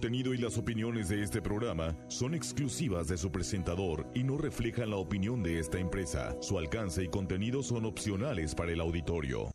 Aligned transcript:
contenido 0.00 0.32
y 0.32 0.38
las 0.38 0.56
opiniones 0.56 1.10
de 1.10 1.22
este 1.22 1.42
programa 1.42 1.94
son 2.08 2.34
exclusivas 2.34 3.06
de 3.06 3.18
su 3.18 3.30
presentador 3.30 4.06
y 4.14 4.24
no 4.24 4.38
reflejan 4.38 4.88
la 4.88 4.96
opinión 4.96 5.42
de 5.42 5.58
esta 5.58 5.78
empresa. 5.78 6.34
Su 6.40 6.58
alcance 6.58 7.04
y 7.04 7.08
contenido 7.08 7.62
son 7.62 7.84
opcionales 7.84 8.54
para 8.54 8.72
el 8.72 8.80
auditorio. 8.80 9.50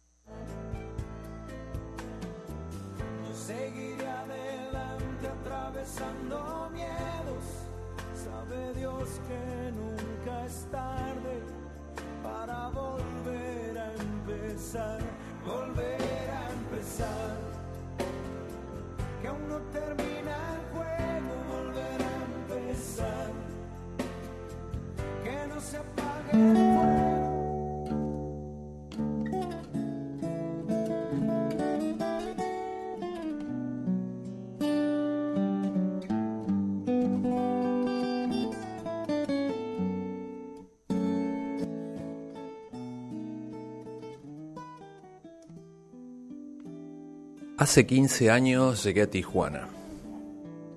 Hace 47.65 47.87
15 47.87 48.29
años 48.29 48.83
llegué 48.83 49.01
a 49.01 49.09
Tijuana. 49.09 49.67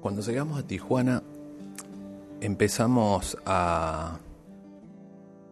Cuando 0.01 0.23
llegamos 0.23 0.59
a 0.59 0.67
Tijuana 0.67 1.23
empezamos 2.41 3.37
a, 3.45 4.17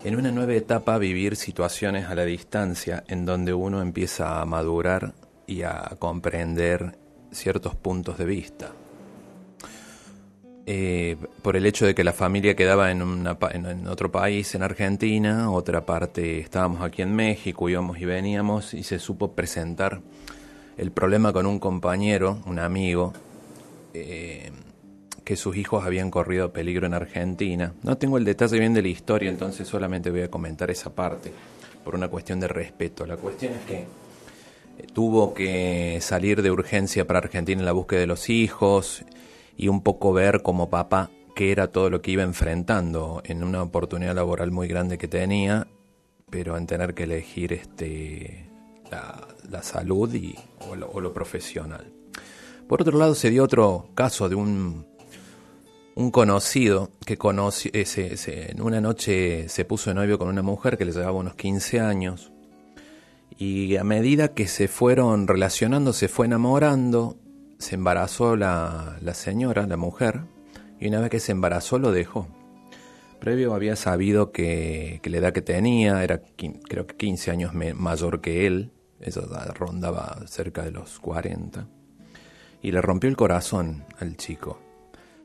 en 0.03 0.17
una 0.17 0.33
nueva 0.33 0.55
etapa, 0.55 0.97
vivir 0.97 1.37
situaciones 1.37 2.07
a 2.07 2.15
la 2.15 2.25
distancia 2.25 3.05
en 3.07 3.27
donde 3.27 3.53
uno 3.53 3.83
empieza 3.83 4.41
a 4.41 4.47
madurar 4.47 5.13
y 5.47 5.61
a 5.61 5.97
comprender 5.99 6.97
ciertos 7.33 7.75
puntos 7.75 8.17
de 8.17 8.25
vista. 8.25 8.71
Eh, 10.65 11.19
por 11.43 11.55
el 11.59 11.67
hecho 11.67 11.85
de 11.85 11.95
que 11.95 12.03
la 12.03 12.15
familia 12.15 12.57
quedaba 12.57 12.91
en, 12.91 13.03
una 13.03 13.37
en 13.51 13.87
otro 13.89 14.11
país, 14.11 14.55
en 14.55 14.63
Argentina, 14.63 15.51
otra 15.51 15.85
parte 15.85 16.39
estábamos 16.39 16.81
aquí 16.81 17.03
en 17.03 17.15
México, 17.15 17.69
íbamos 17.69 17.99
y 17.99 18.07
veníamos, 18.07 18.73
y 18.73 18.85
se 18.85 18.99
supo 18.99 19.33
presentar 19.33 20.01
el 20.77 20.91
problema 20.91 21.33
con 21.33 21.47
un 21.47 21.59
compañero, 21.59 22.39
un 22.47 22.59
amigo, 22.59 23.13
eh, 23.95 24.53
que 25.25 25.37
sus 25.37 25.57
hijos 25.57 25.85
habían 25.85 26.11
corrido 26.11 26.53
peligro 26.53 26.87
en 26.87 26.95
Argentina. 26.95 27.75
No 27.83 27.99
tengo 27.99 28.19
el 28.19 28.25
detalle 28.25 28.59
bien 28.59 28.75
de 28.75 28.83
la 28.83 28.89
historia, 28.89 29.31
entonces 29.31 29.67
solamente 29.67 30.11
voy 30.11 30.23
a 30.23 30.31
comentar 30.31 30.71
esa 30.71 30.95
parte, 30.95 31.33
por 31.83 31.95
una 31.95 32.09
cuestión 32.09 32.39
de 32.39 32.49
respeto. 32.49 33.07
La 33.07 33.17
cuestión 33.17 33.55
es 33.55 33.63
que 33.63 33.75
eh, 33.79 34.87
tuvo 34.93 35.35
que 35.35 35.99
salir 36.01 36.43
de 36.43 36.51
urgencia 36.51 37.07
para 37.07 37.19
Argentina 37.19 37.61
en 37.61 37.67
la 37.67 37.73
búsqueda 37.73 38.01
de 38.01 38.07
los 38.07 38.29
hijos 38.29 39.05
y 39.57 39.69
un 39.69 39.83
poco 39.83 40.13
ver 40.13 40.43
como 40.43 40.71
papá 40.71 41.11
qué 41.35 41.51
era 41.51 41.69
todo 41.69 41.91
lo 41.91 42.03
que 42.03 42.13
iba 42.13 42.23
enfrentando 42.23 43.21
en 43.25 43.43
una 43.43 43.63
oportunidad 43.63 44.15
laboral 44.15 44.51
muy 44.53 44.69
grande 44.69 44.97
que 44.97 45.09
tenía, 45.09 45.67
pero 46.31 46.57
en 46.57 46.67
tener 46.67 46.95
que 46.95 47.03
elegir 47.05 47.53
este 47.53 48.47
la, 48.91 49.63
salud 49.63 50.13
y, 50.15 50.37
o, 50.69 50.75
lo, 50.77 51.13
profesional. 51.13 51.93
Por 52.69 52.83
otro 52.83 52.99
lado, 52.99 53.15
se 53.15 53.31
dio 53.31 53.45
otro 53.45 53.91
caso 53.95 54.29
de 54.29 54.35
un, 54.35 54.87
un 55.95 56.11
conocido 56.11 56.91
que 57.05 57.17
conoció, 57.17 57.71
eh, 57.75 57.87
en 58.51 58.61
una 58.61 58.81
noche 58.81 59.49
se 59.49 59.65
puso 59.65 59.91
de 59.91 59.95
novio 59.95 60.19
con 60.19 60.29
una 60.29 60.43
mujer 60.43 60.77
que 60.77 60.85
le 60.85 60.93
llevaba 60.93 61.13
unos 61.13 61.35
15 61.35 61.81
años 61.81 62.33
y 63.39 63.77
a 63.77 63.85
medida 63.85 64.29
que 64.29 64.49
se 64.49 64.69
fueron 64.69 65.29
relacionando, 65.29 65.93
se 65.93 66.09
fue 66.09 66.27
enamorando, 66.27 67.17
se 67.59 67.75
embarazó 67.75 68.37
la, 68.37 68.97
la 69.01 69.15
señora, 69.15 69.67
la 69.67 69.77
mujer, 69.77 70.23
y 70.81 70.89
una 70.89 71.01
vez 71.01 71.11
que 71.11 71.21
se 71.21 71.33
embarazó 71.33 71.79
lo 71.79 71.93
dejó. 71.93 72.29
Previo 73.21 73.55
había 73.55 73.77
sabido 73.77 74.31
que, 74.31 75.01
que 75.03 75.11
la 75.11 75.19
edad 75.19 75.33
que 75.33 75.43
tenía 75.43 76.03
era 76.03 76.23
creo 76.69 76.87
que 76.87 76.97
15 76.97 77.31
años 77.31 77.53
mayor 77.55 78.21
que 78.21 78.47
él, 78.47 78.73
eso 79.01 79.23
da- 79.23 79.53
rondaba 79.55 80.23
cerca 80.27 80.63
de 80.63 80.71
los 80.73 80.99
40, 81.01 81.67
y 82.63 82.73
le 82.73 82.81
rompió 82.81 83.09
el 83.09 83.17
corazón 83.17 83.85
al 83.99 84.17
chico. 84.17 84.59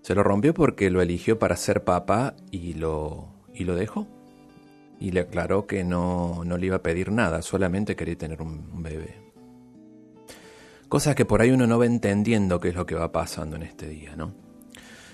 Se 0.01 0.15
lo 0.15 0.23
rompió 0.23 0.53
porque 0.53 0.89
lo 0.89 1.01
eligió 1.01 1.37
para 1.39 1.55
ser 1.55 1.83
papá 1.83 2.35
y 2.51 2.73
lo, 2.73 3.27
y 3.53 3.63
lo 3.63 3.75
dejó. 3.75 4.07
Y 4.99 5.11
le 5.11 5.21
aclaró 5.21 5.65
que 5.65 5.83
no, 5.83 6.43
no 6.45 6.57
le 6.57 6.67
iba 6.67 6.75
a 6.77 6.83
pedir 6.83 7.11
nada, 7.11 7.41
solamente 7.41 7.95
quería 7.95 8.17
tener 8.17 8.41
un 8.41 8.83
bebé. 8.83 9.15
Cosas 10.89 11.15
que 11.15 11.25
por 11.25 11.41
ahí 11.41 11.51
uno 11.51 11.65
no 11.67 11.79
va 11.79 11.85
entendiendo 11.85 12.59
qué 12.59 12.69
es 12.69 12.75
lo 12.75 12.85
que 12.85 12.95
va 12.95 13.11
pasando 13.11 13.55
en 13.55 13.63
este 13.63 13.87
día, 13.87 14.15
¿no? 14.15 14.33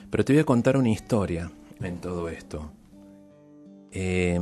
Pero 0.09 0.25
te 0.25 0.33
voy 0.33 0.41
a 0.41 0.45
contar 0.45 0.75
una 0.75 0.89
historia 0.89 1.51
en 1.79 2.01
todo 2.01 2.27
esto. 2.29 2.71
Eh, 3.91 4.39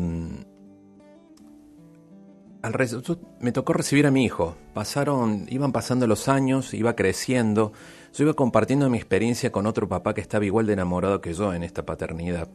al 2.65 2.73
re- 2.73 2.87
me 3.39 3.51
tocó 3.51 3.73
recibir 3.73 4.07
a 4.07 4.11
mi 4.11 4.25
hijo. 4.25 4.55
Pasaron, 4.73 5.45
iban 5.49 5.71
pasando 5.71 6.07
los 6.07 6.27
años, 6.27 6.73
iba 6.73 6.95
creciendo. 6.95 7.73
Yo 8.13 8.23
iba 8.23 8.33
compartiendo 8.33 8.89
mi 8.89 8.97
experiencia 8.97 9.51
con 9.51 9.67
otro 9.67 9.87
papá 9.87 10.15
que 10.15 10.21
estaba 10.21 10.45
igual 10.45 10.65
de 10.65 10.73
enamorado 10.73 11.21
que 11.21 11.33
yo 11.33 11.53
en 11.53 11.63
esta 11.63 11.85
paternidad. 11.85 12.49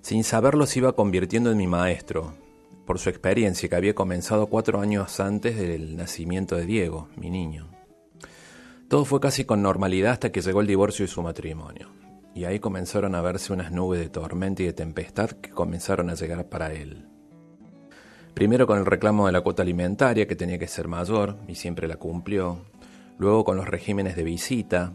Sin 0.00 0.24
saberlo 0.24 0.64
se 0.64 0.78
iba 0.78 0.94
convirtiendo 0.94 1.50
en 1.50 1.58
mi 1.58 1.66
maestro, 1.66 2.34
por 2.86 2.98
su 2.98 3.10
experiencia 3.10 3.68
que 3.68 3.76
había 3.76 3.94
comenzado 3.94 4.46
cuatro 4.46 4.80
años 4.80 5.20
antes 5.20 5.58
del 5.58 5.96
nacimiento 5.96 6.56
de 6.56 6.64
Diego, 6.64 7.08
mi 7.16 7.28
niño. 7.28 7.68
Todo 8.88 9.04
fue 9.04 9.20
casi 9.20 9.44
con 9.44 9.60
normalidad 9.60 10.12
hasta 10.12 10.32
que 10.32 10.40
llegó 10.40 10.62
el 10.62 10.66
divorcio 10.66 11.04
y 11.04 11.08
su 11.08 11.22
matrimonio. 11.22 11.90
Y 12.34 12.44
ahí 12.44 12.60
comenzaron 12.60 13.14
a 13.14 13.20
verse 13.20 13.52
unas 13.52 13.72
nubes 13.72 14.00
de 14.00 14.08
tormenta 14.08 14.62
y 14.62 14.66
de 14.66 14.72
tempestad 14.72 15.32
que 15.32 15.50
comenzaron 15.50 16.08
a 16.08 16.14
llegar 16.14 16.48
para 16.48 16.72
él. 16.72 17.06
Primero 18.38 18.68
con 18.68 18.78
el 18.78 18.86
reclamo 18.86 19.26
de 19.26 19.32
la 19.32 19.40
cuota 19.40 19.64
alimentaria 19.64 20.28
que 20.28 20.36
tenía 20.36 20.60
que 20.60 20.68
ser 20.68 20.86
mayor 20.86 21.38
y 21.48 21.56
siempre 21.56 21.88
la 21.88 21.96
cumplió. 21.96 22.66
Luego 23.18 23.42
con 23.42 23.56
los 23.56 23.66
regímenes 23.66 24.14
de 24.14 24.22
visita. 24.22 24.92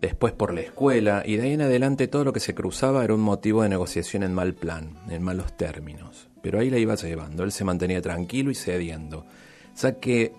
Después 0.00 0.32
por 0.32 0.52
la 0.52 0.62
escuela 0.62 1.22
y 1.24 1.36
de 1.36 1.44
ahí 1.44 1.52
en 1.52 1.60
adelante 1.60 2.08
todo 2.08 2.24
lo 2.24 2.32
que 2.32 2.40
se 2.40 2.52
cruzaba 2.52 3.04
era 3.04 3.14
un 3.14 3.20
motivo 3.20 3.62
de 3.62 3.68
negociación 3.68 4.24
en 4.24 4.34
mal 4.34 4.54
plan, 4.54 4.98
en 5.08 5.22
malos 5.22 5.56
términos. 5.56 6.28
Pero 6.42 6.58
ahí 6.58 6.68
la 6.68 6.78
iba 6.78 6.96
llevando, 6.96 7.44
él 7.44 7.52
se 7.52 7.62
mantenía 7.62 8.02
tranquilo 8.02 8.50
y 8.50 8.56
cediendo, 8.56 9.24
ya 9.76 10.00
que 10.00 10.32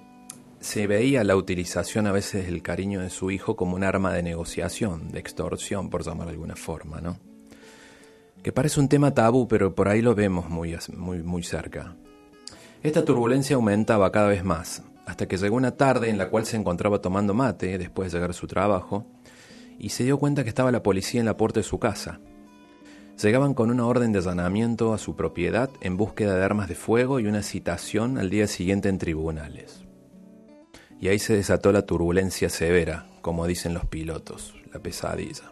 se 0.59 0.87
veía 0.87 1.23
la 1.23 1.37
utilización 1.37 2.05
a 2.05 2.11
veces 2.11 2.47
del 2.47 2.61
cariño 2.61 2.99
de 2.99 3.11
su 3.11 3.31
hijo 3.31 3.55
como 3.55 3.77
un 3.77 3.85
arma 3.85 4.11
de 4.11 4.23
negociación, 4.23 5.09
de 5.09 5.19
extorsión, 5.19 5.89
por 5.89 6.03
llamarlo 6.03 6.25
de 6.25 6.31
alguna 6.31 6.57
forma, 6.57 6.99
¿no? 6.99 7.17
Que 8.43 8.51
parece 8.51 8.81
un 8.81 8.89
tema 8.89 9.13
tabú, 9.13 9.47
pero 9.47 9.73
por 9.73 9.87
ahí 9.87 10.01
lo 10.01 10.13
vemos 10.15 10.49
muy, 10.49 10.75
muy, 10.97 11.23
muy 11.23 11.41
cerca. 11.41 11.95
Esta 12.85 13.03
turbulencia 13.03 13.55
aumentaba 13.55 14.11
cada 14.11 14.27
vez 14.27 14.43
más, 14.43 14.83
hasta 15.07 15.27
que 15.27 15.37
llegó 15.37 15.55
una 15.55 15.71
tarde 15.71 16.11
en 16.11 16.19
la 16.19 16.29
cual 16.29 16.45
se 16.45 16.55
encontraba 16.55 17.01
tomando 17.01 17.33
mate 17.33 17.79
después 17.79 18.11
de 18.11 18.15
llegar 18.15 18.29
a 18.29 18.33
su 18.33 18.45
trabajo, 18.45 19.07
y 19.79 19.89
se 19.89 20.03
dio 20.03 20.19
cuenta 20.19 20.43
que 20.43 20.49
estaba 20.49 20.71
la 20.71 20.83
policía 20.83 21.19
en 21.19 21.25
la 21.25 21.35
puerta 21.35 21.59
de 21.59 21.63
su 21.63 21.79
casa. 21.79 22.19
Llegaban 23.19 23.55
con 23.55 23.71
una 23.71 23.87
orden 23.87 24.11
de 24.11 24.19
allanamiento 24.19 24.93
a 24.93 24.99
su 24.99 25.15
propiedad 25.15 25.71
en 25.81 25.97
búsqueda 25.97 26.35
de 26.35 26.43
armas 26.43 26.69
de 26.69 26.75
fuego 26.75 27.19
y 27.19 27.25
una 27.25 27.41
citación 27.41 28.19
al 28.19 28.29
día 28.29 28.45
siguiente 28.45 28.87
en 28.87 28.99
tribunales. 28.99 29.83
Y 31.01 31.07
ahí 31.07 31.17
se 31.17 31.35
desató 31.35 31.71
la 31.71 31.87
turbulencia 31.87 32.49
severa, 32.49 33.07
como 33.21 33.47
dicen 33.47 33.73
los 33.73 33.87
pilotos, 33.87 34.53
la 34.71 34.79
pesadilla. 34.79 35.51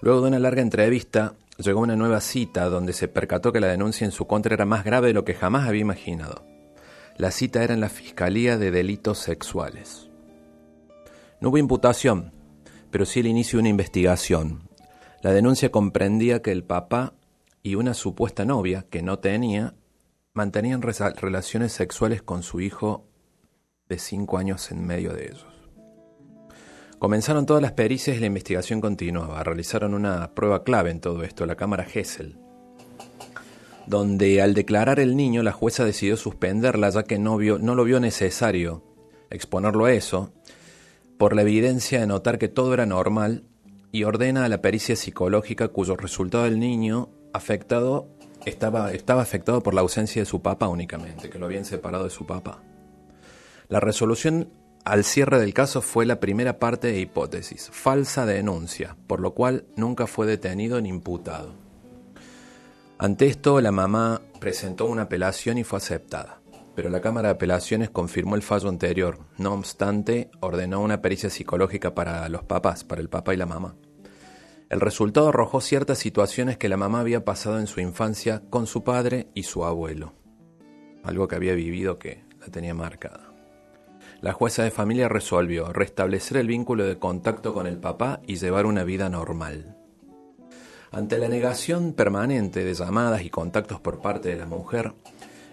Luego 0.00 0.22
de 0.22 0.28
una 0.28 0.38
larga 0.38 0.62
entrevista, 0.62 1.34
llegó 1.58 1.80
una 1.80 1.96
nueva 1.96 2.20
cita 2.20 2.68
donde 2.68 2.92
se 2.92 3.08
percató 3.08 3.52
que 3.52 3.60
la 3.60 3.68
denuncia 3.68 4.04
en 4.04 4.12
su 4.12 4.26
contra 4.26 4.54
era 4.54 4.66
más 4.66 4.84
grave 4.84 5.08
de 5.08 5.14
lo 5.14 5.24
que 5.24 5.34
jamás 5.34 5.68
había 5.68 5.82
imaginado. 5.82 6.44
La 7.16 7.30
cita 7.30 7.62
era 7.62 7.74
en 7.74 7.80
la 7.80 7.88
Fiscalía 7.88 8.56
de 8.56 8.70
Delitos 8.70 9.18
Sexuales. 9.18 10.10
No 11.40 11.50
hubo 11.50 11.58
imputación, 11.58 12.32
pero 12.90 13.04
sí 13.04 13.20
el 13.20 13.26
inicio 13.26 13.58
de 13.58 13.62
una 13.62 13.68
investigación. 13.68 14.68
La 15.22 15.32
denuncia 15.32 15.70
comprendía 15.70 16.42
que 16.42 16.52
el 16.52 16.64
papá 16.64 17.14
y 17.62 17.74
una 17.76 17.94
supuesta 17.94 18.44
novia, 18.44 18.86
que 18.90 19.02
no 19.02 19.18
tenía, 19.18 19.74
mantenían 20.34 20.82
relaciones 20.82 21.72
sexuales 21.72 22.22
con 22.22 22.42
su 22.42 22.60
hijo 22.60 23.06
de 23.88 23.98
cinco 23.98 24.38
años 24.38 24.70
en 24.72 24.84
medio 24.84 25.12
de 25.12 25.26
ellos. 25.26 25.61
Comenzaron 27.02 27.46
todas 27.46 27.60
las 27.60 27.72
pericias 27.72 28.16
y 28.16 28.20
la 28.20 28.26
investigación 28.26 28.80
continuaba. 28.80 29.42
Realizaron 29.42 29.92
una 29.92 30.34
prueba 30.36 30.62
clave 30.62 30.92
en 30.92 31.00
todo 31.00 31.24
esto, 31.24 31.46
la 31.46 31.56
cámara 31.56 31.84
Hessel, 31.92 32.38
donde 33.88 34.40
al 34.40 34.54
declarar 34.54 35.00
el 35.00 35.16
niño 35.16 35.42
la 35.42 35.50
jueza 35.50 35.84
decidió 35.84 36.16
suspenderla 36.16 36.90
ya 36.90 37.02
que 37.02 37.18
no, 37.18 37.36
vio- 37.38 37.58
no 37.58 37.74
lo 37.74 37.82
vio 37.82 37.98
necesario 37.98 38.84
exponerlo 39.30 39.86
a 39.86 39.92
eso, 39.92 40.32
por 41.18 41.34
la 41.34 41.42
evidencia 41.42 41.98
de 41.98 42.06
notar 42.06 42.38
que 42.38 42.46
todo 42.46 42.72
era 42.72 42.86
normal 42.86 43.46
y 43.90 44.04
ordena 44.04 44.44
a 44.44 44.48
la 44.48 44.62
pericia 44.62 44.94
psicológica 44.94 45.66
cuyo 45.66 45.96
resultado 45.96 46.44
del 46.44 46.60
niño 46.60 47.08
afectado 47.32 48.06
estaba, 48.44 48.92
estaba 48.92 49.22
afectado 49.22 49.60
por 49.60 49.74
la 49.74 49.80
ausencia 49.80 50.22
de 50.22 50.26
su 50.26 50.40
papá 50.40 50.68
únicamente, 50.68 51.30
que 51.30 51.40
lo 51.40 51.46
habían 51.46 51.64
separado 51.64 52.04
de 52.04 52.10
su 52.10 52.26
papá. 52.26 52.62
La 53.68 53.80
resolución 53.80 54.50
al 54.84 55.04
cierre 55.04 55.38
del 55.38 55.54
caso 55.54 55.80
fue 55.80 56.06
la 56.06 56.18
primera 56.18 56.58
parte 56.58 56.88
de 56.88 56.98
hipótesis, 56.98 57.70
falsa 57.72 58.26
denuncia, 58.26 58.96
por 59.06 59.20
lo 59.20 59.32
cual 59.32 59.64
nunca 59.76 60.08
fue 60.08 60.26
detenido 60.26 60.80
ni 60.80 60.88
imputado. 60.88 61.54
Ante 62.98 63.26
esto, 63.26 63.60
la 63.60 63.70
mamá 63.70 64.22
presentó 64.40 64.86
una 64.86 65.02
apelación 65.02 65.58
y 65.58 65.64
fue 65.64 65.78
aceptada, 65.78 66.40
pero 66.74 66.90
la 66.90 67.00
Cámara 67.00 67.28
de 67.28 67.34
Apelaciones 67.34 67.90
confirmó 67.90 68.34
el 68.34 68.42
fallo 68.42 68.68
anterior. 68.68 69.18
No 69.38 69.54
obstante, 69.54 70.30
ordenó 70.40 70.80
una 70.80 71.00
pericia 71.00 71.30
psicológica 71.30 71.94
para 71.94 72.28
los 72.28 72.42
papás, 72.44 72.82
para 72.82 73.00
el 73.00 73.08
papá 73.08 73.34
y 73.34 73.36
la 73.36 73.46
mamá. 73.46 73.76
El 74.68 74.80
resultado 74.80 75.28
arrojó 75.28 75.60
ciertas 75.60 75.98
situaciones 75.98 76.58
que 76.58 76.68
la 76.68 76.76
mamá 76.76 77.00
había 77.00 77.24
pasado 77.24 77.60
en 77.60 77.66
su 77.66 77.80
infancia 77.80 78.42
con 78.50 78.66
su 78.66 78.82
padre 78.82 79.28
y 79.34 79.44
su 79.44 79.64
abuelo, 79.64 80.14
algo 81.04 81.28
que 81.28 81.36
había 81.36 81.54
vivido 81.54 81.98
que 81.98 82.24
la 82.40 82.46
tenía 82.48 82.74
marcada. 82.74 83.31
La 84.22 84.32
jueza 84.32 84.62
de 84.62 84.70
familia 84.70 85.08
resolvió 85.08 85.72
restablecer 85.72 86.36
el 86.36 86.46
vínculo 86.46 86.86
de 86.86 86.96
contacto 86.96 87.52
con 87.52 87.66
el 87.66 87.78
papá 87.78 88.20
y 88.24 88.36
llevar 88.36 88.66
una 88.66 88.84
vida 88.84 89.08
normal. 89.08 89.76
Ante 90.92 91.18
la 91.18 91.26
negación 91.26 91.92
permanente 91.92 92.64
de 92.64 92.72
llamadas 92.72 93.24
y 93.24 93.30
contactos 93.30 93.80
por 93.80 94.00
parte 94.00 94.28
de 94.28 94.36
la 94.36 94.46
mujer, 94.46 94.92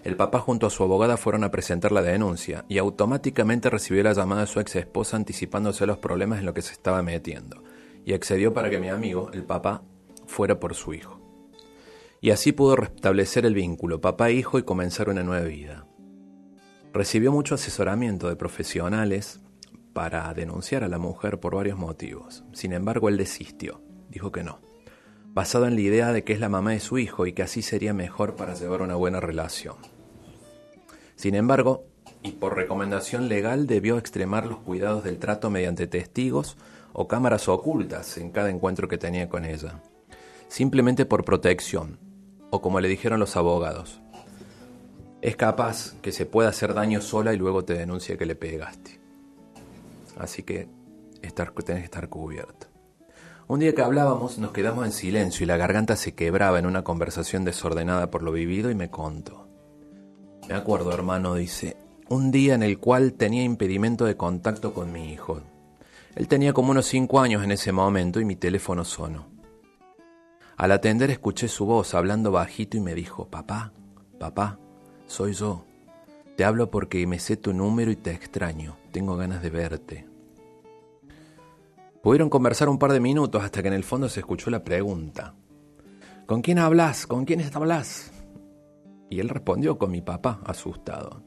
el 0.04 0.16
papá 0.16 0.38
junto 0.38 0.68
a 0.68 0.70
su 0.70 0.84
abogada 0.84 1.18
fueron 1.18 1.44
a 1.44 1.50
presentar 1.50 1.92
la 1.92 2.04
denuncia 2.04 2.64
y 2.70 2.78
automáticamente 2.78 3.72
recibió 3.72 4.04
la 4.04 4.14
llamada 4.14 4.42
de 4.42 4.48
su 4.48 4.60
ex 4.60 4.76
esposa 4.76 5.18
anticipándose 5.18 5.88
los 5.88 5.98
problemas 5.98 6.38
en 6.38 6.46
los 6.46 6.54
que 6.54 6.62
se 6.62 6.74
estaba 6.74 7.02
metiendo 7.02 7.64
y 8.06 8.14
accedió 8.14 8.54
para 8.54 8.70
que 8.70 8.78
mi 8.78 8.90
amigo, 8.90 9.32
el 9.34 9.46
papá, 9.46 9.82
fuera 10.28 10.60
por 10.60 10.76
su 10.76 10.94
hijo. 10.94 11.20
Y 12.22 12.30
así 12.30 12.52
pudo 12.52 12.76
restablecer 12.76 13.48
el 13.48 13.56
vínculo 13.56 14.00
papá-hijo 14.00 14.60
y 14.60 14.64
comenzar 14.64 15.10
una 15.10 15.24
nueva 15.24 15.48
vida. 15.48 15.89
Recibió 16.92 17.32
mucho 17.32 17.56
asesoramiento 17.56 18.30
de 18.30 18.36
profesionales 18.36 19.40
para 19.94 20.34
denunciar 20.34 20.84
a 20.84 20.88
la 20.88 20.98
mujer 20.98 21.40
por 21.40 21.56
varios 21.56 21.78
motivos. 21.78 22.44
Sin 22.52 22.74
embargo, 22.74 23.10
él 23.10 23.18
desistió. 23.18 23.82
Dijo 24.10 24.32
que 24.32 24.44
no. 24.44 24.60
Basado 25.34 25.68
en 25.68 25.76
la 25.76 25.82
idea 25.82 26.12
de 26.12 26.24
que 26.24 26.34
es 26.34 26.40
la 26.40 26.50
mamá 26.50 26.72
de 26.72 26.80
su 26.80 26.98
hijo 26.98 27.28
y 27.28 27.34
que 27.34 27.44
así 27.44 27.62
sería 27.62 27.94
mejor 27.94 28.36
para 28.36 28.56
llevar 28.56 28.82
una 28.82 28.96
buena 28.96 29.20
relación. 29.20 29.76
Sin 31.16 31.36
embargo, 31.36 31.86
y 32.24 32.32
por 32.32 32.56
recomendación 32.56 33.30
legal, 33.30 33.68
debió 33.68 33.98
extremar 33.98 34.48
los 34.48 34.60
cuidados 34.60 35.04
del 35.04 35.20
trato 35.20 35.50
mediante 35.50 35.86
testigos 35.86 36.58
o 36.92 37.08
cámaras 37.08 37.48
ocultas 37.48 38.18
en 38.18 38.32
cada 38.32 38.50
encuentro 38.50 38.88
que 38.88 38.98
tenía 38.98 39.30
con 39.30 39.46
ella. 39.46 39.82
Simplemente 40.48 41.06
por 41.06 41.24
protección, 41.24 42.00
o 42.50 42.62
como 42.62 42.80
le 42.80 42.88
dijeron 42.88 43.20
los 43.20 43.38
abogados, 43.38 44.02
es 45.22 45.36
capaz 45.36 45.96
que 46.02 46.12
se 46.12 46.26
pueda 46.26 46.50
hacer 46.50 46.74
daño 46.74 47.02
sola 47.02 47.34
y 47.34 47.38
luego 47.38 47.66
te 47.66 47.74
denuncia 47.74 48.18
que 48.18 48.26
le 48.26 48.36
pegaste. 48.36 49.00
Así 50.18 50.44
que 50.44 50.68
estar, 51.22 51.52
tenés 51.52 51.82
que 51.82 51.86
estar 51.86 52.10
cubierto. 52.10 52.68
Un 53.48 53.60
día 53.60 53.74
que 53.74 53.82
hablábamos 53.82 54.38
nos 54.38 54.52
quedamos 54.52 54.86
en 54.86 54.92
silencio 54.92 55.44
y 55.44 55.48
la 55.48 55.58
garganta 55.58 55.96
se 55.96 56.14
quebraba 56.14 56.60
en 56.60 56.66
una 56.66 56.84
conversación 56.84 57.46
desordenada 57.46 58.12
por 58.12 58.22
lo 58.22 58.32
vivido 58.32 58.70
y 58.70 58.76
me 58.76 58.90
contó. 58.90 59.48
Me 60.48 60.54
acuerdo, 60.56 60.94
hermano, 60.94 61.36
dice, 61.36 61.76
un 62.10 62.32
día 62.32 62.56
en 62.56 62.64
el 62.64 62.80
cual 62.80 63.14
tenía 63.14 63.44
impedimento 63.44 64.06
de 64.06 64.16
contacto 64.16 64.74
con 64.74 64.92
mi 64.92 65.12
hijo. 65.12 65.42
Él 66.16 66.28
tenía 66.28 66.54
como 66.54 66.72
unos 66.72 66.86
cinco 66.86 67.20
años 67.20 67.44
en 67.44 67.52
ese 67.52 67.72
momento 67.72 68.20
y 68.20 68.26
mi 68.26 68.36
teléfono 68.36 68.84
sonó. 68.86 69.28
Al 70.58 70.72
atender 70.72 71.10
escuché 71.12 71.48
su 71.48 71.66
voz 71.66 71.94
hablando 71.94 72.32
bajito 72.32 72.78
y 72.78 72.82
me 72.82 72.94
dijo, 72.94 73.30
papá, 73.30 73.74
papá, 74.20 74.60
soy 75.10 75.34
yo. 75.34 75.66
Te 76.38 76.46
hablo 76.46 76.72
porque 76.72 77.06
me 77.08 77.20
sé 77.20 77.36
tu 77.36 77.52
número 77.52 77.92
y 77.92 77.96
te 77.96 78.12
extraño. 78.12 78.78
Tengo 78.92 79.18
ganas 79.18 79.42
de 79.42 79.50
verte. 79.50 80.08
Pudieron 82.02 82.30
conversar 82.30 82.70
un 82.70 82.80
par 82.80 82.94
de 82.94 83.02
minutos 83.02 83.44
hasta 83.44 83.62
que 83.62 83.68
en 83.68 83.74
el 83.74 83.84
fondo 83.84 84.08
se 84.08 84.22
escuchó 84.22 84.50
la 84.50 84.64
pregunta. 84.64 85.34
¿Con 86.26 86.42
quién 86.42 86.60
hablas? 86.60 87.08
¿Con 87.08 87.26
quién 87.26 87.44
hablas? 87.54 88.12
Y 89.10 89.20
él 89.20 89.28
respondió 89.28 89.78
con 89.78 89.92
mi 89.92 90.02
papá, 90.02 90.40
asustado. 90.46 91.24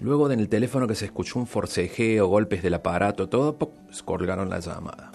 Luego 0.00 0.30
en 0.30 0.40
el 0.40 0.48
teléfono 0.48 0.88
que 0.88 0.96
se 0.96 1.06
escuchó 1.06 1.38
un 1.38 1.46
forcejeo, 1.46 2.26
golpes 2.26 2.62
del 2.62 2.74
aparato, 2.74 3.28
todo, 3.28 3.56
colgaron 4.04 4.50
la 4.50 4.58
llamada. 4.58 5.12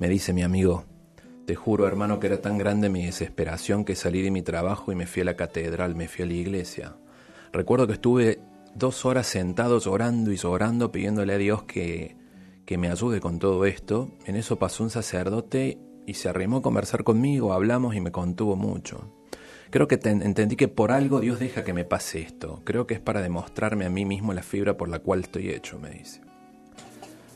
Me 0.00 0.08
dice 0.08 0.32
mi 0.32 0.42
amigo, 0.42 0.84
te 1.46 1.54
juro, 1.54 1.86
hermano, 1.86 2.20
que 2.20 2.28
era 2.28 2.40
tan 2.40 2.58
grande 2.58 2.88
mi 2.88 3.04
desesperación 3.04 3.84
que 3.84 3.96
salí 3.96 4.22
de 4.22 4.30
mi 4.30 4.42
trabajo 4.42 4.92
y 4.92 4.94
me 4.94 5.06
fui 5.06 5.22
a 5.22 5.24
la 5.24 5.36
catedral, 5.36 5.94
me 5.94 6.08
fui 6.08 6.24
a 6.24 6.26
la 6.26 6.34
iglesia. 6.34 6.96
Recuerdo 7.52 7.86
que 7.86 7.94
estuve 7.94 8.40
dos 8.74 9.04
horas 9.04 9.26
sentado 9.26 9.78
llorando 9.78 10.32
y 10.32 10.36
llorando, 10.36 10.92
pidiéndole 10.92 11.34
a 11.34 11.38
Dios 11.38 11.64
que, 11.64 12.16
que 12.64 12.78
me 12.78 12.88
ayude 12.88 13.20
con 13.20 13.38
todo 13.38 13.64
esto. 13.64 14.10
En 14.26 14.36
eso 14.36 14.58
pasó 14.58 14.84
un 14.84 14.90
sacerdote 14.90 15.78
y 16.06 16.14
se 16.14 16.28
arrimó 16.28 16.58
a 16.58 16.62
conversar 16.62 17.04
conmigo, 17.04 17.52
hablamos 17.52 17.94
y 17.94 18.00
me 18.00 18.12
contuvo 18.12 18.56
mucho. 18.56 19.12
Creo 19.70 19.88
que 19.88 19.98
entendí 20.04 20.56
que 20.56 20.68
por 20.68 20.92
algo 20.92 21.20
Dios 21.20 21.40
deja 21.40 21.64
que 21.64 21.72
me 21.72 21.84
pase 21.84 22.20
esto. 22.20 22.60
Creo 22.64 22.86
que 22.86 22.94
es 22.94 23.00
para 23.00 23.22
demostrarme 23.22 23.86
a 23.86 23.90
mí 23.90 24.04
mismo 24.04 24.34
la 24.34 24.42
fibra 24.42 24.76
por 24.76 24.88
la 24.88 24.98
cual 24.98 25.20
estoy 25.20 25.48
hecho, 25.48 25.78
me 25.78 25.90
dice. 25.90 26.20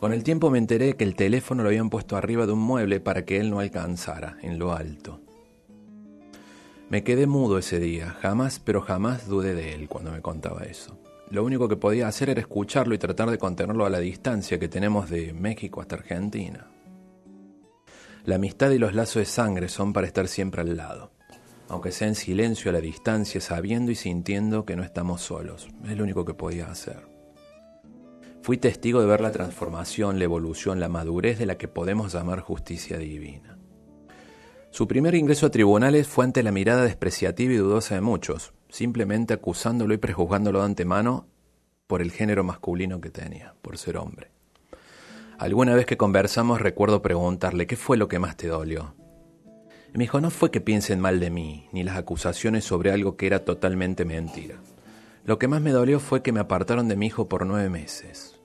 Con 0.00 0.12
el 0.12 0.24
tiempo 0.24 0.50
me 0.50 0.58
enteré 0.58 0.94
que 0.94 1.04
el 1.04 1.14
teléfono 1.14 1.62
lo 1.62 1.70
habían 1.70 1.88
puesto 1.88 2.16
arriba 2.16 2.44
de 2.44 2.52
un 2.52 2.58
mueble 2.58 3.00
para 3.00 3.24
que 3.24 3.38
él 3.38 3.50
no 3.50 3.60
alcanzara, 3.60 4.36
en 4.42 4.58
lo 4.58 4.72
alto. 4.72 5.20
Me 6.90 7.02
quedé 7.02 7.26
mudo 7.26 7.58
ese 7.58 7.80
día, 7.80 8.10
jamás, 8.20 8.60
pero 8.60 8.82
jamás 8.82 9.26
dudé 9.26 9.54
de 9.54 9.74
él 9.74 9.88
cuando 9.88 10.12
me 10.12 10.20
contaba 10.20 10.64
eso. 10.64 10.98
Lo 11.30 11.44
único 11.44 11.66
que 11.66 11.76
podía 11.76 12.08
hacer 12.08 12.28
era 12.28 12.40
escucharlo 12.40 12.94
y 12.94 12.98
tratar 12.98 13.30
de 13.30 13.38
contenerlo 13.38 13.86
a 13.86 13.90
la 13.90 13.98
distancia 13.98 14.58
que 14.58 14.68
tenemos 14.68 15.08
de 15.08 15.32
México 15.32 15.80
hasta 15.80 15.96
Argentina. 15.96 16.70
La 18.24 18.36
amistad 18.36 18.70
y 18.70 18.78
los 18.78 18.94
lazos 18.94 19.16
de 19.16 19.24
sangre 19.24 19.68
son 19.68 19.92
para 19.92 20.06
estar 20.06 20.28
siempre 20.28 20.60
al 20.60 20.76
lado, 20.76 21.10
aunque 21.68 21.90
sea 21.90 22.06
en 22.06 22.14
silencio 22.14 22.70
a 22.70 22.74
la 22.74 22.80
distancia, 22.80 23.40
sabiendo 23.40 23.90
y 23.90 23.94
sintiendo 23.94 24.64
que 24.66 24.76
no 24.76 24.84
estamos 24.84 25.22
solos. 25.22 25.68
Es 25.84 25.96
lo 25.96 26.04
único 26.04 26.24
que 26.24 26.34
podía 26.34 26.70
hacer. 26.70 27.15
Fui 28.46 28.58
testigo 28.58 29.00
de 29.00 29.08
ver 29.08 29.20
la 29.22 29.32
transformación, 29.32 30.20
la 30.20 30.24
evolución, 30.24 30.78
la 30.78 30.88
madurez 30.88 31.36
de 31.36 31.46
la 31.46 31.58
que 31.58 31.66
podemos 31.66 32.12
llamar 32.12 32.38
justicia 32.38 32.96
divina. 32.96 33.58
Su 34.70 34.86
primer 34.86 35.16
ingreso 35.16 35.46
a 35.46 35.50
tribunales 35.50 36.06
fue 36.06 36.24
ante 36.24 36.44
la 36.44 36.52
mirada 36.52 36.84
despreciativa 36.84 37.52
y 37.52 37.56
dudosa 37.56 37.96
de 37.96 38.02
muchos, 38.02 38.52
simplemente 38.68 39.34
acusándolo 39.34 39.94
y 39.94 39.96
prejuzgándolo 39.96 40.60
de 40.60 40.66
antemano 40.66 41.26
por 41.88 42.00
el 42.00 42.12
género 42.12 42.44
masculino 42.44 43.00
que 43.00 43.10
tenía, 43.10 43.56
por 43.62 43.78
ser 43.78 43.96
hombre. 43.96 44.30
Alguna 45.38 45.74
vez 45.74 45.84
que 45.84 45.96
conversamos 45.96 46.60
recuerdo 46.60 47.02
preguntarle 47.02 47.66
qué 47.66 47.74
fue 47.74 47.96
lo 47.96 48.06
que 48.06 48.20
más 48.20 48.36
te 48.36 48.46
dolió. 48.46 48.94
Me 49.92 50.04
dijo, 50.04 50.20
no 50.20 50.30
fue 50.30 50.52
que 50.52 50.60
piensen 50.60 51.00
mal 51.00 51.18
de 51.18 51.30
mí, 51.30 51.68
ni 51.72 51.82
las 51.82 51.96
acusaciones 51.96 52.62
sobre 52.62 52.92
algo 52.92 53.16
que 53.16 53.26
era 53.26 53.44
totalmente 53.44 54.04
mentira. 54.04 54.60
Lo 55.24 55.40
que 55.40 55.48
más 55.48 55.60
me 55.60 55.72
dolió 55.72 55.98
fue 55.98 56.22
que 56.22 56.30
me 56.30 56.38
apartaron 56.38 56.86
de 56.86 56.94
mi 56.94 57.06
hijo 57.06 57.28
por 57.28 57.44
nueve 57.44 57.68
meses. 57.68 58.35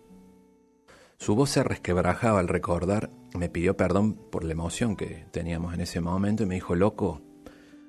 Su 1.22 1.36
voz 1.36 1.52
se 1.52 1.64
resquebrajaba 1.64 2.40
al 2.40 2.48
recordar, 2.48 3.12
me 3.38 3.48
pidió 3.48 3.78
perdón 3.78 4.16
por 4.16 4.44
la 4.44 4.54
emoción 4.54 4.96
que 4.96 5.28
teníamos 5.30 5.76
en 5.76 5.82
ese 5.82 6.02
momento 6.02 6.42
y 6.42 6.48
me 6.48 6.56
dijo, 6.56 6.74
loco, 6.74 7.22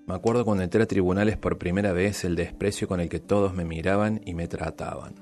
me 0.06 0.12
acuerdo 0.12 0.44
cuando 0.44 0.64
entré 0.64 0.82
a 0.82 0.86
tribunales 0.86 1.38
por 1.38 1.56
primera 1.56 1.94
vez 1.94 2.24
el 2.24 2.36
desprecio 2.36 2.86
con 2.86 3.00
el 3.00 3.08
que 3.08 3.20
todos 3.20 3.54
me 3.54 3.64
miraban 3.64 4.20
y 4.26 4.34
me 4.34 4.48
trataban. 4.48 5.14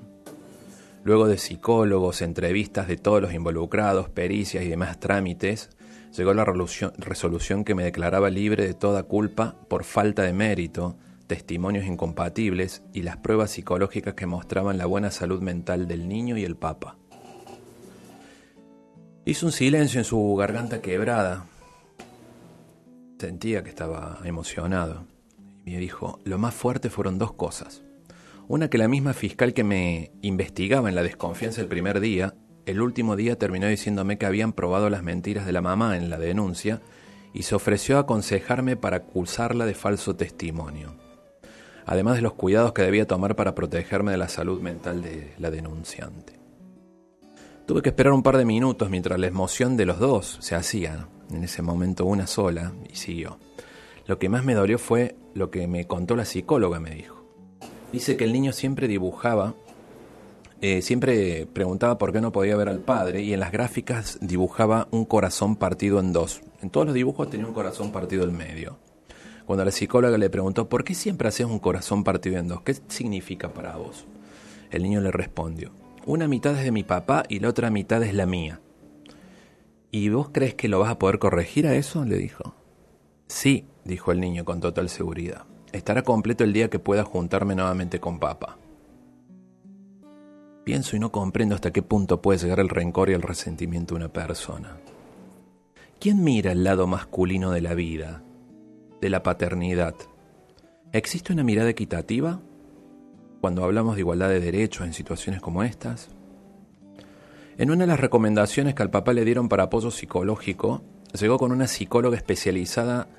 Luego 1.05 1.25
de 1.25 1.37
psicólogos, 1.37 2.21
entrevistas 2.21 2.89
de 2.89 2.97
todos 2.97 3.21
los 3.21 3.33
involucrados, 3.33 4.09
pericias 4.09 4.65
y 4.65 4.67
demás 4.67 4.99
trámites, 4.99 5.69
llegó 6.13 6.33
la 6.33 6.43
resolución 6.43 7.63
que 7.63 7.75
me 7.75 7.85
declaraba 7.85 8.29
libre 8.29 8.67
de 8.67 8.73
toda 8.73 9.03
culpa 9.03 9.55
por 9.69 9.85
falta 9.85 10.23
de 10.23 10.33
mérito, 10.33 10.97
testimonios 11.27 11.85
incompatibles 11.85 12.83
y 12.91 13.03
las 13.03 13.15
pruebas 13.15 13.51
psicológicas 13.51 14.15
que 14.15 14.25
mostraban 14.25 14.77
la 14.77 14.85
buena 14.85 15.11
salud 15.11 15.41
mental 15.41 15.87
del 15.87 16.09
niño 16.09 16.35
y 16.35 16.43
el 16.43 16.57
papa. 16.57 16.97
Hizo 19.23 19.45
un 19.45 19.51
silencio 19.51 19.99
en 19.99 20.05
su 20.05 20.35
garganta 20.35 20.81
quebrada. 20.81 21.45
Sentía 23.19 23.63
que 23.63 23.69
estaba 23.69 24.19
emocionado. 24.23 25.05
Y 25.63 25.71
me 25.71 25.77
dijo, 25.77 26.19
lo 26.23 26.39
más 26.39 26.55
fuerte 26.55 26.89
fueron 26.89 27.19
dos 27.19 27.33
cosas. 27.33 27.83
Una 28.47 28.67
que 28.67 28.79
la 28.79 28.87
misma 28.87 29.13
fiscal 29.13 29.53
que 29.53 29.63
me 29.63 30.11
investigaba 30.23 30.89
en 30.89 30.95
la 30.95 31.03
desconfianza 31.03 31.61
el 31.61 31.67
primer 31.67 31.99
día, 31.99 32.33
el 32.65 32.81
último 32.81 33.15
día 33.15 33.37
terminó 33.37 33.67
diciéndome 33.67 34.17
que 34.17 34.25
habían 34.25 34.53
probado 34.53 34.89
las 34.89 35.03
mentiras 35.03 35.45
de 35.45 35.51
la 35.51 35.61
mamá 35.61 35.97
en 35.97 36.09
la 36.09 36.17
denuncia 36.17 36.81
y 37.31 37.43
se 37.43 37.53
ofreció 37.53 37.97
a 37.97 38.01
aconsejarme 38.01 38.75
para 38.75 38.97
acusarla 38.97 39.67
de 39.67 39.75
falso 39.75 40.15
testimonio, 40.15 40.95
además 41.85 42.15
de 42.15 42.23
los 42.23 42.33
cuidados 42.33 42.73
que 42.73 42.81
debía 42.81 43.07
tomar 43.07 43.35
para 43.35 43.53
protegerme 43.53 44.11
de 44.11 44.17
la 44.17 44.27
salud 44.27 44.61
mental 44.61 45.03
de 45.03 45.33
la 45.37 45.51
denunciante. 45.51 46.40
Tuve 47.71 47.83
que 47.83 47.87
esperar 47.91 48.11
un 48.11 48.21
par 48.21 48.35
de 48.35 48.43
minutos 48.43 48.89
mientras 48.89 49.17
la 49.17 49.27
emoción 49.27 49.77
de 49.77 49.85
los 49.85 49.97
dos 49.97 50.35
se 50.41 50.55
hacía, 50.55 51.07
en 51.31 51.45
ese 51.45 51.61
momento 51.61 52.03
una 52.03 52.27
sola, 52.27 52.73
y 52.91 52.97
siguió. 52.97 53.39
Lo 54.07 54.19
que 54.19 54.27
más 54.27 54.43
me 54.43 54.55
dolió 54.55 54.77
fue 54.77 55.15
lo 55.35 55.51
que 55.51 55.69
me 55.69 55.87
contó 55.87 56.17
la 56.17 56.25
psicóloga, 56.25 56.81
me 56.81 56.93
dijo. 56.93 57.23
Dice 57.93 58.17
que 58.17 58.25
el 58.25 58.33
niño 58.33 58.51
siempre 58.51 58.89
dibujaba, 58.89 59.55
eh, 60.59 60.81
siempre 60.81 61.45
preguntaba 61.45 61.97
por 61.97 62.11
qué 62.11 62.19
no 62.19 62.33
podía 62.33 62.57
ver 62.57 62.67
al 62.67 62.79
padre 62.79 63.21
y 63.21 63.31
en 63.31 63.39
las 63.39 63.53
gráficas 63.53 64.17
dibujaba 64.19 64.89
un 64.91 65.05
corazón 65.05 65.55
partido 65.55 66.01
en 66.01 66.11
dos. 66.11 66.41
En 66.61 66.71
todos 66.71 66.87
los 66.87 66.93
dibujos 66.93 67.29
tenía 67.29 67.47
un 67.47 67.53
corazón 67.53 67.93
partido 67.93 68.25
en 68.25 68.35
medio. 68.35 68.79
Cuando 69.45 69.63
la 69.63 69.71
psicóloga 69.71 70.17
le 70.17 70.29
preguntó, 70.29 70.67
¿por 70.67 70.83
qué 70.83 70.93
siempre 70.93 71.29
haces 71.29 71.45
un 71.45 71.59
corazón 71.59 72.03
partido 72.03 72.37
en 72.37 72.49
dos? 72.49 72.63
¿Qué 72.63 72.75
significa 72.89 73.53
para 73.53 73.77
vos? 73.77 74.05
El 74.71 74.83
niño 74.83 74.99
le 74.99 75.11
respondió, 75.11 75.71
una 76.05 76.27
mitad 76.27 76.57
es 76.57 76.63
de 76.63 76.71
mi 76.71 76.83
papá 76.83 77.23
y 77.29 77.39
la 77.39 77.49
otra 77.49 77.69
mitad 77.69 78.01
es 78.03 78.13
la 78.13 78.25
mía. 78.25 78.59
¿Y 79.91 80.09
vos 80.09 80.29
crees 80.31 80.55
que 80.55 80.67
lo 80.67 80.79
vas 80.79 80.89
a 80.89 80.99
poder 80.99 81.19
corregir 81.19 81.67
a 81.67 81.75
eso? 81.75 82.05
le 82.05 82.17
dijo. 82.17 82.55
Sí, 83.27 83.65
dijo 83.83 84.11
el 84.11 84.19
niño 84.19 84.45
con 84.45 84.59
total 84.59 84.89
seguridad. 84.89 85.45
Estará 85.71 86.03
completo 86.03 86.43
el 86.43 86.53
día 86.53 86.69
que 86.69 86.79
pueda 86.79 87.03
juntarme 87.03 87.55
nuevamente 87.55 87.99
con 87.99 88.19
papá. 88.19 88.57
Pienso 90.63 90.95
y 90.95 90.99
no 90.99 91.11
comprendo 91.11 91.55
hasta 91.55 91.71
qué 91.71 91.81
punto 91.81 92.21
puede 92.21 92.39
llegar 92.39 92.59
el 92.59 92.69
rencor 92.69 93.09
y 93.09 93.13
el 93.13 93.21
resentimiento 93.21 93.95
de 93.95 93.99
una 93.99 94.13
persona. 94.13 94.77
¿Quién 95.99 96.23
mira 96.23 96.51
el 96.51 96.63
lado 96.63 96.87
masculino 96.87 97.51
de 97.51 97.61
la 97.61 97.73
vida, 97.73 98.23
de 99.01 99.09
la 99.09 99.23
paternidad? 99.23 99.95
¿Existe 100.93 101.33
una 101.33 101.43
mirada 101.43 101.69
equitativa 101.69 102.41
cuando 103.41 103.65
hablamos 103.65 103.95
de 103.95 104.01
igualdad 104.01 104.29
de 104.29 104.39
derechos 104.39 104.87
en 104.87 104.93
situaciones 104.93 105.41
como 105.41 105.63
estas? 105.63 106.09
En 107.57 107.69
una 107.69 107.81
de 107.81 107.87
las 107.87 107.99
recomendaciones 107.99 108.75
que 108.75 108.83
al 108.83 108.91
papá 108.91 109.11
le 109.11 109.25
dieron 109.25 109.49
para 109.49 109.63
apoyo 109.63 109.91
psicológico, 109.91 110.83
llegó 111.19 111.37
con 111.37 111.51
una 111.51 111.67
psicóloga 111.67 112.15
especializada 112.15 113.09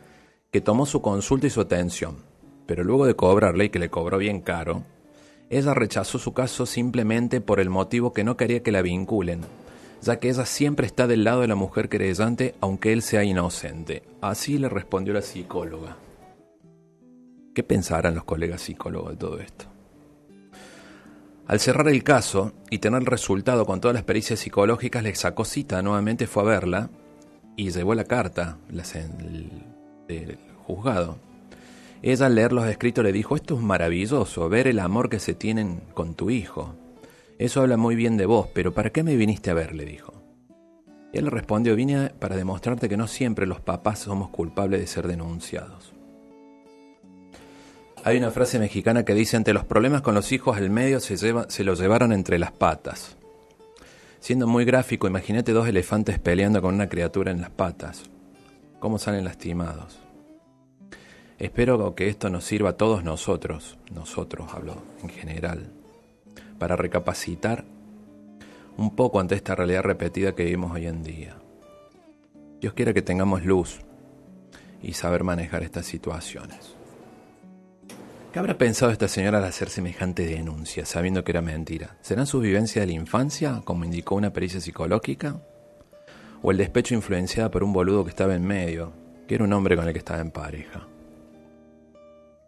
que 0.50 0.62
tomó 0.62 0.86
su 0.86 1.02
consulta 1.02 1.46
y 1.46 1.50
su 1.50 1.60
atención 1.60 2.32
pero 2.66 2.84
luego 2.84 3.06
de 3.06 3.14
cobrarle 3.14 3.66
y 3.66 3.68
que 3.70 3.78
le 3.78 3.90
cobró 3.90 4.18
bien 4.18 4.40
caro, 4.40 4.82
ella 5.50 5.74
rechazó 5.74 6.18
su 6.18 6.32
caso 6.32 6.66
simplemente 6.66 7.40
por 7.40 7.60
el 7.60 7.70
motivo 7.70 8.12
que 8.12 8.24
no 8.24 8.36
quería 8.36 8.62
que 8.62 8.72
la 8.72 8.82
vinculen, 8.82 9.42
ya 10.00 10.18
que 10.18 10.30
ella 10.30 10.46
siempre 10.46 10.86
está 10.86 11.06
del 11.06 11.24
lado 11.24 11.42
de 11.42 11.48
la 11.48 11.54
mujer 11.54 11.88
querellante 11.88 12.54
aunque 12.60 12.92
él 12.92 13.02
sea 13.02 13.24
inocente. 13.24 14.02
Así 14.20 14.58
le 14.58 14.68
respondió 14.68 15.12
la 15.12 15.22
psicóloga. 15.22 15.96
¿Qué 17.54 17.62
pensarán 17.62 18.14
los 18.14 18.24
colegas 18.24 18.62
psicólogos 18.62 19.10
de 19.10 19.16
todo 19.16 19.38
esto? 19.38 19.71
Al 21.46 21.60
cerrar 21.60 21.88
el 21.88 22.04
caso 22.04 22.52
y 22.70 22.78
tener 22.78 23.00
el 23.00 23.06
resultado 23.06 23.66
con 23.66 23.80
todas 23.80 23.94
las 23.94 24.04
pericias 24.04 24.40
psicológicas, 24.40 25.02
le 25.02 25.14
sacó 25.14 25.44
cita, 25.44 25.82
nuevamente 25.82 26.26
fue 26.26 26.42
a 26.44 26.46
verla 26.46 26.90
y 27.56 27.70
llevó 27.70 27.94
la 27.94 28.04
carta 28.04 28.58
del 28.68 30.38
juzgado. 30.64 31.18
Ella 32.02 32.26
al 32.26 32.34
leer 32.34 32.52
los 32.52 32.66
escritos 32.66 33.04
le 33.04 33.12
dijo, 33.12 33.36
esto 33.36 33.54
es 33.56 33.60
maravilloso, 33.60 34.48
ver 34.48 34.66
el 34.66 34.78
amor 34.78 35.08
que 35.08 35.20
se 35.20 35.34
tienen 35.34 35.82
con 35.94 36.14
tu 36.14 36.30
hijo. 36.30 36.74
Eso 37.38 37.60
habla 37.60 37.76
muy 37.76 37.94
bien 37.96 38.16
de 38.16 38.26
vos, 38.26 38.48
pero 38.52 38.72
¿para 38.72 38.90
qué 38.90 39.02
me 39.02 39.16
viniste 39.16 39.50
a 39.50 39.54
ver? 39.54 39.74
le 39.74 39.84
dijo. 39.84 40.12
Él 41.12 41.26
respondió, 41.26 41.76
vine 41.76 42.10
para 42.18 42.36
demostrarte 42.36 42.88
que 42.88 42.96
no 42.96 43.06
siempre 43.06 43.46
los 43.46 43.60
papás 43.60 43.98
somos 43.98 44.30
culpables 44.30 44.80
de 44.80 44.86
ser 44.86 45.06
denunciados. 45.06 45.91
Hay 48.04 48.16
una 48.16 48.32
frase 48.32 48.58
mexicana 48.58 49.04
que 49.04 49.14
dice, 49.14 49.36
ante 49.36 49.52
los 49.52 49.64
problemas 49.64 50.02
con 50.02 50.16
los 50.16 50.32
hijos, 50.32 50.58
el 50.58 50.70
medio 50.70 50.98
se, 50.98 51.16
lleva, 51.16 51.46
se 51.48 51.62
los 51.62 51.78
llevaron 51.78 52.12
entre 52.12 52.36
las 52.36 52.50
patas. 52.50 53.16
Siendo 54.18 54.48
muy 54.48 54.64
gráfico, 54.64 55.06
imagínate 55.06 55.52
dos 55.52 55.68
elefantes 55.68 56.18
peleando 56.18 56.60
con 56.60 56.74
una 56.74 56.88
criatura 56.88 57.30
en 57.30 57.40
las 57.40 57.50
patas. 57.50 58.02
¿Cómo 58.80 58.98
salen 58.98 59.24
lastimados? 59.24 60.00
Espero 61.38 61.94
que 61.94 62.08
esto 62.08 62.28
nos 62.28 62.44
sirva 62.44 62.70
a 62.70 62.76
todos 62.76 63.04
nosotros, 63.04 63.78
nosotros 63.92 64.52
hablo 64.52 64.82
en 65.02 65.08
general, 65.08 65.70
para 66.58 66.74
recapacitar 66.74 67.64
un 68.76 68.96
poco 68.96 69.20
ante 69.20 69.36
esta 69.36 69.54
realidad 69.54 69.82
repetida 69.82 70.34
que 70.34 70.44
vivimos 70.44 70.72
hoy 70.72 70.86
en 70.86 71.04
día. 71.04 71.36
Dios 72.60 72.74
quiera 72.74 72.92
que 72.92 73.02
tengamos 73.02 73.44
luz 73.44 73.80
y 74.82 74.94
saber 74.94 75.22
manejar 75.22 75.62
estas 75.62 75.86
situaciones. 75.86 76.81
¿Qué 78.32 78.38
habrá 78.38 78.56
pensado 78.56 78.90
esta 78.90 79.08
señora 79.08 79.36
al 79.36 79.44
hacer 79.44 79.68
semejante 79.68 80.24
denuncia, 80.24 80.86
sabiendo 80.86 81.22
que 81.22 81.32
era 81.32 81.42
mentira? 81.42 81.98
¿Serán 82.00 82.26
sus 82.26 82.42
vivencias 82.42 82.82
de 82.82 82.86
la 82.86 82.98
infancia, 82.98 83.60
como 83.62 83.84
indicó 83.84 84.14
una 84.14 84.32
pericia 84.32 84.58
psicológica? 84.58 85.42
¿O 86.40 86.50
el 86.50 86.56
despecho 86.56 86.94
influenciado 86.94 87.50
por 87.50 87.62
un 87.62 87.74
boludo 87.74 88.04
que 88.04 88.08
estaba 88.08 88.34
en 88.34 88.46
medio, 88.46 88.94
que 89.28 89.34
era 89.34 89.44
un 89.44 89.52
hombre 89.52 89.76
con 89.76 89.86
el 89.86 89.92
que 89.92 89.98
estaba 89.98 90.20
en 90.20 90.30
pareja? 90.30 90.88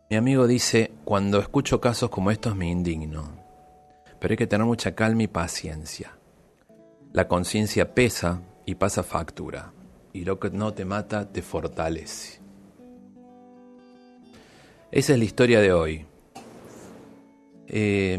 Mi 0.09 0.17
amigo 0.17 0.47
dice, 0.47 0.91
cuando 1.05 1.39
escucho 1.39 1.83
casos 1.83 2.09
como 2.09 2.31
estos 2.31 2.57
me 2.57 2.71
indigno, 2.71 3.33
pero 4.19 4.33
hay 4.33 4.39
que 4.39 4.47
tener 4.47 4.67
mucha 4.67 4.95
calma 4.95 5.25
y 5.25 5.29
paciencia. 5.29 6.17
La 7.13 7.29
conciencia 7.29 7.93
pesa 7.93 8.41
y 8.65 8.77
pasa 8.77 9.03
factura, 9.03 9.75
y 10.15 10.25
lo 10.25 10.41
que 10.41 10.49
no 10.49 10.73
te 10.73 10.87
mata 10.87 11.31
te 11.31 11.43
fortalece. 11.43 12.44
Esa 14.95 15.15
es 15.15 15.19
la 15.19 15.25
historia 15.25 15.61
de 15.61 15.73
hoy. 15.73 16.07
Eh, 17.67 18.17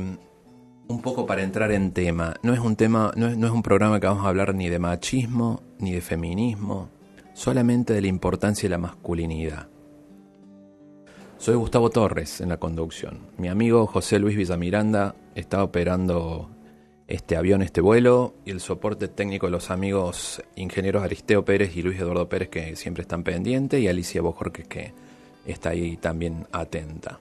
un 0.90 1.02
poco 1.02 1.26
para 1.26 1.42
entrar 1.42 1.72
en 1.72 1.94
tema, 1.94 2.34
no 2.44 2.54
es 2.54 2.60
un 2.60 2.76
tema, 2.76 3.14
no 3.16 3.28
es, 3.28 3.38
no 3.38 3.48
es 3.48 3.54
un 3.54 3.64
programa 3.64 4.02
que 4.02 4.08
vamos 4.08 4.26
a 4.26 4.28
hablar 4.28 4.54
ni 4.54 4.68
de 4.68 4.78
machismo 4.78 5.64
ni 5.80 5.94
de 5.94 6.02
feminismo, 6.02 6.90
solamente 7.34 7.94
de 7.94 8.02
la 8.02 8.08
importancia 8.08 8.68
de 8.68 8.72
la 8.72 8.78
masculinidad. 8.78 9.70
Soy 11.38 11.56
Gustavo 11.56 11.90
Torres 11.92 12.42
en 12.42 12.50
la 12.50 12.58
conducción. 12.58 13.20
Mi 13.38 13.48
amigo 13.48 13.88
José 13.88 14.20
Luis 14.20 14.36
Villamiranda 14.36 15.16
está 15.34 15.64
operando 15.64 16.50
este 17.08 17.38
avión, 17.38 17.62
este 17.62 17.80
vuelo, 17.80 18.36
y 18.44 18.52
el 18.52 18.60
soporte 18.60 19.08
técnico 19.08 19.46
de 19.46 19.54
los 19.54 19.72
amigos 19.72 20.44
ingenieros 20.58 21.04
Aristeo 21.04 21.46
Pérez 21.46 21.78
y 21.78 21.84
Luis 21.84 22.02
Eduardo 22.02 22.28
Pérez 22.28 22.50
que 22.50 22.76
siempre 22.76 23.04
están 23.04 23.24
pendientes, 23.24 23.80
y 23.80 23.88
Alicia 23.88 24.22
Bojorquez 24.22 24.68
que 24.68 25.05
está 25.46 25.70
ahí 25.70 25.98
también 25.98 26.48
atenta. 26.52 27.20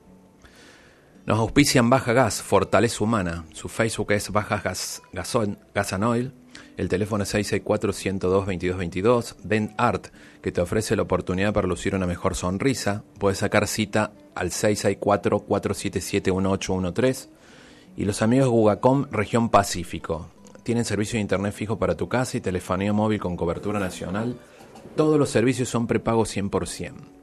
Nos 1.27 1.39
auspician 1.39 1.89
Baja 1.89 2.13
Gas, 2.13 2.43
Fortaleza 2.43 3.03
Humana. 3.03 3.47
Su 3.55 3.71
Facebook 3.71 4.13
es 4.13 4.31
Baja 4.31 4.61
Gas, 4.63 5.01
Gasol, 5.13 5.57
Gasanoil. 5.75 6.35
El 6.77 6.91
teléfono 6.91 7.25
es 7.25 7.35
664-102-2222. 7.35 9.37
Dent 9.43 9.73
Art, 9.79 10.09
que 10.43 10.53
te 10.53 10.61
ofrece 10.61 10.97
la 10.97 11.03
oportunidad 11.03 11.55
para 11.55 11.67
lucir 11.67 11.95
una 11.95 12.07
mejor 12.07 12.35
sonrisa. 12.35 13.05
Puedes 13.19 13.39
sacar 13.39 13.67
cita 13.67 14.13
al 14.35 14.51
664-477-1813. 14.51 17.29
Y 17.97 18.05
los 18.05 18.21
amigos 18.21 18.49
Gugacom, 18.49 19.07
región 19.11 19.49
Pacífico. 19.49 20.29
Tienen 20.63 20.85
servicio 20.85 21.17
de 21.17 21.23
internet 21.23 21.55
fijo 21.55 21.79
para 21.79 21.97
tu 21.97 22.07
casa 22.09 22.37
y 22.37 22.43
telefonía 22.43 22.93
móvil 22.93 23.21
con 23.21 23.37
cobertura 23.37 23.81
nacional. 23.81 24.37
Todos 24.95 25.19
los 25.19 25.31
servicios 25.31 25.71
son 25.71 25.87
prepagos 25.87 26.37
100%. 26.37 27.14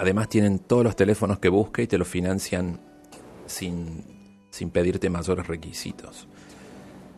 Además 0.00 0.28
tienen 0.30 0.60
todos 0.60 0.82
los 0.82 0.96
teléfonos 0.96 1.40
que 1.40 1.50
busques 1.50 1.84
y 1.84 1.86
te 1.86 1.98
los 1.98 2.08
financian 2.08 2.80
sin, 3.44 4.02
sin 4.48 4.70
pedirte 4.70 5.10
mayores 5.10 5.46
requisitos. 5.46 6.26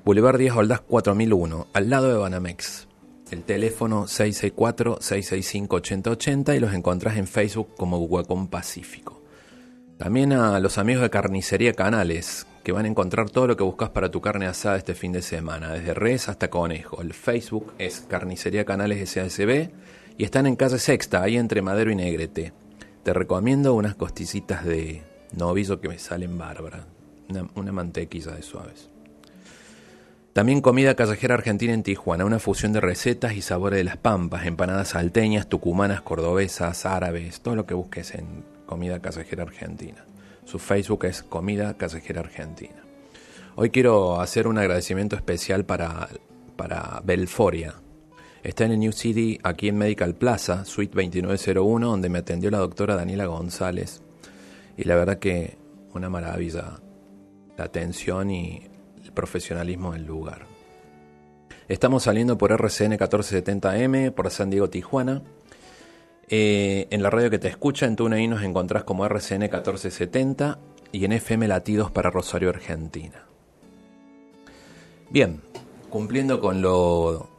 Boulevard 0.05 0.37
Díaz 0.37 0.57
Ordaz 0.57 0.81
4001, 0.81 1.69
al 1.73 1.89
lado 1.89 2.09
de 2.09 2.19
Banamex. 2.19 2.89
El 3.31 3.45
teléfono 3.45 4.07
664-665-8080 4.07 6.57
y 6.57 6.59
los 6.59 6.75
encontrás 6.75 7.19
en 7.19 7.29
Facebook 7.29 7.77
como 7.77 7.99
Huacón 7.99 8.49
Pacífico. 8.49 9.23
También 9.97 10.33
a 10.33 10.59
los 10.59 10.77
amigos 10.77 11.05
de 11.05 11.11
Carnicería 11.11 11.75
Canales, 11.75 12.49
que 12.65 12.73
van 12.73 12.87
a 12.87 12.89
encontrar 12.89 13.31
todo 13.31 13.47
lo 13.47 13.57
que 13.57 13.63
buscas 13.63 13.91
para 13.91 14.11
tu 14.11 14.21
carne 14.21 14.47
asada 14.47 14.77
este 14.77 14.97
fin 14.97 15.13
de 15.13 15.23
semana, 15.23 15.71
desde 15.71 15.95
res 15.95 16.29
hasta 16.29 16.51
conejo. 16.51 17.01
El 17.01 17.15
Facebook 17.15 17.75
es 17.79 18.01
Carnicería 18.09 18.65
Canales 18.65 19.09
SASB 19.09 19.71
y 20.19 20.25
están 20.25 20.49
en 20.49 20.57
calle 20.57 20.81
Sexta, 20.81 21.23
ahí 21.23 21.37
entre 21.37 21.63
Madero 21.63 21.93
y 21.93 21.95
Negrete. 21.95 22.53
Te 23.03 23.13
recomiendo 23.13 23.75
unas 23.75 23.95
costicitas 23.95 24.65
de 24.65 25.03
novillo 25.37 25.81
que 25.81 25.89
me 25.89 25.99
salen 25.99 26.39
bárbaras, 26.39 26.83
una, 27.29 27.49
una 27.55 27.73
mantequilla 27.73 28.33
de 28.33 28.43
suaves. 28.43 28.91
También 30.33 30.63
comida 30.63 30.95
callejera 30.95 31.35
argentina 31.35 31.75
en 31.75 31.83
Tijuana, 31.83 32.25
una 32.25 32.39
fusión 32.39 32.73
de 32.73 32.81
recetas 32.81 33.35
y 33.35 33.43
sabores 33.43 33.77
de 33.77 33.85
las 33.85 33.99
pampas, 33.99 34.47
empanadas 34.47 34.89
salteñas, 34.91 35.49
tucumanas, 35.49 36.01
cordobesas, 36.01 36.87
árabes, 36.87 37.41
todo 37.41 37.57
lo 37.57 37.67
que 37.67 37.75
busques 37.75 38.15
en 38.15 38.45
comida 38.67 39.01
callejera 39.01 39.43
argentina. 39.43 40.07
Su 40.45 40.59
Facebook 40.59 41.05
es 41.05 41.23
Comida 41.23 41.77
Callejera 41.77 42.21
Argentina. 42.21 42.83
Hoy 43.55 43.71
quiero 43.71 44.21
hacer 44.21 44.47
un 44.47 44.59
agradecimiento 44.59 45.15
especial 45.15 45.65
para, 45.65 46.09
para 46.57 47.01
Belforia. 47.05 47.75
Está 48.43 48.65
en 48.65 48.73
el 48.73 48.81
New 48.81 48.93
City, 48.93 49.39
aquí 49.45 49.69
en 49.69 49.79
Medical 49.79 50.15
Plaza, 50.15 50.65
Suite 50.65 50.93
2901, 50.95 51.87
donde 51.87 52.09
me 52.09 52.19
atendió 52.19 52.51
la 52.51 52.59
doctora 52.59 52.97
Daniela 52.97 53.27
González. 53.27 54.03
Y 54.77 54.85
la 54.85 54.97
verdad 54.97 55.19
que 55.19 55.57
una 55.95 56.09
maravilla 56.09 56.81
la 57.57 57.65
atención 57.65 58.31
y 58.31 58.69
profesionalismo 59.15 59.93
del 59.93 60.07
lugar. 60.07 60.47
Estamos 61.69 62.03
saliendo 62.03 62.37
por 62.37 62.51
RCN 62.51 62.99
1470M, 62.99 64.13
por 64.13 64.29
San 64.31 64.51
Diego, 64.51 64.69
Tijuana. 64.69 65.23
Eh, 66.29 66.89
en 66.91 67.03
la 67.03 67.11
radio 67.11 67.31
que 67.31 67.39
te 67.39 67.49
escucha, 67.49 67.87
en 67.87 67.95
TuneIn 67.95 68.31
nos 68.31 68.43
encontrás 68.43 68.85
como 68.85 69.05
RCN 69.05 69.43
1470 69.43 70.59
y 70.91 71.05
en 71.05 71.13
FM 71.13 71.47
Latidos 71.47 71.91
para 71.91 72.11
Rosario, 72.11 72.49
Argentina. 72.49 73.27
Bien, 75.11 75.41
cumpliendo 75.91 76.41
con 76.41 76.63
lo 76.63 77.32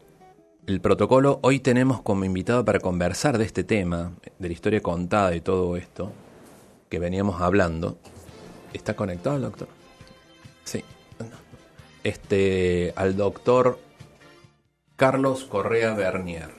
el 0.68 0.82
protocolo, 0.82 1.40
hoy 1.44 1.60
tenemos 1.60 2.02
como 2.02 2.26
invitado 2.26 2.64
para 2.64 2.80
conversar 2.80 3.38
de 3.38 3.46
este 3.46 3.64
tema, 3.64 4.14
de 4.40 4.48
la 4.48 4.54
historia 4.54 4.82
contada 4.82 5.36
y 5.36 5.42
todo 5.42 5.76
esto 5.76 6.12
que 6.90 7.00
veníamos 7.00 7.42
hablando. 7.42 7.98
¿Está 8.72 8.96
conectado 8.96 9.36
el 9.36 9.42
doctor? 9.44 9.68
Sí. 10.64 10.84
Este, 12.04 12.94
al 12.96 13.18
doctor 13.18 13.80
Carlos 14.96 15.46
Correa 15.46 15.94
Bernier. 15.96 16.50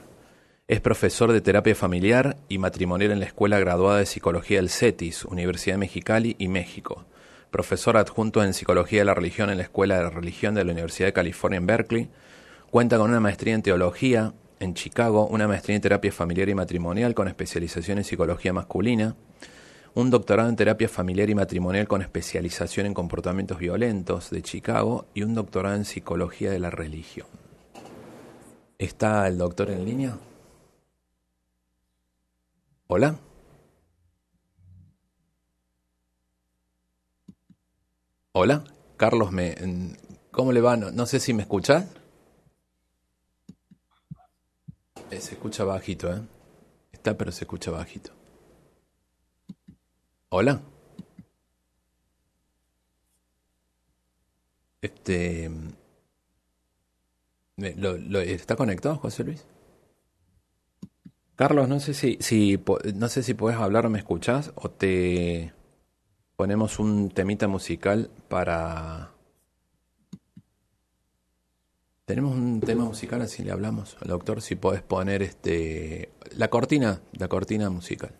Es 0.66 0.80
profesor 0.80 1.32
de 1.32 1.40
terapia 1.40 1.74
familiar 1.74 2.36
y 2.48 2.58
matrimonial 2.58 3.12
en 3.12 3.20
la 3.20 3.26
Escuela 3.26 3.58
Graduada 3.58 3.98
de 3.98 4.06
Psicología 4.06 4.58
del 4.58 4.70
CETIS, 4.70 5.24
Universidad 5.24 5.74
de 5.74 5.78
Mexicali 5.78 6.36
y 6.38 6.48
México. 6.48 7.04
Profesor 7.50 7.96
adjunto 7.96 8.42
en 8.42 8.54
Psicología 8.54 9.00
de 9.00 9.04
la 9.04 9.14
Religión 9.14 9.50
en 9.50 9.58
la 9.58 9.64
Escuela 9.64 9.98
de 9.98 10.10
Religión 10.10 10.54
de 10.54 10.64
la 10.64 10.72
Universidad 10.72 11.08
de 11.08 11.12
California 11.12 11.58
en 11.58 11.66
Berkeley. 11.66 12.10
Cuenta 12.74 12.98
con 12.98 13.08
una 13.08 13.20
maestría 13.20 13.54
en 13.54 13.62
Teología 13.62 14.34
en 14.58 14.74
Chicago, 14.74 15.28
una 15.28 15.46
maestría 15.46 15.76
en 15.76 15.80
Terapia 15.82 16.10
Familiar 16.10 16.48
y 16.48 16.56
Matrimonial 16.56 17.14
con 17.14 17.28
especialización 17.28 17.98
en 17.98 18.04
Psicología 18.04 18.52
Masculina, 18.52 19.14
un 19.94 20.10
doctorado 20.10 20.48
en 20.48 20.56
Terapia 20.56 20.88
Familiar 20.88 21.30
y 21.30 21.36
Matrimonial 21.36 21.86
con 21.86 22.02
especialización 22.02 22.86
en 22.86 22.92
Comportamientos 22.92 23.60
Violentos 23.60 24.30
de 24.30 24.42
Chicago 24.42 25.06
y 25.14 25.22
un 25.22 25.34
doctorado 25.34 25.76
en 25.76 25.84
Psicología 25.84 26.50
de 26.50 26.58
la 26.58 26.70
Religión. 26.70 27.28
¿Está 28.76 29.28
el 29.28 29.38
doctor 29.38 29.70
en 29.70 29.84
línea? 29.84 30.18
Hola. 32.88 33.20
Hola, 38.32 38.64
Carlos, 38.96 39.30
me, 39.30 39.54
¿cómo 40.32 40.50
le 40.50 40.60
va? 40.60 40.76
No, 40.76 41.06
sé 41.06 41.20
si 41.20 41.32
me 41.34 41.42
escuchas. 41.42 41.86
Eh, 44.96 45.03
se 45.20 45.34
escucha 45.34 45.64
bajito, 45.64 46.12
¿eh? 46.12 46.20
Está, 46.92 47.16
pero 47.16 47.32
se 47.32 47.44
escucha 47.44 47.70
bajito. 47.70 48.12
Hola. 50.28 50.60
Este. 54.82 55.50
¿Lo, 57.56 58.20
está 58.20 58.56
conectado, 58.56 58.96
José 58.96 59.24
Luis? 59.24 59.46
Carlos, 61.36 61.68
no 61.68 61.80
sé 61.80 61.94
si, 61.94 62.18
si 62.20 62.60
no 62.94 63.08
sé 63.08 63.22
si 63.22 63.34
puedes 63.34 63.58
hablar 63.58 63.86
o 63.86 63.90
me 63.90 63.98
escuchas 63.98 64.52
o 64.54 64.70
te 64.70 65.52
ponemos 66.36 66.78
un 66.78 67.10
temita 67.10 67.48
musical 67.48 68.10
para 68.28 69.13
tenemos 72.04 72.34
un 72.36 72.60
tema 72.60 72.84
musical 72.84 73.22
así 73.22 73.42
le 73.42 73.52
hablamos 73.52 73.96
al 74.00 74.08
doctor 74.08 74.42
si 74.42 74.56
puedes 74.56 74.82
poner 74.82 75.22
este 75.22 76.10
la 76.36 76.48
cortina, 76.48 77.00
la 77.12 77.28
cortina 77.28 77.70
musical. 77.70 78.14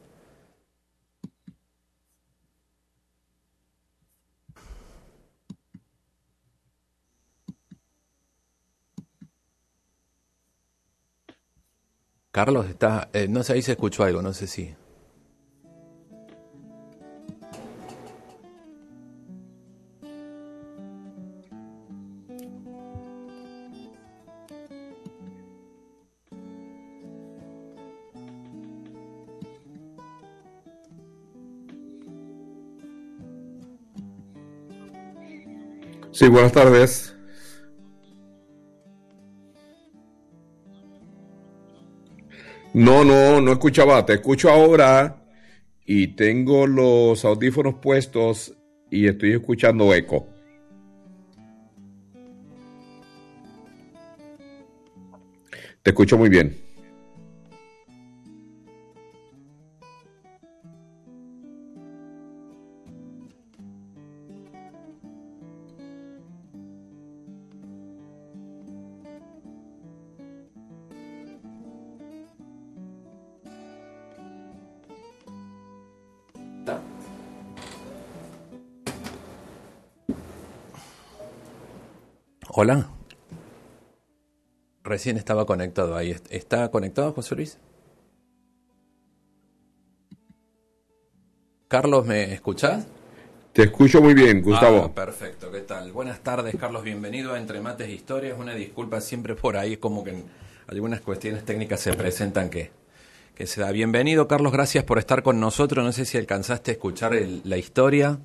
Carlos, 12.31 12.67
está, 12.69 13.11
eh, 13.13 13.29
no 13.29 13.45
sé, 13.45 13.53
ahí 13.53 13.63
se 13.63 13.73
escuchó 13.73 14.03
algo, 14.03 14.21
no 14.21 14.33
sé 14.33 14.49
si. 14.49 14.75
Buenas 36.29 36.53
tardes. 36.53 37.15
No, 42.73 43.05
no, 43.05 43.41
no 43.41 43.53
escuchaba, 43.53 44.05
te 44.07 44.15
escucho 44.15 44.51
ahora 44.51 45.23
y 45.85 46.09
tengo 46.09 46.67
los 46.67 47.25
audífonos 47.25 47.75
puestos 47.75 48.57
y 48.91 49.07
estoy 49.07 49.33
escuchando 49.33 49.95
eco. 49.95 50.27
Te 55.83 55.91
escucho 55.91 56.17
muy 56.17 56.31
bien. 56.31 56.57
Hola. 82.57 82.89
Recién 84.85 85.17
estaba 85.17 85.45
conectado 85.45 85.97
ahí. 85.97 86.15
¿Está 86.31 86.71
conectado, 86.71 87.13
José 87.13 87.35
Luis? 87.35 87.59
Carlos, 91.67 92.07
¿me 92.07 92.33
escuchás? 92.33 92.87
Te 93.53 93.65
escucho 93.65 94.01
muy 94.01 94.15
bien, 94.15 94.41
Gustavo. 94.41 94.85
Ah, 94.85 94.95
perfecto, 94.95 95.51
¿qué 95.51 95.63
tal? 95.63 95.91
Buenas 95.91 96.21
tardes, 96.21 96.55
Carlos, 96.55 96.85
bienvenido 96.85 97.33
a 97.33 97.41
Entre 97.41 97.61
Mates 97.61 97.89
e 97.89 97.93
Historias. 97.93 98.39
Una 98.39 98.55
disculpa 98.55 99.01
siempre 99.01 99.35
por 99.35 99.57
ahí, 99.57 99.73
es 99.73 99.79
como 99.79 100.05
que 100.05 100.23
algunas 100.69 101.01
cuestiones 101.01 101.45
técnicas 101.45 101.81
se 101.81 101.93
presentan 101.95 102.51
que, 102.51 102.71
que 103.35 103.49
se 103.49 103.63
da. 103.63 103.73
Bienvenido, 103.73 104.29
Carlos, 104.29 104.53
gracias 104.53 104.85
por 104.85 105.01
estar 105.01 105.25
con 105.25 105.41
nosotros. 105.41 105.85
No 105.85 105.91
sé 105.91 106.05
si 106.05 106.19
alcanzaste 106.19 106.71
a 106.71 106.75
escuchar 106.75 107.17
la 107.43 107.57
historia 107.57 108.21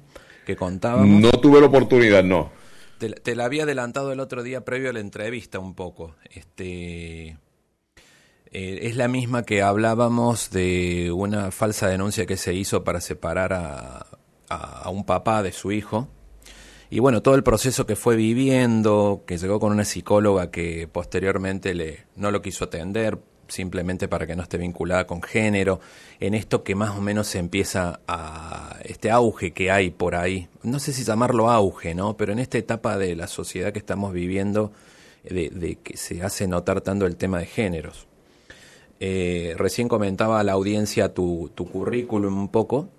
que 0.46 0.56
contábamos. 0.56 1.20
No 1.20 1.32
tuve 1.32 1.60
la 1.60 1.66
oportunidad, 1.66 2.24
no. 2.24 2.59
Te, 3.00 3.36
la 3.36 3.46
había 3.46 3.64
adelantado 3.64 4.12
el 4.12 4.20
otro 4.20 4.44
día 4.44 4.66
previo 4.66 4.90
a 4.90 4.94
la 4.94 5.00
entrevista 5.00 5.58
un 5.58 5.74
poco. 5.74 6.16
Este, 6.30 7.30
eh, 7.30 7.38
es 8.52 8.98
la 8.98 9.08
misma 9.08 9.44
que 9.44 9.62
hablábamos 9.62 10.50
de 10.52 11.10
una 11.14 11.52
falsa 11.52 11.88
denuncia 11.88 12.26
que 12.26 12.36
se 12.36 12.54
hizo 12.54 12.84
para 12.84 13.00
separar 13.00 13.54
a, 13.54 14.06
a, 14.50 14.90
un 14.90 15.06
papá 15.06 15.42
de 15.44 15.54
su 15.54 15.72
hijo. 15.72 16.10
Y 16.90 17.00
bueno, 17.00 17.22
todo 17.22 17.36
el 17.36 17.44
proceso 17.44 17.86
que 17.86 17.96
fue 17.96 18.18
viviendo, 18.18 19.24
que 19.26 19.38
llegó 19.38 19.62
con 19.62 19.72
una 19.72 19.86
psicóloga 19.86 20.52
que 20.52 20.90
posteriormente 20.92 21.74
le, 21.74 22.06
no 22.18 22.32
lo 22.32 22.42
quiso 22.42 22.66
atender, 22.66 23.20
simplemente 23.50 24.08
para 24.08 24.26
que 24.26 24.36
no 24.36 24.44
esté 24.44 24.58
vinculada 24.58 25.06
con 25.06 25.22
género, 25.22 25.80
en 26.20 26.34
esto 26.34 26.64
que 26.64 26.76
más 26.76 26.98
o 26.98 27.02
menos 27.02 27.28
se 27.28 27.40
empieza 27.40 28.00
a 28.08 28.78
este 28.84 29.12
auge 29.12 29.52
que 29.52 29.72
hay 29.72 29.90
por 29.90 30.16
ahí, 30.16 30.48
no 30.64 30.80
sé 30.80 30.94
si 30.94 31.04
llamarlo 31.04 31.50
auge, 31.50 31.94
¿no? 31.96 32.16
Pero 32.18 32.32
en 32.32 32.40
esta 32.40 32.58
etapa 32.58 32.98
de 32.98 33.16
la 33.16 33.28
sociedad 33.28 33.74
que 33.74 33.80
estamos 33.80 34.14
viviendo, 34.14 34.72
de, 35.24 35.78
que 35.84 35.98
se 35.98 36.24
hace 36.24 36.48
notar 36.48 36.82
tanto 36.82 37.06
el 37.06 37.16
tema 37.16 37.40
de 37.40 37.46
géneros. 37.46 38.08
Eh, 39.00 39.56
recién 39.58 39.88
comentaba 39.88 40.40
a 40.40 40.44
la 40.44 40.54
audiencia 40.54 41.14
tu, 41.14 41.52
tu 41.56 41.70
currículum 41.70 42.38
un 42.38 42.50
poco, 42.50 42.90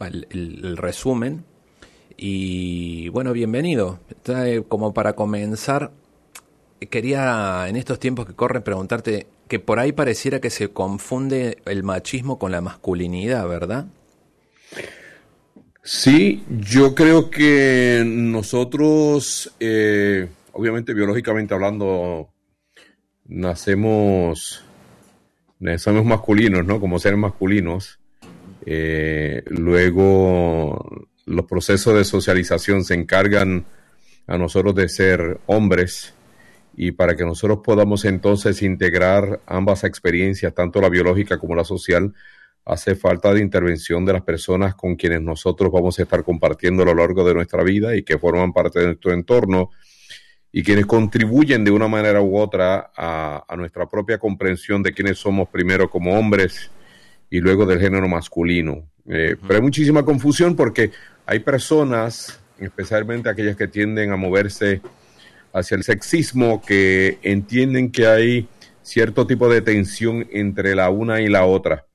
el, 0.00 0.76
resumen, 0.76 1.44
y 2.16 3.08
bueno, 3.08 3.32
bienvenido. 3.32 4.00
como 4.68 4.94
para 4.94 5.14
comenzar, 5.14 5.92
quería 6.90 7.66
en 7.68 7.76
estos 7.76 7.98
tiempos 7.98 8.26
que 8.26 8.34
corren 8.34 8.62
preguntarte 8.62 9.26
que 9.52 9.58
por 9.58 9.78
ahí 9.78 9.92
pareciera 9.92 10.40
que 10.40 10.48
se 10.48 10.68
confunde 10.68 11.58
el 11.66 11.82
machismo 11.82 12.38
con 12.38 12.52
la 12.52 12.62
masculinidad, 12.62 13.46
¿verdad? 13.46 13.84
Sí, 15.82 16.42
yo 16.48 16.94
creo 16.94 17.28
que 17.28 18.02
nosotros, 18.02 19.52
eh, 19.60 20.26
obviamente 20.52 20.94
biológicamente 20.94 21.52
hablando, 21.52 22.30
nacemos, 23.26 24.64
nacemos 25.58 26.06
masculinos, 26.06 26.64
¿no? 26.64 26.80
Como 26.80 26.98
seres 26.98 27.18
masculinos. 27.18 28.00
Eh, 28.64 29.42
luego 29.48 31.08
los 31.26 31.44
procesos 31.44 31.94
de 31.94 32.04
socialización 32.04 32.84
se 32.84 32.94
encargan 32.94 33.66
a 34.26 34.38
nosotros 34.38 34.74
de 34.74 34.88
ser 34.88 35.40
hombres 35.44 36.11
y 36.74 36.92
para 36.92 37.16
que 37.16 37.24
nosotros 37.24 37.60
podamos 37.62 38.04
entonces 38.04 38.62
integrar 38.62 39.40
ambas 39.46 39.84
experiencias, 39.84 40.54
tanto 40.54 40.80
la 40.80 40.88
biológica 40.88 41.38
como 41.38 41.54
la 41.54 41.64
social, 41.64 42.14
hace 42.64 42.94
falta 42.94 43.34
de 43.34 43.40
intervención 43.40 44.04
de 44.04 44.12
las 44.12 44.22
personas 44.22 44.74
con 44.74 44.94
quienes 44.96 45.20
nosotros 45.20 45.70
vamos 45.72 45.98
a 45.98 46.02
estar 46.02 46.22
compartiendo 46.22 46.82
a 46.82 46.86
lo 46.86 46.94
largo 46.94 47.24
de 47.24 47.34
nuestra 47.34 47.62
vida 47.62 47.96
y 47.96 48.02
que 48.02 48.18
forman 48.18 48.52
parte 48.52 48.80
de 48.80 48.86
nuestro 48.86 49.12
entorno 49.12 49.70
y 50.52 50.62
quienes 50.62 50.86
contribuyen 50.86 51.64
de 51.64 51.70
una 51.70 51.88
manera 51.88 52.20
u 52.20 52.36
otra 52.36 52.92
a, 52.96 53.44
nuestra 53.56 53.88
propia 53.88 54.18
comprensión 54.18 54.82
de 54.82 54.92
quiénes 54.92 55.18
somos 55.18 55.48
primero 55.48 55.90
como 55.90 56.16
hombres 56.18 56.70
y 57.30 57.40
luego 57.40 57.64
del 57.64 57.80
género 57.80 58.06
masculino. 58.06 58.90
Eh, 59.08 59.36
pero 59.40 59.56
hay 59.56 59.62
muchísima 59.62 60.04
confusión 60.04 60.54
porque 60.54 60.92
hay 61.26 61.40
personas, 61.40 62.38
especialmente 62.58 63.30
aquellas 63.30 63.56
que 63.56 63.66
tienden 63.66 64.12
a 64.12 64.16
moverse 64.16 64.82
hacia 65.52 65.76
el 65.76 65.84
sexismo, 65.84 66.62
que 66.62 67.18
entienden 67.22 67.90
que 67.90 68.06
hay 68.06 68.48
cierto 68.82 69.26
tipo 69.26 69.48
de 69.48 69.62
tensión 69.62 70.26
entre 70.32 70.74
la 70.74 70.90
una 70.90 71.20
y 71.20 71.28
la 71.28 71.44
otra. 71.44 71.86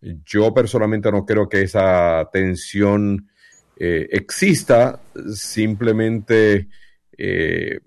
Yo 0.00 0.54
personalmente 0.54 1.10
no 1.10 1.24
creo 1.26 1.48
que 1.48 1.62
esa 1.62 2.28
tensión 2.32 3.28
eh, 3.76 4.08
exista, 4.10 5.00
simplemente 5.34 6.68
eh, 7.16 7.80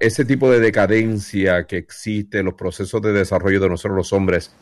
ese 0.00 0.24
tipo 0.24 0.50
de 0.50 0.60
decadencia 0.60 1.66
que 1.66 1.76
existe 1.76 2.38
en 2.38 2.46
los 2.46 2.54
procesos 2.54 3.00
de 3.02 3.12
desarrollo 3.12 3.60
de 3.60 3.68
nosotros 3.68 3.96
los 3.96 4.12
hombres, 4.12 4.54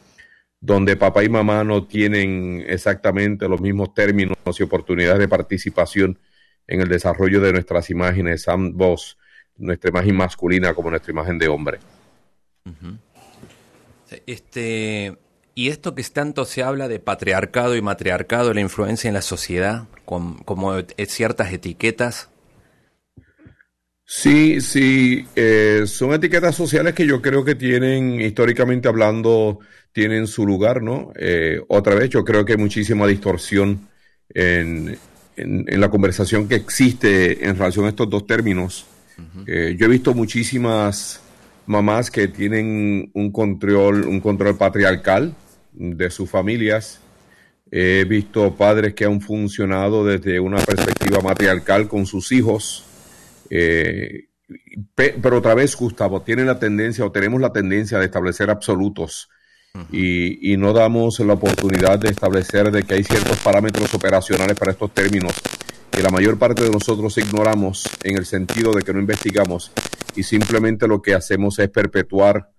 donde 0.60 0.96
papá 0.96 1.24
y 1.24 1.28
mamá 1.28 1.64
no 1.64 1.86
tienen 1.86 2.62
exactamente 2.66 3.48
los 3.48 3.60
mismos 3.60 3.94
términos 3.94 4.36
y 4.58 4.62
oportunidades 4.62 5.18
de 5.18 5.28
participación 5.28 6.18
en 6.66 6.80
el 6.82 6.88
desarrollo 6.88 7.40
de 7.40 7.52
nuestras 7.52 7.90
imágenes, 7.90 8.46
ambos, 8.46 9.16
nuestra 9.60 9.90
imagen 9.90 10.16
masculina 10.16 10.74
como 10.74 10.90
nuestra 10.90 11.12
imagen 11.12 11.38
de 11.38 11.48
hombre. 11.48 11.78
Este, 14.26 15.16
y 15.54 15.68
esto 15.68 15.94
que 15.94 16.02
tanto 16.04 16.44
se 16.44 16.62
habla 16.62 16.88
de 16.88 16.98
patriarcado 16.98 17.76
y 17.76 17.82
matriarcado, 17.82 18.52
la 18.52 18.60
influencia 18.60 19.08
en 19.08 19.14
la 19.14 19.22
sociedad, 19.22 19.84
como 20.04 20.76
ciertas 21.06 21.52
etiquetas, 21.52 22.30
Sí, 24.12 24.60
sí, 24.60 25.24
eh, 25.36 25.84
son 25.86 26.12
etiquetas 26.12 26.56
sociales 26.56 26.94
que 26.94 27.06
yo 27.06 27.22
creo 27.22 27.44
que 27.44 27.54
tienen, 27.54 28.20
históricamente 28.20 28.88
hablando, 28.88 29.60
tienen 29.92 30.26
su 30.26 30.44
lugar, 30.44 30.82
¿no? 30.82 31.12
Eh, 31.14 31.60
otra 31.68 31.94
vez, 31.94 32.10
yo 32.10 32.24
creo 32.24 32.44
que 32.44 32.54
hay 32.54 32.58
muchísima 32.58 33.06
distorsión 33.06 33.88
en, 34.30 34.98
en, 35.36 35.80
la 35.80 35.90
conversación 35.90 36.48
que 36.48 36.56
existe 36.56 37.46
en 37.46 37.56
relación 37.56 37.86
a 37.86 37.90
estos 37.90 38.10
dos 38.10 38.26
términos. 38.26 38.84
Eh, 39.46 39.76
yo 39.78 39.86
he 39.86 39.88
visto 39.88 40.14
muchísimas 40.14 41.20
mamás 41.66 42.10
que 42.10 42.28
tienen 42.28 43.10
un 43.14 43.30
control, 43.30 44.04
un 44.06 44.20
control 44.20 44.56
patriarcal 44.56 45.34
de 45.72 46.10
sus 46.10 46.28
familias. 46.28 47.00
He 47.70 48.04
visto 48.04 48.54
padres 48.54 48.94
que 48.94 49.04
han 49.04 49.20
funcionado 49.20 50.04
desde 50.04 50.40
una 50.40 50.58
perspectiva 50.58 51.20
matriarcal 51.20 51.88
con 51.88 52.06
sus 52.06 52.32
hijos. 52.32 52.84
Eh, 53.48 54.28
pero 54.94 55.38
otra 55.38 55.54
vez, 55.54 55.76
Gustavo, 55.76 56.22
tiene 56.22 56.44
la 56.44 56.58
tendencia 56.58 57.04
o 57.04 57.12
tenemos 57.12 57.40
la 57.40 57.52
tendencia 57.52 57.98
de 57.98 58.06
establecer 58.06 58.50
absolutos. 58.50 59.28
Y, 59.92 60.56
no 60.56 60.72
damos 60.72 61.20
la 61.20 61.34
oportunidad 61.34 62.00
de 62.00 62.10
establecer 62.10 62.72
de 62.72 62.82
que 62.82 62.94
hay 62.94 63.04
ciertos 63.04 63.38
parámetros 63.38 63.94
operacionales 63.94 64.58
para 64.58 64.72
estos 64.72 64.92
términos 64.92 65.32
que 66.00 66.04
la 66.04 66.10
mayor 66.10 66.38
parte 66.38 66.62
de 66.62 66.70
nosotros 66.70 67.18
ignoramos 67.18 67.86
en 68.04 68.16
el 68.16 68.24
sentido 68.24 68.72
de 68.72 68.80
que 68.80 68.94
no 68.94 69.00
investigamos 69.00 69.70
y 70.16 70.22
simplemente 70.22 70.88
lo 70.88 71.02
que 71.02 71.12
hacemos 71.12 71.58
es 71.58 71.68
perpetuar 71.68 72.52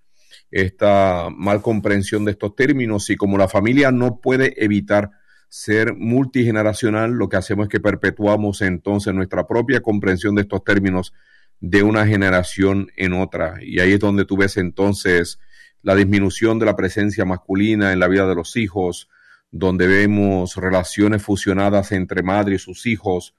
esta 0.51 1.27
mal 1.35 1.63
comprensión 1.63 2.23
de 2.23 2.33
estos 2.33 2.55
términos 2.55 3.09
y 3.09 3.15
como 3.15 3.39
la 3.39 3.47
familia 3.47 3.91
no 3.91 4.21
puede 4.21 4.63
evitar 4.63 5.09
ser 5.49 5.95
multigeneracional, 5.95 7.13
lo 7.13 7.29
que 7.29 7.37
hacemos 7.37 7.63
es 7.63 7.69
que 7.71 7.79
perpetuamos 7.79 8.61
entonces 8.61 9.11
nuestra 9.11 9.47
propia 9.47 9.81
comprensión 9.81 10.35
de 10.35 10.43
estos 10.43 10.63
términos 10.63 11.11
de 11.59 11.81
una 11.81 12.05
generación 12.05 12.91
en 12.95 13.13
otra. 13.13 13.55
Y 13.59 13.79
ahí 13.79 13.93
es 13.93 13.99
donde 13.99 14.25
tú 14.25 14.37
ves 14.37 14.55
entonces 14.57 15.39
la 15.81 15.95
disminución 15.95 16.59
de 16.59 16.67
la 16.67 16.75
presencia 16.75 17.25
masculina 17.25 17.91
en 17.91 17.99
la 18.01 18.07
vida 18.07 18.27
de 18.27 18.35
los 18.35 18.55
hijos, 18.55 19.09
donde 19.51 19.87
vemos 19.87 20.55
relaciones 20.55 21.21
fusionadas 21.21 21.91
entre 21.91 22.23
madre 22.23 22.55
y 22.55 22.59
sus 22.59 22.85
hijos, 22.85 23.35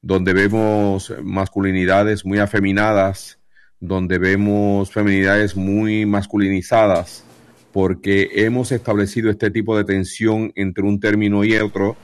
donde 0.00 0.32
vemos 0.32 1.14
masculinidades 1.22 2.24
muy 2.24 2.38
afeminadas, 2.38 3.38
donde 3.78 4.18
vemos 4.18 4.92
feminidades 4.92 5.56
muy 5.56 6.04
masculinizadas 6.06 7.24
porque 7.72 8.28
hemos 8.34 8.70
establecido 8.70 9.30
este 9.30 9.50
tipo 9.50 9.76
de 9.76 9.84
tensión 9.84 10.52
entre 10.54 10.84
un 10.84 11.00
término 11.00 11.42
y 11.42 11.56
otro 11.56 11.96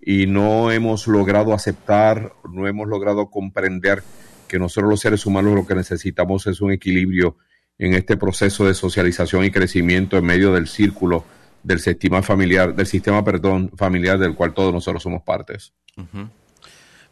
y 0.00 0.26
no 0.26 0.72
hemos 0.72 1.06
logrado 1.06 1.54
aceptar, 1.54 2.32
no 2.50 2.66
hemos 2.66 2.88
logrado 2.88 3.30
comprender 3.30 4.02
que 4.48 4.58
nosotros 4.58 4.90
los 4.90 5.00
seres 5.00 5.24
humanos 5.24 5.54
lo 5.54 5.66
que 5.66 5.76
necesitamos 5.76 6.46
es 6.48 6.60
un 6.60 6.72
equilibrio 6.72 7.36
en 7.78 7.94
este 7.94 8.16
proceso 8.16 8.66
de 8.66 8.74
socialización 8.74 9.44
y 9.44 9.50
crecimiento 9.50 10.18
en 10.18 10.24
medio 10.24 10.52
del 10.52 10.66
círculo 10.66 11.24
del 11.62 11.80
sistema 11.80 12.22
familiar, 12.22 12.74
del 12.74 12.86
sistema, 12.86 13.24
perdón, 13.24 13.70
familiar 13.76 14.18
del 14.18 14.34
cual 14.34 14.54
todos 14.54 14.72
nosotros 14.72 15.02
somos 15.02 15.22
partes. 15.22 15.72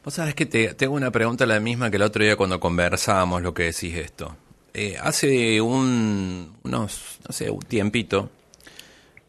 Vos 0.04 0.14
sabés 0.14 0.34
que 0.34 0.46
te 0.46 0.74
tengo 0.74 0.94
una 0.94 1.10
pregunta 1.10 1.46
la 1.46 1.60
misma 1.60 1.90
que 1.90 1.96
el 1.96 2.02
otro 2.02 2.24
día 2.24 2.36
cuando 2.36 2.58
conversábamos 2.58 3.42
lo 3.42 3.52
que 3.54 3.64
decís 3.64 3.94
esto. 3.96 4.36
Eh, 4.72 4.96
hace 5.00 5.60
un, 5.60 6.56
unos, 6.62 7.18
no 7.26 7.32
sé, 7.32 7.50
un 7.50 7.60
tiempito, 7.60 8.30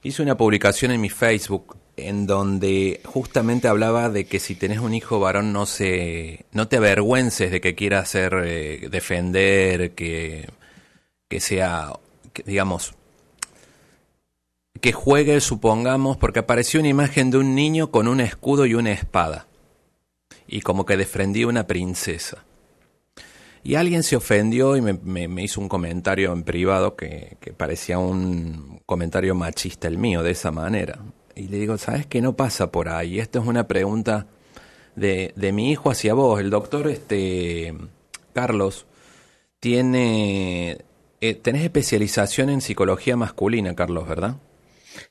hice 0.03 0.21
una 0.21 0.37
publicación 0.37 0.91
en 0.91 1.01
mi 1.01 1.09
Facebook 1.09 1.75
en 1.97 2.25
donde 2.25 3.01
justamente 3.03 3.67
hablaba 3.67 4.09
de 4.09 4.25
que 4.25 4.39
si 4.39 4.55
tenés 4.55 4.79
un 4.79 4.93
hijo 4.93 5.19
varón 5.19 5.51
no 5.51 5.65
se 5.65 6.45
no 6.51 6.67
te 6.67 6.77
avergüences 6.77 7.51
de 7.51 7.61
que 7.61 7.75
quiera 7.75 7.99
hacer 7.99 8.33
eh, 8.45 8.87
defender 8.89 9.91
que 9.91 10.49
que 11.27 11.39
sea 11.39 11.91
digamos 12.45 12.95
que 14.81 14.91
juegue 14.91 15.39
supongamos 15.41 16.17
porque 16.17 16.39
apareció 16.39 16.79
una 16.79 16.89
imagen 16.89 17.31
de 17.31 17.37
un 17.37 17.55
niño 17.55 17.91
con 17.91 18.07
un 18.07 18.19
escudo 18.19 18.65
y 18.65 18.73
una 18.73 18.91
espada 18.91 19.47
y 20.47 20.61
como 20.61 20.85
que 20.85 20.97
defendía 20.97 21.47
una 21.47 21.67
princesa 21.67 22.43
y 23.63 23.75
alguien 23.75 24.03
se 24.03 24.15
ofendió 24.15 24.75
y 24.75 24.81
me, 24.81 25.43
hizo 25.43 25.61
un 25.61 25.69
comentario 25.69 26.33
en 26.33 26.43
privado 26.43 26.95
que, 26.95 27.37
parecía 27.57 27.99
un 27.99 28.81
comentario 28.85 29.35
machista 29.35 29.87
el 29.87 29.97
mío, 29.97 30.23
de 30.23 30.31
esa 30.31 30.51
manera. 30.51 30.99
Y 31.35 31.47
le 31.47 31.57
digo, 31.57 31.77
¿sabes 31.77 32.07
qué 32.07 32.21
no 32.21 32.35
pasa 32.35 32.71
por 32.71 32.89
ahí? 32.89 33.19
Esto 33.19 33.39
es 33.39 33.45
una 33.45 33.67
pregunta 33.67 34.25
de, 34.95 35.33
de 35.35 35.51
mi 35.51 35.71
hijo 35.71 35.91
hacia 35.91 36.13
vos. 36.15 36.39
El 36.39 36.49
doctor 36.49 36.87
este, 36.87 37.75
Carlos 38.33 38.87
tiene... 39.59 40.79
Eh, 41.23 41.35
tenés 41.35 41.63
especialización 41.63 42.49
en 42.49 42.61
psicología 42.61 43.15
masculina, 43.15 43.75
Carlos, 43.75 44.07
¿verdad? 44.07 44.37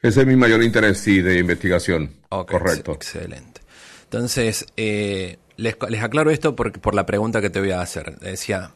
Ese 0.03 0.21
es 0.21 0.27
mi 0.27 0.37
mayor 0.37 0.63
interés, 0.63 0.99
sí, 0.99 1.21
de 1.21 1.39
investigación. 1.39 2.15
Correcto. 2.29 2.93
excelente. 2.93 3.61
Entonces, 4.05 4.67
eh, 4.77 5.39
les, 5.57 5.77
aclaro 6.03 6.31
esto 6.31 6.57
por, 6.57 6.79
por 6.81 6.95
la 6.95 7.07
pregunta 7.07 7.41
que 7.41 7.51
te 7.51 7.61
voy 7.61 7.71
a 7.71 7.81
hacer. 7.81 8.19
Decía, 8.19 8.73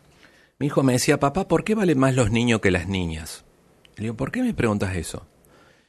mi 0.59 0.67
hijo 0.67 0.83
me 0.83 0.93
decía, 0.93 1.19
papá, 1.19 1.49
¿por 1.49 1.65
qué 1.65 1.75
valen 1.75 1.99
más 1.99 2.15
los 2.15 2.31
niños 2.31 2.61
que 2.61 2.71
las 2.71 2.89
niñas? 2.89 3.45
Le 3.97 4.05
digo, 4.05 4.15
¿por 4.15 4.31
qué 4.31 4.43
me 4.43 4.55
preguntas 4.55 4.97
eso? 4.97 5.27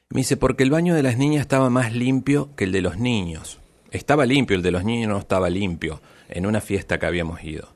Me 0.09 0.21
dice, 0.21 0.37
porque 0.37 0.63
el 0.63 0.71
baño 0.71 0.95
de 0.95 1.03
las 1.03 1.17
niñas 1.17 1.41
estaba 1.41 1.69
más 1.69 1.93
limpio 1.93 2.55
que 2.55 2.63
el 2.63 2.71
de 2.71 2.81
los 2.81 2.97
niños. 2.97 3.59
Estaba 3.91 4.25
limpio, 4.25 4.55
el 4.55 4.63
de 4.63 4.71
los 4.71 4.83
niños 4.83 5.09
no 5.09 5.17
estaba 5.17 5.49
limpio, 5.49 6.01
en 6.29 6.45
una 6.45 6.61
fiesta 6.61 6.97
que 6.97 7.05
habíamos 7.05 7.43
ido. 7.43 7.74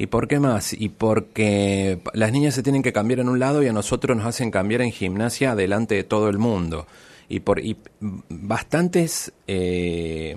¿Y 0.00 0.06
por 0.06 0.28
qué 0.28 0.38
más? 0.38 0.72
Y 0.72 0.90
porque 0.90 2.00
las 2.14 2.30
niñas 2.30 2.54
se 2.54 2.62
tienen 2.62 2.84
que 2.84 2.92
cambiar 2.92 3.18
en 3.18 3.28
un 3.28 3.40
lado 3.40 3.64
y 3.64 3.66
a 3.66 3.72
nosotros 3.72 4.16
nos 4.16 4.26
hacen 4.26 4.52
cambiar 4.52 4.80
en 4.80 4.92
gimnasia 4.92 5.56
delante 5.56 5.96
de 5.96 6.04
todo 6.04 6.28
el 6.28 6.38
mundo. 6.38 6.86
Y 7.28 7.40
por 7.40 7.58
y 7.58 7.76
bastantes 8.28 9.32
eh, 9.48 10.36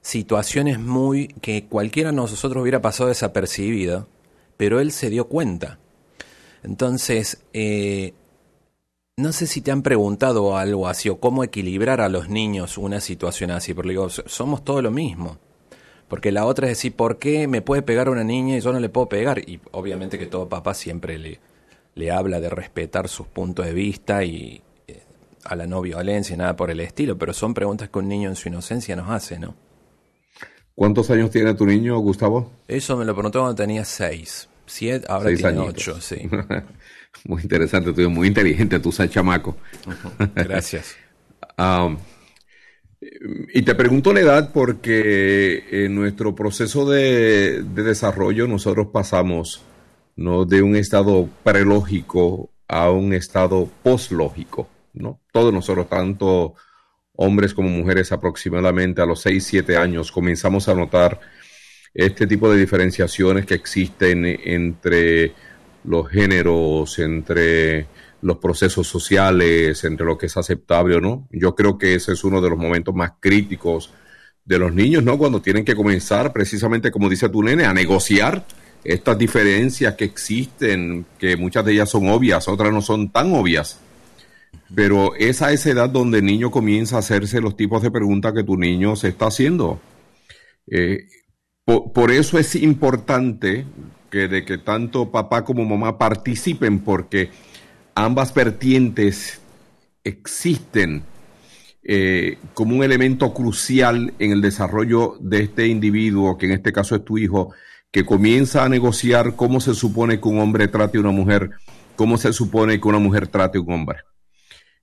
situaciones 0.00 0.80
muy 0.80 1.28
que 1.40 1.66
cualquiera 1.66 2.10
de 2.10 2.16
nosotros 2.16 2.60
hubiera 2.60 2.82
pasado 2.82 3.10
desapercibida, 3.10 4.08
pero 4.56 4.80
él 4.80 4.90
se 4.90 5.08
dio 5.08 5.28
cuenta. 5.28 5.78
Entonces, 6.64 7.44
eh, 7.52 8.12
no 9.16 9.30
sé 9.30 9.46
si 9.46 9.60
te 9.60 9.70
han 9.70 9.82
preguntado 9.82 10.56
algo 10.56 10.88
así 10.88 11.08
o 11.08 11.20
cómo 11.20 11.44
equilibrar 11.44 12.00
a 12.00 12.08
los 12.08 12.28
niños 12.28 12.76
una 12.76 13.00
situación 13.00 13.52
así, 13.52 13.72
porque 13.72 13.90
digo, 13.90 14.08
somos 14.10 14.64
todo 14.64 14.82
lo 14.82 14.90
mismo. 14.90 15.38
Porque 16.08 16.32
la 16.32 16.46
otra 16.46 16.66
es 16.66 16.78
decir, 16.78 16.94
¿por 16.94 17.18
qué 17.18 17.46
me 17.48 17.60
puede 17.62 17.82
pegar 17.82 18.08
una 18.08 18.24
niña 18.24 18.56
y 18.56 18.60
yo 18.60 18.72
no 18.72 18.80
le 18.80 18.88
puedo 18.88 19.08
pegar? 19.08 19.38
Y 19.48 19.60
obviamente 19.72 20.18
que 20.18 20.26
todo 20.26 20.48
papá 20.48 20.74
siempre 20.74 21.18
le, 21.18 21.38
le 21.94 22.10
habla 22.10 22.40
de 22.40 22.48
respetar 22.50 23.08
sus 23.08 23.26
puntos 23.26 23.66
de 23.66 23.72
vista 23.74 24.24
y 24.24 24.62
eh, 24.86 25.02
a 25.44 25.54
la 25.56 25.66
no 25.66 25.82
violencia 25.82 26.34
y 26.34 26.38
nada 26.38 26.56
por 26.56 26.70
el 26.70 26.80
estilo, 26.80 27.18
pero 27.18 27.32
son 27.34 27.52
preguntas 27.54 27.90
que 27.90 27.98
un 27.98 28.08
niño 28.08 28.30
en 28.30 28.36
su 28.36 28.48
inocencia 28.48 28.96
nos 28.96 29.10
hace, 29.10 29.38
¿no? 29.38 29.54
¿Cuántos 30.74 31.10
años 31.10 31.30
tiene 31.30 31.54
tu 31.54 31.66
niño, 31.66 31.98
Gustavo? 31.98 32.52
Eso 32.68 32.96
me 32.96 33.04
lo 33.04 33.14
preguntó 33.14 33.40
cuando 33.40 33.56
tenía 33.56 33.84
seis. 33.84 34.48
Siete, 34.64 35.06
ahora 35.08 35.30
Seis 35.30 35.38
tiene 35.40 35.58
añitos. 35.58 35.88
ocho, 35.88 36.00
sí. 36.00 36.28
muy 37.24 37.42
interesante, 37.42 37.92
tú 37.92 38.00
eres 38.02 38.12
muy 38.12 38.28
inteligente, 38.28 38.78
tú 38.78 38.92
sabes 38.92 39.12
chamaco. 39.12 39.56
Gracias. 40.34 40.96
Ah, 41.60 41.88
y 43.00 43.62
te 43.62 43.74
pregunto 43.74 44.12
la 44.12 44.20
edad 44.20 44.52
porque 44.52 45.64
en 45.70 45.94
nuestro 45.94 46.34
proceso 46.34 46.88
de, 46.88 47.62
de 47.62 47.82
desarrollo 47.82 48.48
nosotros 48.48 48.88
pasamos 48.92 49.62
¿no? 50.16 50.44
de 50.44 50.62
un 50.62 50.74
estado 50.74 51.28
prelógico 51.44 52.50
a 52.66 52.90
un 52.90 53.12
estado 53.12 53.70
poslógico. 53.82 54.68
¿no? 54.92 55.20
Todos 55.32 55.52
nosotros, 55.52 55.88
tanto 55.88 56.54
hombres 57.14 57.54
como 57.54 57.68
mujeres, 57.68 58.12
aproximadamente 58.12 59.00
a 59.00 59.06
los 59.06 59.20
6, 59.22 59.44
7 59.44 59.76
años, 59.76 60.12
comenzamos 60.12 60.68
a 60.68 60.74
notar 60.74 61.20
este 61.94 62.26
tipo 62.26 62.50
de 62.50 62.58
diferenciaciones 62.58 63.46
que 63.46 63.54
existen 63.54 64.24
entre 64.26 65.32
los 65.84 66.08
géneros, 66.08 66.98
entre 66.98 67.86
los 68.20 68.38
procesos 68.38 68.86
sociales, 68.86 69.84
entre 69.84 70.06
lo 70.06 70.18
que 70.18 70.26
es 70.26 70.36
aceptable 70.36 70.96
o 70.96 71.00
no. 71.00 71.28
Yo 71.30 71.54
creo 71.54 71.78
que 71.78 71.94
ese 71.94 72.12
es 72.12 72.24
uno 72.24 72.40
de 72.40 72.50
los 72.50 72.58
momentos 72.58 72.94
más 72.94 73.12
críticos 73.20 73.92
de 74.44 74.58
los 74.58 74.74
niños, 74.74 75.04
¿no? 75.04 75.18
Cuando 75.18 75.42
tienen 75.42 75.64
que 75.64 75.76
comenzar, 75.76 76.32
precisamente 76.32 76.90
como 76.90 77.08
dice 77.08 77.28
tu 77.28 77.42
nene, 77.42 77.64
a 77.64 77.74
negociar 77.74 78.44
estas 78.82 79.18
diferencias 79.18 79.94
que 79.94 80.04
existen, 80.04 81.04
que 81.18 81.36
muchas 81.36 81.64
de 81.64 81.72
ellas 81.72 81.90
son 81.90 82.08
obvias, 82.08 82.48
otras 82.48 82.72
no 82.72 82.80
son 82.80 83.10
tan 83.10 83.32
obvias. 83.34 83.78
Pero 84.74 85.14
es 85.16 85.42
a 85.42 85.52
esa 85.52 85.70
edad 85.70 85.90
donde 85.90 86.18
el 86.18 86.24
niño 86.24 86.50
comienza 86.50 86.96
a 86.96 87.00
hacerse 87.00 87.40
los 87.40 87.56
tipos 87.56 87.82
de 87.82 87.90
preguntas 87.90 88.32
que 88.32 88.44
tu 88.44 88.56
niño 88.56 88.96
se 88.96 89.08
está 89.08 89.26
haciendo. 89.26 89.80
Eh, 90.66 91.06
por, 91.64 91.92
por, 91.92 92.10
eso 92.10 92.38
es 92.38 92.54
importante 92.54 93.66
que 94.10 94.28
de 94.28 94.44
que 94.44 94.58
tanto 94.58 95.10
papá 95.10 95.44
como 95.44 95.64
mamá 95.64 95.98
participen, 95.98 96.80
porque 96.80 97.30
ambas 98.04 98.32
vertientes 98.32 99.40
existen 100.04 101.02
eh, 101.82 102.38
como 102.54 102.76
un 102.76 102.84
elemento 102.84 103.34
crucial 103.34 104.14
en 104.20 104.30
el 104.30 104.40
desarrollo 104.40 105.16
de 105.20 105.42
este 105.42 105.66
individuo, 105.66 106.38
que 106.38 106.46
en 106.46 106.52
este 106.52 106.72
caso 106.72 106.94
es 106.94 107.04
tu 107.04 107.18
hijo, 107.18 107.52
que 107.90 108.04
comienza 108.04 108.64
a 108.64 108.68
negociar 108.68 109.34
cómo 109.34 109.60
se 109.60 109.74
supone 109.74 110.20
que 110.20 110.28
un 110.28 110.38
hombre 110.38 110.68
trate 110.68 110.98
a 110.98 111.00
una 111.00 111.10
mujer, 111.10 111.50
cómo 111.96 112.18
se 112.18 112.32
supone 112.32 112.80
que 112.80 112.86
una 112.86 113.00
mujer 113.00 113.26
trate 113.26 113.58
a 113.58 113.62
un 113.62 113.72
hombre. 113.72 113.98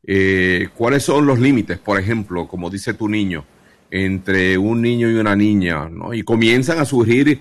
Eh, 0.04 0.68
¿Cuáles 0.76 1.04
son 1.04 1.26
los 1.26 1.40
límites, 1.40 1.78
por 1.80 1.98
ejemplo, 1.98 2.50
como 2.50 2.70
dice 2.70 2.94
tu 2.94 3.08
niño, 3.08 3.46
entre 3.92 4.58
un 4.58 4.82
niño 4.82 5.10
y 5.10 5.16
una 5.16 5.38
niña? 5.38 5.88
¿no? 5.90 6.14
Y 6.14 6.24
comienzan 6.24 6.80
a 6.80 6.86
surgir 6.86 7.40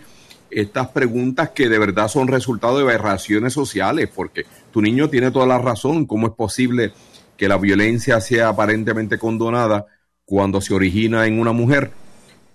estas 0.55 0.88
preguntas 0.88 1.51
que 1.51 1.69
de 1.69 1.79
verdad 1.79 2.09
son 2.09 2.29
resultado 2.29 2.79
de 2.79 2.85
aberraciones 2.85 3.53
sociales, 3.53 4.09
porque 4.14 4.47
tu 4.71 4.81
niño 4.81 5.11
tiene 5.11 5.31
toda 5.31 5.47
la 5.47 5.59
razón. 5.59 6.07
¿Cómo 6.07 6.29
es 6.29 6.33
posible 6.35 6.93
que 7.37 7.49
la 7.49 7.59
violencia 7.59 8.21
sea 8.21 8.49
aparentemente 8.49 9.19
condonada 9.19 9.87
cuando 10.25 10.61
se 10.61 10.75
origina 10.75 11.27
en 11.27 11.40
una 11.40 11.53
mujer? 11.53 11.90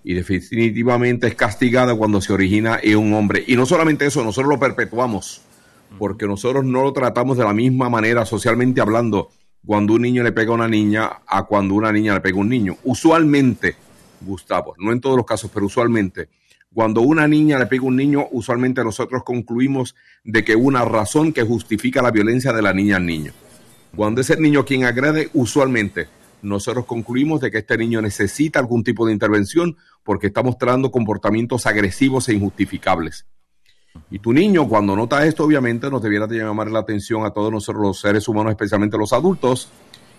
Y 0.02 0.14
definitivamente 0.14 1.26
es 1.26 1.34
castigada 1.34 1.94
cuando 1.94 2.20
se 2.20 2.32
origina 2.32 2.78
en 2.82 2.96
un 2.96 3.12
hombre. 3.12 3.44
Y 3.46 3.56
no 3.56 3.66
solamente 3.66 4.06
eso, 4.06 4.24
nosotros 4.24 4.50
lo 4.50 4.58
perpetuamos, 4.58 5.42
porque 5.98 6.26
nosotros 6.26 6.64
no 6.64 6.82
lo 6.82 6.92
tratamos 6.92 7.36
de 7.36 7.44
la 7.44 7.52
misma 7.52 7.90
manera 7.90 8.24
socialmente 8.24 8.80
hablando 8.80 9.28
cuando 9.64 9.92
un 9.92 10.02
niño 10.02 10.22
le 10.22 10.32
pega 10.32 10.52
a 10.52 10.54
una 10.54 10.68
niña 10.68 11.20
a 11.26 11.44
cuando 11.44 11.74
una 11.74 11.92
niña 11.92 12.14
le 12.14 12.20
pega 12.20 12.38
a 12.38 12.40
un 12.40 12.48
niño. 12.48 12.76
Usualmente, 12.84 13.76
Gustavo, 14.22 14.74
no 14.78 14.90
en 14.90 15.02
todos 15.02 15.18
los 15.18 15.26
casos, 15.26 15.50
pero 15.52 15.66
usualmente, 15.66 16.28
cuando 16.72 17.00
una 17.00 17.26
niña 17.26 17.58
le 17.58 17.66
pega 17.66 17.82
a 17.82 17.86
un 17.86 17.96
niño, 17.96 18.28
usualmente 18.30 18.84
nosotros 18.84 19.24
concluimos 19.24 19.96
de 20.22 20.44
que 20.44 20.54
una 20.54 20.84
razón 20.84 21.32
que 21.32 21.42
justifica 21.42 22.00
la 22.00 22.12
violencia 22.12 22.52
de 22.52 22.62
la 22.62 22.72
niña 22.72 22.96
al 22.96 23.06
niño. 23.06 23.32
Cuando 23.96 24.20
es 24.20 24.30
el 24.30 24.40
niño 24.40 24.64
quien 24.64 24.84
agrede, 24.84 25.30
usualmente 25.34 26.06
nosotros 26.42 26.86
concluimos 26.86 27.40
de 27.40 27.50
que 27.50 27.58
este 27.58 27.76
niño 27.76 28.00
necesita 28.00 28.60
algún 28.60 28.84
tipo 28.84 29.04
de 29.04 29.12
intervención 29.12 29.76
porque 30.04 30.28
está 30.28 30.42
mostrando 30.42 30.90
comportamientos 30.92 31.66
agresivos 31.66 32.28
e 32.28 32.34
injustificables. 32.34 33.26
Y 34.10 34.20
tu 34.20 34.32
niño, 34.32 34.68
cuando 34.68 34.94
nota 34.94 35.26
esto, 35.26 35.44
obviamente 35.44 35.90
nos 35.90 36.00
debiera 36.00 36.28
de 36.28 36.38
llamar 36.38 36.70
la 36.70 36.78
atención 36.78 37.24
a 37.26 37.30
todos 37.30 37.50
nosotros 37.50 37.82
los 37.82 38.00
seres 38.00 38.28
humanos, 38.28 38.52
especialmente 38.52 38.96
los 38.96 39.12
adultos, 39.12 39.68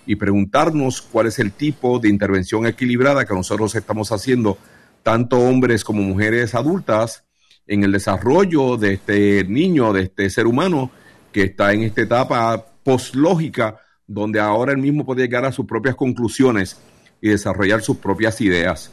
y 0.06 0.16
preguntarnos 0.18 1.02
cuál 1.02 1.28
es 1.28 1.40
el 1.40 1.54
tipo 1.54 2.00
de 2.00 2.10
intervención 2.10 2.66
equilibrada 2.66 3.26
que 3.26 3.34
nosotros 3.34 3.74
estamos 3.76 4.12
haciendo 4.12 4.58
tanto 5.04 5.38
hombres 5.40 5.84
como 5.84 6.02
mujeres 6.02 6.56
adultas, 6.56 7.24
en 7.68 7.84
el 7.84 7.92
desarrollo 7.92 8.78
de 8.78 8.94
este 8.94 9.44
niño, 9.46 9.94
de 9.94 10.04
este 10.04 10.30
ser 10.30 10.48
humano 10.48 10.92
que 11.32 11.44
está 11.44 11.74
en 11.74 11.84
esta 11.84 12.02
etapa 12.02 12.66
poslógica, 12.84 13.78
donde 14.08 14.40
ahora 14.40 14.74
él 14.74 14.80
mismo 14.80 15.06
puede 15.06 15.22
llegar 15.22 15.46
a 15.46 15.52
sus 15.52 15.66
propias 15.66 15.96
conclusiones 15.96 16.78
y 17.22 17.30
desarrollar 17.30 17.82
sus 17.82 17.98
propias 17.98 18.42
ideas. 18.42 18.92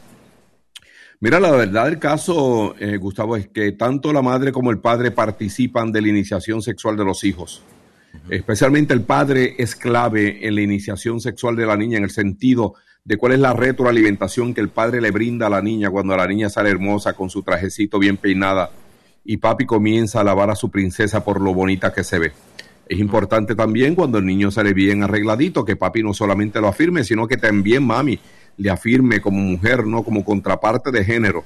Mira, 1.19 1.41
la 1.41 1.51
verdad 1.51 1.85
del 1.85 1.99
caso, 1.99 2.75
eh, 2.79 2.95
Gustavo, 2.95 3.35
es 3.35 3.49
que 3.49 3.73
tanto 3.73 4.13
la 4.13 4.21
madre 4.21 4.53
como 4.53 4.71
el 4.71 4.79
padre 4.79 5.11
participan 5.11 5.91
de 5.91 6.01
la 6.01 6.07
iniciación 6.07 6.61
sexual 6.61 6.95
de 6.95 7.03
los 7.03 7.25
hijos. 7.25 7.61
Uh 8.13 8.17
-huh. 8.17 8.35
Especialmente 8.35 8.93
el 8.93 9.01
padre 9.01 9.55
es 9.57 9.75
clave 9.75 10.47
en 10.47 10.55
la 10.55 10.61
iniciación 10.61 11.19
sexual 11.19 11.57
de 11.57 11.65
la 11.65 11.75
niña 11.75 11.97
en 11.97 12.05
el 12.05 12.11
sentido 12.11 12.75
de 13.09 13.17
cuál 13.17 13.31
es 13.31 13.39
la 13.39 13.53
retroalimentación 13.53 14.53
que 14.53 14.61
el 14.61 14.69
padre 14.69 15.01
le 15.01 15.09
brinda 15.09 15.47
a 15.47 15.49
la 15.49 15.63
niña 15.63 15.89
cuando 15.89 16.15
la 16.15 16.27
niña 16.27 16.47
sale 16.47 16.69
hermosa 16.69 17.13
con 17.13 17.31
su 17.31 17.41
trajecito 17.41 17.97
bien 17.97 18.17
peinada 18.17 18.69
y 19.25 19.37
papi 19.37 19.65
comienza 19.65 20.19
a 20.19 20.21
alabar 20.21 20.51
a 20.51 20.55
su 20.55 20.69
princesa 20.69 21.23
por 21.23 21.41
lo 21.41 21.51
bonita 21.51 21.91
que 21.91 22.03
se 22.03 22.19
ve. 22.19 22.33
Es 22.87 22.99
importante 22.99 23.55
también 23.55 23.95
cuando 23.95 24.19
el 24.19 24.27
niño 24.27 24.51
sale 24.51 24.75
bien 24.75 25.01
arregladito, 25.01 25.65
que 25.65 25.75
papi 25.75 26.03
no 26.03 26.13
solamente 26.13 26.61
lo 26.61 26.67
afirme, 26.67 27.03
sino 27.03 27.27
que 27.27 27.37
también 27.37 27.83
mami 27.83 28.19
le 28.57 28.69
afirme 28.69 29.19
como 29.21 29.39
mujer, 29.39 29.87
no 29.87 30.03
como 30.03 30.23
contraparte 30.23 30.91
de 30.91 31.03
género, 31.03 31.43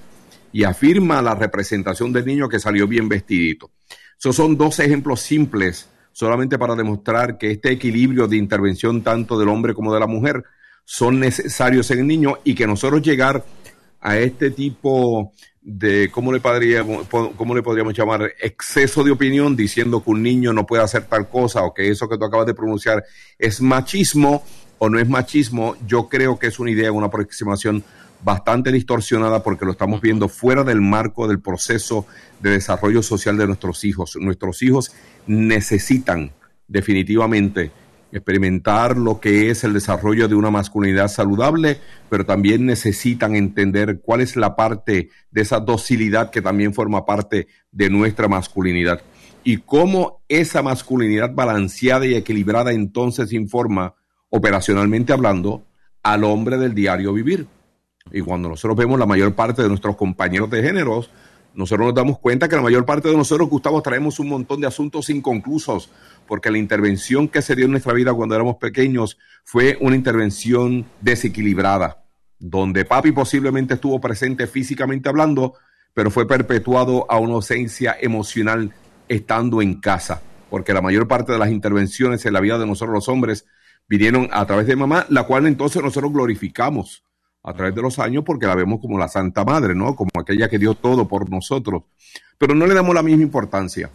y 0.51 0.65
afirma 0.65 1.21
la 1.21 1.33
representación 1.33 2.11
del 2.11 2.25
niño 2.25 2.49
que 2.49 2.59
salió 2.59 2.89
bien 2.89 3.07
vestidito. 3.07 3.71
Esos 4.19 4.35
son 4.35 4.57
dos 4.57 4.81
ejemplos 4.81 5.21
simples, 5.21 5.87
solamente 6.11 6.57
para 6.57 6.75
demostrar 6.75 7.37
que 7.37 7.51
este 7.51 7.71
equilibrio 7.71 8.27
de 8.27 8.35
intervención 8.35 9.01
tanto 9.01 9.39
del 9.39 9.47
hombre 9.47 9.73
como 9.73 9.93
de 9.93 10.01
la 10.01 10.07
mujer 10.07 10.43
son 10.85 11.19
necesarios 11.19 11.89
en 11.91 11.99
el 11.99 12.07
niño 12.07 12.39
y 12.43 12.55
que 12.55 12.67
nosotros 12.67 13.01
llegar 13.01 13.43
a 14.01 14.17
este 14.17 14.51
tipo 14.51 15.31
de, 15.61 16.09
¿cómo 16.11 16.33
le, 16.33 16.39
podríamos, 16.39 17.07
cómo 17.07 17.55
le 17.55 17.63
podríamos 17.63 17.93
llamar? 17.93 18.33
Exceso 18.39 19.03
de 19.03 19.11
opinión 19.11 19.55
diciendo 19.55 20.03
que 20.03 20.11
un 20.11 20.21
niño 20.21 20.51
no 20.53 20.65
puede 20.65 20.83
hacer 20.83 21.05
tal 21.05 21.29
cosa 21.29 21.63
o 21.63 21.73
que 21.73 21.89
eso 21.89 22.09
que 22.09 22.17
tú 22.17 22.25
acabas 22.25 22.45
de 22.45 22.53
pronunciar 22.53 23.03
es 23.39 23.61
machismo 23.61 24.43
o 24.77 24.89
no 24.89 24.99
es 24.99 25.07
machismo, 25.07 25.77
yo 25.87 26.09
creo 26.09 26.37
que 26.37 26.47
es 26.47 26.59
una 26.59 26.71
idea, 26.71 26.91
una 26.91 27.07
aproximación 27.07 27.83
bastante 28.21 28.71
distorsionada 28.71 29.43
porque 29.43 29.65
lo 29.65 29.71
estamos 29.71 30.01
viendo 30.01 30.27
fuera 30.27 30.63
del 30.63 30.81
marco 30.81 31.27
del 31.27 31.39
proceso 31.39 32.05
de 32.41 32.51
desarrollo 32.51 33.01
social 33.01 33.37
de 33.37 33.47
nuestros 33.47 33.83
hijos. 33.85 34.17
Nuestros 34.19 34.61
hijos 34.61 34.93
necesitan 35.27 36.31
definitivamente 36.67 37.71
experimentar 38.13 38.95
lo 38.95 39.19
que 39.19 39.49
es 39.49 39.63
el 39.63 39.73
desarrollo 39.73 40.27
de 40.27 40.35
una 40.35 40.51
masculinidad 40.51 41.07
saludable, 41.07 41.79
pero 42.09 42.25
también 42.25 42.65
necesitan 42.65 43.35
entender 43.35 44.01
cuál 44.01 44.21
es 44.21 44.35
la 44.35 44.55
parte 44.55 45.09
de 45.31 45.41
esa 45.41 45.59
docilidad 45.59 46.29
que 46.29 46.41
también 46.41 46.73
forma 46.73 47.05
parte 47.05 47.47
de 47.71 47.89
nuestra 47.89 48.27
masculinidad 48.27 49.01
y 49.43 49.57
cómo 49.57 50.23
esa 50.29 50.61
masculinidad 50.61 51.33
balanceada 51.33 52.05
y 52.05 52.15
equilibrada 52.15 52.71
entonces 52.71 53.33
informa 53.33 53.95
operacionalmente 54.29 55.11
hablando 55.11 55.63
al 56.01 56.23
hombre 56.23 56.57
del 56.57 56.73
diario 56.73 57.13
vivir. 57.13 57.47
Y 58.11 58.21
cuando 58.21 58.49
nosotros 58.49 58.77
vemos 58.77 58.99
la 58.99 59.05
mayor 59.05 59.33
parte 59.33 59.61
de 59.61 59.69
nuestros 59.69 59.95
compañeros 59.95 60.49
de 60.49 60.63
géneros, 60.63 61.09
nosotros 61.53 61.87
nos 61.87 61.95
damos 61.95 62.19
cuenta 62.19 62.47
que 62.47 62.55
la 62.55 62.61
mayor 62.61 62.85
parte 62.85 63.09
de 63.09 63.17
nosotros, 63.17 63.47
Gustavo, 63.49 63.81
traemos 63.81 64.19
un 64.19 64.29
montón 64.29 64.59
de 64.59 64.67
asuntos 64.67 65.09
inconclusos, 65.09 65.89
porque 66.27 66.49
la 66.49 66.57
intervención 66.57 67.27
que 67.27 67.41
se 67.41 67.55
dio 67.55 67.65
en 67.65 67.71
nuestra 67.71 67.93
vida 67.93 68.13
cuando 68.13 68.33
éramos 68.33 68.57
pequeños 68.57 69.17
fue 69.43 69.77
una 69.79 69.95
intervención 69.95 70.85
desequilibrada, 71.01 72.03
donde 72.39 72.85
papi 72.85 73.11
posiblemente 73.11 73.75
estuvo 73.75 74.01
presente 74.01 74.47
físicamente 74.47 75.09
hablando, 75.09 75.53
pero 75.93 76.09
fue 76.09 76.27
perpetuado 76.27 77.05
a 77.09 77.19
una 77.19 77.35
ausencia 77.35 77.95
emocional 78.01 78.73
estando 79.07 79.61
en 79.61 79.79
casa, 79.79 80.23
porque 80.49 80.73
la 80.73 80.81
mayor 80.81 81.07
parte 81.07 81.33
de 81.33 81.39
las 81.39 81.51
intervenciones 81.51 82.25
en 82.25 82.33
la 82.33 82.39
vida 82.39 82.57
de 82.57 82.65
nosotros 82.65 82.95
los 82.95 83.09
hombres 83.09 83.45
vinieron 83.87 84.27
a 84.31 84.45
través 84.47 84.65
de 84.65 84.75
mamá, 84.75 85.05
la 85.09 85.23
cual 85.23 85.45
entonces 85.45 85.83
nosotros 85.83 86.11
glorificamos 86.11 87.03
a 87.43 87.53
través 87.53 87.75
de 87.75 87.81
los 87.81 87.99
años 87.99 88.23
porque 88.25 88.47
la 88.47 88.55
vemos 88.55 88.79
como 88.79 88.97
la 88.97 89.07
Santa 89.07 89.43
Madre, 89.43 89.75
¿no? 89.75 89.95
Como 89.95 90.09
aquella 90.19 90.49
que 90.49 90.57
dio 90.57 90.75
todo 90.75 91.07
por 91.07 91.29
nosotros. 91.29 91.83
Pero 92.37 92.55
no 92.55 92.65
le 92.65 92.73
damos 92.73 92.95
la 92.95 93.03
misma 93.03 93.23
importancia. 93.23 93.89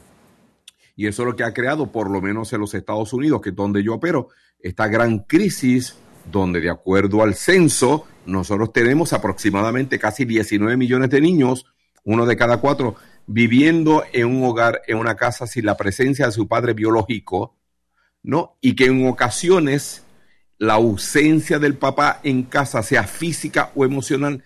Y 0.94 1.06
eso 1.06 1.22
es 1.22 1.26
lo 1.26 1.36
que 1.36 1.44
ha 1.44 1.54
creado, 1.54 1.90
por 1.90 2.10
lo 2.10 2.20
menos 2.20 2.52
en 2.52 2.60
los 2.60 2.74
Estados 2.74 3.12
Unidos, 3.12 3.40
que 3.40 3.50
es 3.50 3.56
donde 3.56 3.82
yo 3.82 3.94
opero, 3.94 4.28
esta 4.60 4.88
gran 4.88 5.20
crisis 5.20 5.96
donde 6.30 6.60
de 6.60 6.70
acuerdo 6.70 7.22
al 7.22 7.34
censo, 7.34 8.06
nosotros 8.26 8.72
tenemos 8.72 9.12
aproximadamente 9.12 9.98
casi 9.98 10.24
19 10.24 10.76
millones 10.76 11.10
de 11.10 11.20
niños, 11.20 11.66
uno 12.04 12.26
de 12.26 12.36
cada 12.36 12.58
cuatro, 12.58 12.96
viviendo 13.26 14.04
en 14.12 14.26
un 14.26 14.44
hogar, 14.44 14.82
en 14.86 14.98
una 14.98 15.14
casa 15.14 15.46
sin 15.46 15.64
la 15.64 15.76
presencia 15.76 16.26
de 16.26 16.32
su 16.32 16.48
padre 16.48 16.74
biológico, 16.74 17.56
¿no? 18.22 18.58
Y 18.60 18.74
que 18.74 18.86
en 18.86 19.06
ocasiones 19.06 20.04
la 20.58 20.74
ausencia 20.74 21.58
del 21.58 21.74
papá 21.74 22.20
en 22.22 22.42
casa, 22.42 22.82
sea 22.82 23.04
física 23.04 23.70
o 23.74 23.84
emocional, 23.84 24.42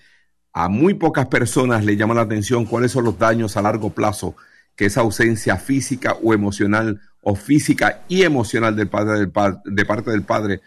a 0.53 0.69
muy 0.69 0.95
pocas 0.95 1.27
personas 1.27 1.85
le 1.85 1.97
llama 1.97 2.15
la 2.15 2.23
atención 2.23 2.67
cuáles 2.67 2.93
son 2.93 3.05
los 3.05 3.19
daños 3.19 3.57
a 3.57 3.63
largo 3.63 3.91
plazo 3.91 4.37
que 4.77 4.87
esa 4.87 5.01
ausencia 5.01 5.57
física 5.57 6.17
o 6.23 6.35
emocional 6.35 7.01
o 7.23 7.35
física 7.35 8.03
y 8.09 8.23
emocional 8.23 8.75
del 8.75 8.89
padre, 8.89 9.19
del 9.19 9.33
de 9.65 9.85
parte 9.85 10.11
del 10.11 10.23
padre, 10.23 10.61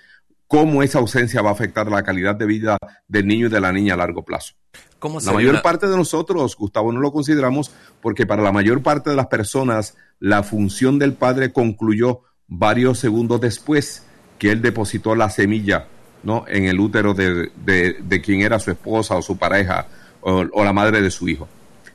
cómo 0.48 0.84
esa 0.84 1.00
ausencia 1.00 1.42
va 1.42 1.50
a 1.50 1.54
afectar 1.54 1.90
la 1.90 2.04
calidad 2.04 2.36
de 2.36 2.46
vida 2.46 2.78
del 3.08 3.28
niño 3.28 3.48
y 3.48 3.50
de 3.50 3.60
la 3.60 3.72
niña 3.72 3.96
a 3.96 3.98
largo 3.98 4.24
plazo. 4.24 4.54
la 5.02 5.34
mayor 5.34 5.62
parte 5.62 5.88
de 5.88 5.98
nosotros, 5.98 6.56
Gustavo, 6.56 6.92
no 6.92 7.00
lo 7.00 7.12
consideramos 7.12 7.72
porque 8.02 8.26
para 8.26 8.44
la 8.44 8.52
mayor 8.52 8.82
parte 8.82 9.10
de 9.10 9.16
las 9.16 9.28
personas 9.28 9.96
la 10.20 10.44
función 10.44 10.98
del 11.00 11.14
padre 11.14 11.52
concluyó 11.52 12.22
varios 12.48 13.00
segundos 13.00 13.42
después 13.42 14.05
que 14.38 14.52
él 14.52 14.62
depositó 14.62 15.16
la 15.16 15.30
semilla 15.30 15.88
¿no? 16.24 16.46
en 16.48 16.66
el 16.66 16.80
útero 16.80 17.14
de, 17.14 17.52
de, 17.56 18.22
quien 18.22 18.42
era 18.42 18.60
su 18.60 18.72
esposa 18.72 19.16
o 19.16 19.22
su 19.22 19.38
pareja 19.38 19.88
o, 20.22 20.64
la 20.64 20.74
madre 20.74 21.02
de 21.02 21.12
su 21.12 21.30
hijo. 21.30 21.48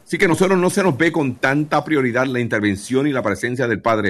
Así 0.04 0.18
que 0.18 0.28
nosotros 0.28 0.58
no 0.58 0.70
se 0.70 0.82
nos 0.82 0.96
ve 0.96 1.12
con 1.12 1.36
tanta 1.36 1.84
prioridad 1.84 2.26
la 2.26 2.40
intervención 2.40 3.06
y 3.06 3.12
la 3.12 3.22
presencia 3.22 3.68
del 3.68 3.80
padre, 3.80 4.08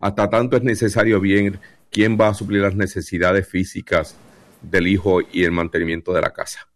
hasta 0.00 0.30
tanto 0.30 0.56
es 0.56 0.62
necesario 0.62 1.20
bien 1.20 1.58
quién 1.90 2.18
va 2.20 2.28
a 2.28 2.34
suplir 2.34 2.62
las 2.62 2.74
necesidades 2.74 3.46
físicas 3.48 4.14
del 4.62 4.86
hijo 4.86 5.20
y 5.20 5.44
el 5.44 5.52
mantenimiento 5.52 6.12
de 6.12 6.22
la 6.22 6.32
casa. 6.32 6.66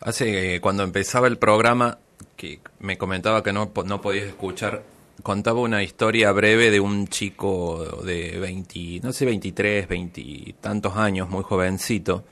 Hace, 0.00 0.54
eh, 0.54 0.60
cuando 0.60 0.82
empezaba 0.84 1.26
el 1.28 1.38
programa, 1.38 1.98
que 2.36 2.60
me 2.78 2.98
comentaba 2.98 3.42
que 3.42 3.52
no, 3.52 3.72
no 3.84 4.00
podías 4.00 4.26
escuchar 4.26 4.82
contaba 5.22 5.60
una 5.60 5.82
historia 5.82 6.32
breve 6.32 6.70
de 6.70 6.80
un 6.80 7.08
chico 7.08 8.02
de 8.04 8.38
20, 8.38 9.00
no 9.02 9.12
sé, 9.12 9.24
23, 9.26 9.88
20 9.88 10.54
tantos 10.60 10.96
años, 10.96 11.28
muy 11.28 11.42
jovencito, 11.42 12.24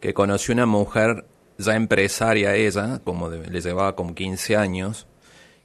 que 0.00 0.14
conoció 0.14 0.54
una 0.54 0.66
mujer 0.66 1.26
ya 1.58 1.74
empresaria 1.76 2.54
ella, 2.56 3.00
como 3.04 3.28
le 3.28 3.60
llevaba 3.60 3.94
como 3.94 4.14
15 4.14 4.56
años, 4.56 5.06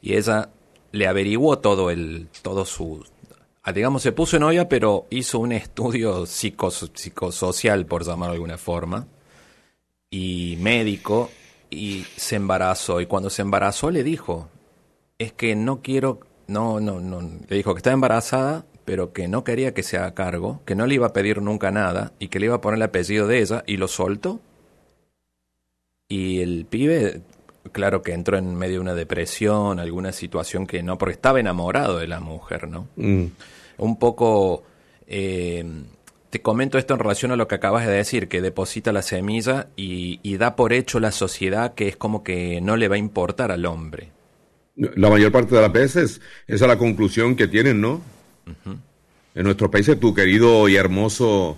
y 0.01 0.15
ella 0.15 0.49
le 0.91 1.07
averiguó 1.07 1.59
todo 1.59 1.89
el, 1.89 2.29
todo 2.41 2.65
su, 2.65 3.05
ah, 3.63 3.71
digamos, 3.71 4.01
se 4.01 4.11
puso 4.11 4.39
novia, 4.39 4.67
pero 4.67 5.07
hizo 5.09 5.39
un 5.39 5.51
estudio 5.51 6.25
psicosocial, 6.25 7.85
por 7.85 8.03
llamarlo 8.03 8.33
de 8.33 8.37
alguna 8.37 8.57
forma, 8.57 9.07
y 10.09 10.57
médico, 10.59 11.29
y 11.69 12.05
se 12.15 12.35
embarazó. 12.35 13.01
Y 13.01 13.05
cuando 13.05 13.29
se 13.29 13.41
embarazó 13.41 13.91
le 13.91 14.03
dijo, 14.03 14.49
es 15.17 15.33
que 15.33 15.55
no 15.55 15.81
quiero 15.81 16.19
no, 16.47 16.79
no, 16.79 16.99
no. 16.99 17.21
Le 17.21 17.55
dijo 17.55 17.73
que 17.73 17.79
estaba 17.79 17.93
embarazada, 17.93 18.65
pero 18.85 19.13
que 19.13 19.27
no 19.27 19.43
quería 19.43 19.73
que 19.73 19.83
se 19.83 19.97
haga 19.97 20.13
cargo, 20.13 20.61
que 20.65 20.75
no 20.75 20.85
le 20.85 20.95
iba 20.95 21.07
a 21.07 21.13
pedir 21.13 21.41
nunca 21.41 21.71
nada 21.71 22.13
y 22.19 22.27
que 22.27 22.39
le 22.39 22.47
iba 22.47 22.55
a 22.55 22.61
poner 22.61 22.77
el 22.77 22.83
apellido 22.83 23.27
de 23.27 23.39
ella 23.39 23.63
y 23.65 23.77
lo 23.77 23.87
soltó. 23.87 24.39
Y 26.07 26.41
el 26.41 26.65
pibe, 26.69 27.21
claro 27.71 28.03
que 28.03 28.13
entró 28.13 28.37
en 28.37 28.55
medio 28.55 28.75
de 28.75 28.81
una 28.81 28.93
depresión, 28.93 29.79
alguna 29.79 30.11
situación 30.11 30.67
que 30.67 30.83
no, 30.83 30.99
porque 30.99 31.13
estaba 31.13 31.39
enamorado 31.39 31.97
de 31.97 32.07
la 32.07 32.19
mujer, 32.19 32.67
¿no? 32.67 32.87
Mm. 32.95 33.25
Un 33.79 33.97
poco. 33.97 34.63
Eh, 35.07 35.65
te 36.29 36.41
comento 36.41 36.77
esto 36.77 36.93
en 36.93 36.99
relación 36.99 37.31
a 37.31 37.37
lo 37.37 37.47
que 37.47 37.55
acabas 37.55 37.87
de 37.87 37.93
decir, 37.93 38.27
que 38.27 38.41
deposita 38.41 38.91
la 38.91 39.01
semilla 39.01 39.69
y, 39.75 40.19
y 40.21 40.37
da 40.37 40.55
por 40.55 40.73
hecho 40.73 40.99
la 40.99 41.11
sociedad 41.11 41.73
que 41.75 41.87
es 41.87 41.95
como 41.95 42.23
que 42.23 42.59
no 42.61 42.75
le 42.75 42.89
va 42.89 42.95
a 42.95 42.99
importar 42.99 43.51
al 43.51 43.65
hombre. 43.65 44.11
La 44.75 45.09
mayor 45.09 45.31
parte 45.31 45.55
de 45.55 45.61
las 45.61 45.71
veces, 45.71 46.21
esa 46.47 46.65
es 46.65 46.69
la 46.69 46.77
conclusión 46.77 47.35
que 47.35 47.47
tienen, 47.47 47.79
¿no? 47.79 48.01
En 49.33 49.43
nuestro 49.43 49.71
país, 49.71 49.89
tu 49.99 50.13
querido 50.13 50.67
y 50.67 50.75
hermoso 50.75 51.57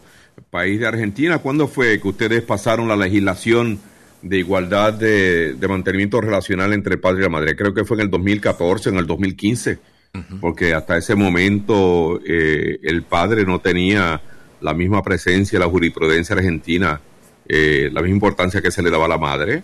país 0.49 0.80
de 0.80 0.88
Argentina, 0.88 1.39
¿cuándo 1.39 1.67
fue 1.67 1.99
que 1.99 2.08
ustedes 2.08 2.43
pasaron 2.43 2.88
la 2.88 2.95
legislación 2.95 3.80
de 4.21 4.38
igualdad 4.38 4.93
de, 4.93 5.56
mantenimiento 5.67 6.21
relacional 6.21 6.73
entre 6.73 6.95
el 6.95 6.99
padre 6.99 7.21
y 7.21 7.23
la 7.23 7.30
madre? 7.30 7.56
Creo 7.56 7.73
que 7.73 7.86
fue 7.86 7.97
en 7.97 8.01
el 8.01 8.10
2014, 8.12 8.89
en 8.89 8.97
el 8.97 9.08
2015, 9.08 9.80
porque 10.39 10.73
hasta 10.73 10.97
ese 10.97 11.15
momento 11.15 12.19
eh, 12.25 12.80
el 12.84 13.03
padre 13.03 13.45
no 13.45 13.60
tenía 13.60 14.21
la 14.62 14.73
misma 14.73 15.03
presencia 15.03 15.58
en 15.58 15.62
la 15.62 15.69
jurisprudencia 15.69 16.36
argentina, 16.36 17.01
eh, 17.47 17.89
la 17.91 18.01
misma 18.01 18.15
importancia 18.15 18.62
que 18.62 18.71
se 18.71 18.82
le 18.82 18.89
daba 18.89 19.06
a 19.06 19.10
la 19.10 19.17
madre. 19.17 19.63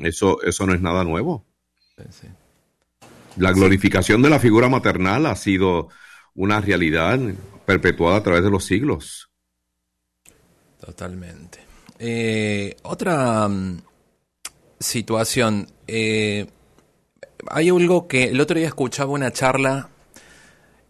Eso, 0.00 0.42
eso 0.42 0.66
no 0.66 0.74
es 0.74 0.80
nada 0.80 1.04
nuevo. 1.04 1.44
Sí. 2.10 2.28
La 3.36 3.52
glorificación 3.52 4.22
de 4.22 4.30
la 4.30 4.38
figura 4.38 4.68
maternal 4.68 5.26
ha 5.26 5.36
sido 5.36 5.88
una 6.34 6.60
realidad 6.60 7.18
perpetuada 7.64 8.18
a 8.18 8.22
través 8.22 8.44
de 8.44 8.50
los 8.50 8.64
siglos. 8.64 9.30
Totalmente. 10.84 11.60
Eh, 11.98 12.76
otra 12.82 13.48
mm, 13.48 13.82
situación. 14.78 15.68
Eh, 15.86 16.46
hay 17.48 17.68
algo 17.68 18.08
que 18.08 18.24
el 18.24 18.40
otro 18.40 18.58
día 18.58 18.68
escuchaba 18.68 19.12
una 19.12 19.32
charla 19.32 19.88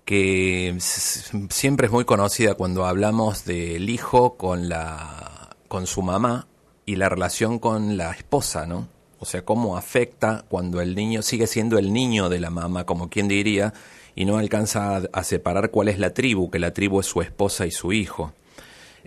que 0.05 0.76
siempre 0.81 1.87
es 1.87 1.92
muy 1.92 2.05
conocida 2.05 2.55
cuando 2.55 2.87
hablamos 2.87 3.44
del 3.44 3.88
hijo 3.88 4.37
con 4.37 4.68
la 4.68 5.50
con 5.68 5.87
su 5.87 6.02
mamá 6.02 6.48
y 6.85 6.96
la 6.96 7.09
relación 7.09 7.59
con 7.59 7.96
la 7.96 8.11
esposa, 8.12 8.66
¿no? 8.66 8.88
O 9.22 9.24
sea, 9.24 9.44
cómo 9.44 9.76
afecta 9.76 10.44
cuando 10.48 10.80
el 10.80 10.96
niño 10.96 11.22
sigue 11.22 11.46
siendo 11.46 11.78
el 11.78 11.92
niño 11.92 12.28
de 12.28 12.40
la 12.40 12.50
mamá, 12.50 12.87
como 12.87 13.08
quien 13.08 13.28
diría, 13.28 13.72
y 14.16 14.24
no 14.24 14.37
alcanza 14.37 14.96
a, 14.96 15.22
separar 15.22 15.70
cuál 15.70 15.87
es 15.87 16.00
la 16.00 16.12
tribu, 16.12 16.50
que 16.50 16.58
la 16.58 16.72
tribu 16.72 16.98
es 16.98 17.06
su 17.06 17.22
esposa 17.22 17.64
y 17.64 17.70
su 17.70 17.92
hijo. 17.92 18.32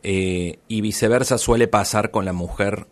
Eh, 0.03 0.59
y 0.69 0.79
viceversa 0.79 1.37
suele 1.37 1.67
pasar 1.67 2.11
con 2.11 2.23
la 2.23 2.31
mujer 2.31 2.87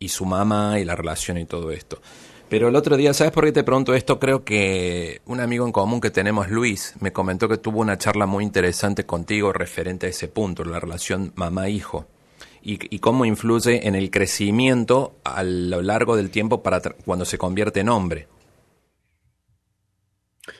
y 0.00 0.08
su 0.08 0.24
mamá 0.24 0.80
y 0.80 0.84
la 0.84 0.96
relación 0.96 1.38
y 1.38 1.44
todo 1.44 1.70
esto. 1.70 2.00
Pero 2.48 2.66
el 2.66 2.74
otro 2.74 2.96
día, 2.96 3.14
¿sabes 3.14 3.32
por 3.32 3.44
qué 3.44 3.52
te 3.52 3.62
pregunto 3.62 3.94
esto? 3.94 4.18
Creo 4.18 4.42
que 4.42 5.20
un 5.24 5.38
amigo 5.38 5.66
en 5.66 5.72
común 5.72 6.00
que 6.00 6.10
tenemos, 6.10 6.50
Luis, 6.50 6.94
me 6.98 7.12
comentó 7.12 7.48
que 7.48 7.58
tuvo 7.58 7.80
una 7.80 7.96
charla 7.96 8.26
muy 8.26 8.42
interesante 8.42 9.06
contigo 9.06 9.52
referente 9.52 10.06
a 10.06 10.10
ese 10.10 10.26
punto, 10.26 10.64
la 10.64 10.80
relación 10.80 11.32
mamá-hijo 11.36 12.06
y, 12.66 12.98
cómo 12.98 13.24
influye 13.24 13.86
en 13.86 13.94
el 13.94 14.10
crecimiento 14.10 15.20
a 15.22 15.44
lo 15.44 15.82
largo 15.82 16.16
del 16.16 16.30
tiempo 16.30 16.62
para 16.64 16.80
cuando 16.80 17.24
se 17.24 17.38
convierte 17.38 17.80
en 17.80 17.88
hombre. 17.88 18.26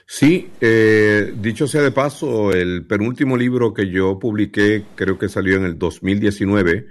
Sí, 0.05 0.49
eh, 0.61 1.33
dicho 1.37 1.67
sea 1.67 1.81
de 1.81 1.91
paso, 1.91 2.53
el 2.53 2.85
penúltimo 2.85 3.35
libro 3.35 3.73
que 3.73 3.89
yo 3.89 4.19
publiqué, 4.19 4.85
creo 4.95 5.17
que 5.17 5.27
salió 5.27 5.57
en 5.57 5.65
el 5.65 5.77
2019, 5.77 6.87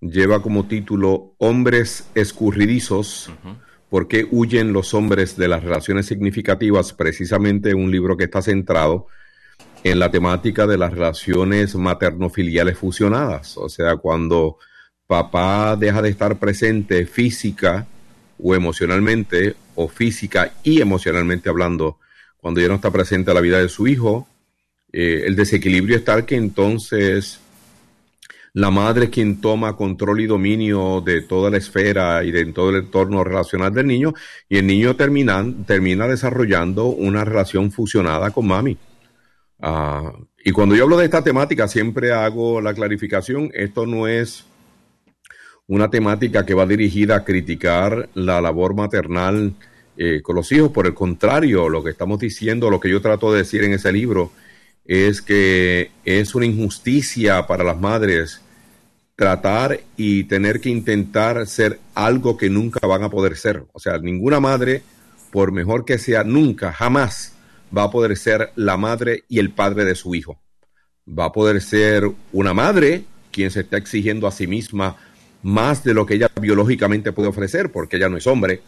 lleva 0.00 0.42
como 0.42 0.66
título 0.66 1.34
Hombres 1.38 2.10
escurridizos, 2.16 3.32
¿por 3.88 4.08
qué 4.08 4.26
huyen 4.28 4.72
los 4.72 4.92
hombres 4.92 5.36
de 5.36 5.46
las 5.46 5.62
relaciones 5.62 6.06
significativas? 6.06 6.92
Precisamente 6.92 7.74
un 7.74 7.92
libro 7.92 8.16
que 8.16 8.24
está 8.24 8.42
centrado 8.42 9.06
en 9.84 9.98
la 9.98 10.10
temática 10.10 10.66
de 10.66 10.78
las 10.78 10.92
relaciones 10.92 11.74
materno-filiales 11.74 12.78
fusionadas. 12.78 13.56
O 13.56 13.68
sea, 13.68 13.96
cuando 13.96 14.58
papá 15.06 15.76
deja 15.76 16.02
de 16.02 16.10
estar 16.10 16.38
presente 16.38 17.06
física 17.06 17.86
o 18.38 18.54
emocionalmente, 18.54 19.56
o 19.74 19.88
física 19.88 20.54
y 20.62 20.80
emocionalmente 20.80 21.48
hablando, 21.48 21.98
cuando 22.40 22.60
ya 22.60 22.68
no 22.68 22.74
está 22.74 22.90
presente 22.90 23.30
a 23.30 23.34
la 23.34 23.40
vida 23.40 23.58
de 23.58 23.68
su 23.68 23.86
hijo, 23.86 24.28
eh, 24.92 25.24
el 25.26 25.36
desequilibrio 25.36 25.96
está 25.96 26.24
que 26.24 26.36
entonces 26.36 27.40
la 28.54 28.70
madre 28.70 29.04
es 29.04 29.10
quien 29.10 29.40
toma 29.40 29.76
control 29.76 30.20
y 30.20 30.26
dominio 30.26 31.00
de 31.00 31.22
toda 31.22 31.50
la 31.50 31.58
esfera 31.58 32.24
y 32.24 32.30
de 32.30 32.44
todo 32.46 32.70
el 32.70 32.76
entorno 32.76 33.22
relacional 33.22 33.72
del 33.72 33.86
niño, 33.86 34.14
y 34.48 34.58
el 34.58 34.66
niño 34.66 34.96
termina, 34.96 35.44
termina 35.66 36.08
desarrollando 36.08 36.86
una 36.86 37.24
relación 37.24 37.70
fusionada 37.70 38.30
con 38.30 38.46
mami. 38.46 38.76
Ah, 39.60 40.12
y 40.44 40.52
cuando 40.52 40.76
yo 40.76 40.84
hablo 40.84 40.96
de 40.96 41.04
esta 41.04 41.22
temática, 41.22 41.68
siempre 41.68 42.12
hago 42.12 42.60
la 42.60 42.74
clarificación, 42.74 43.50
esto 43.54 43.86
no 43.86 44.06
es 44.06 44.44
una 45.66 45.90
temática 45.90 46.46
que 46.46 46.54
va 46.54 46.64
dirigida 46.64 47.16
a 47.16 47.24
criticar 47.24 48.08
la 48.14 48.40
labor 48.40 48.74
maternal 48.74 49.54
eh, 49.96 50.22
con 50.22 50.36
los 50.36 50.50
hijos, 50.52 50.70
por 50.70 50.86
el 50.86 50.94
contrario, 50.94 51.68
lo 51.68 51.82
que 51.82 51.90
estamos 51.90 52.20
diciendo, 52.20 52.70
lo 52.70 52.80
que 52.80 52.88
yo 52.88 53.02
trato 53.02 53.32
de 53.32 53.38
decir 53.38 53.64
en 53.64 53.72
ese 53.74 53.92
libro, 53.92 54.32
es 54.84 55.20
que 55.20 55.90
es 56.04 56.34
una 56.34 56.46
injusticia 56.46 57.46
para 57.46 57.64
las 57.64 57.78
madres 57.78 58.40
tratar 59.16 59.80
y 59.96 60.24
tener 60.24 60.60
que 60.60 60.70
intentar 60.70 61.46
ser 61.48 61.80
algo 61.94 62.36
que 62.36 62.48
nunca 62.48 62.86
van 62.86 63.02
a 63.02 63.10
poder 63.10 63.36
ser. 63.36 63.64
O 63.72 63.80
sea, 63.80 63.98
ninguna 63.98 64.38
madre, 64.38 64.82
por 65.32 65.50
mejor 65.50 65.84
que 65.84 65.98
sea, 65.98 66.22
nunca, 66.22 66.72
jamás 66.72 67.34
va 67.76 67.84
a 67.84 67.90
poder 67.90 68.16
ser 68.16 68.52
la 68.56 68.76
madre 68.76 69.24
y 69.28 69.38
el 69.38 69.50
padre 69.50 69.84
de 69.84 69.94
su 69.94 70.14
hijo. 70.14 70.40
Va 71.08 71.26
a 71.26 71.32
poder 71.32 71.60
ser 71.60 72.10
una 72.32 72.54
madre 72.54 73.04
quien 73.30 73.50
se 73.50 73.60
está 73.60 73.76
exigiendo 73.76 74.26
a 74.26 74.32
sí 74.32 74.46
misma 74.46 74.96
más 75.42 75.84
de 75.84 75.94
lo 75.94 76.06
que 76.06 76.14
ella 76.14 76.30
biológicamente 76.40 77.12
puede 77.12 77.28
ofrecer, 77.28 77.70
porque 77.70 77.96
ella 77.96 78.08
no 78.08 78.16
es 78.16 78.26
hombre, 78.26 78.62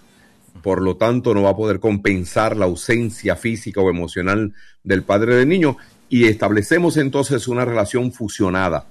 por 0.63 0.83
lo 0.83 0.97
tanto 0.97 1.35
no 1.35 1.43
va 1.43 1.51
a 1.51 1.57
poder 1.57 1.81
compensar 1.81 2.57
la 2.57 2.67
ausencia 2.67 3.37
física 3.37 3.81
o 3.81 3.91
emocional 3.91 4.55
del 4.83 5.03
padre 5.03 5.37
del 5.37 5.49
niño 5.49 5.77
y 6.09 6.27
establecemos 6.27 6.97
entonces 6.97 7.49
una 7.49 7.65
relación 7.65 8.13
fusionada 8.13 8.87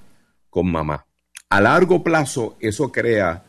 con 0.49 0.71
mamá. 0.71 1.05
A 1.49 1.61
largo 1.61 2.03
plazo 2.03 2.57
eso 2.59 2.91
crea 2.91 3.43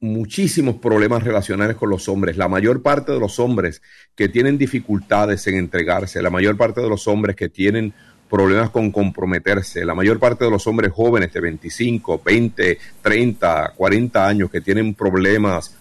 muchísimos 0.00 0.76
problemas 0.76 1.22
relacionales 1.22 1.76
con 1.76 1.90
los 1.90 2.08
hombres. 2.08 2.36
La 2.36 2.48
mayor 2.48 2.82
parte 2.82 3.12
de 3.12 3.18
los 3.18 3.38
hombres 3.38 3.82
que 4.14 4.28
tienen 4.28 4.58
dificultades 4.58 5.46
en 5.46 5.56
entregarse, 5.56 6.22
la 6.22 6.30
mayor 6.30 6.56
parte 6.56 6.80
de 6.80 6.88
los 6.88 7.08
hombres 7.08 7.34
que 7.34 7.48
tienen 7.48 7.92
problemas 8.28 8.70
con 8.70 8.92
comprometerse, 8.92 9.84
la 9.84 9.94
mayor 9.94 10.18
parte 10.18 10.44
de 10.44 10.50
los 10.50 10.66
hombres 10.66 10.92
jóvenes 10.92 11.32
de 11.32 11.40
25, 11.40 12.22
20, 12.24 12.78
30, 13.02 13.72
40 13.74 14.26
años 14.26 14.50
que 14.50 14.60
tienen 14.60 14.94
problemas 14.94 15.74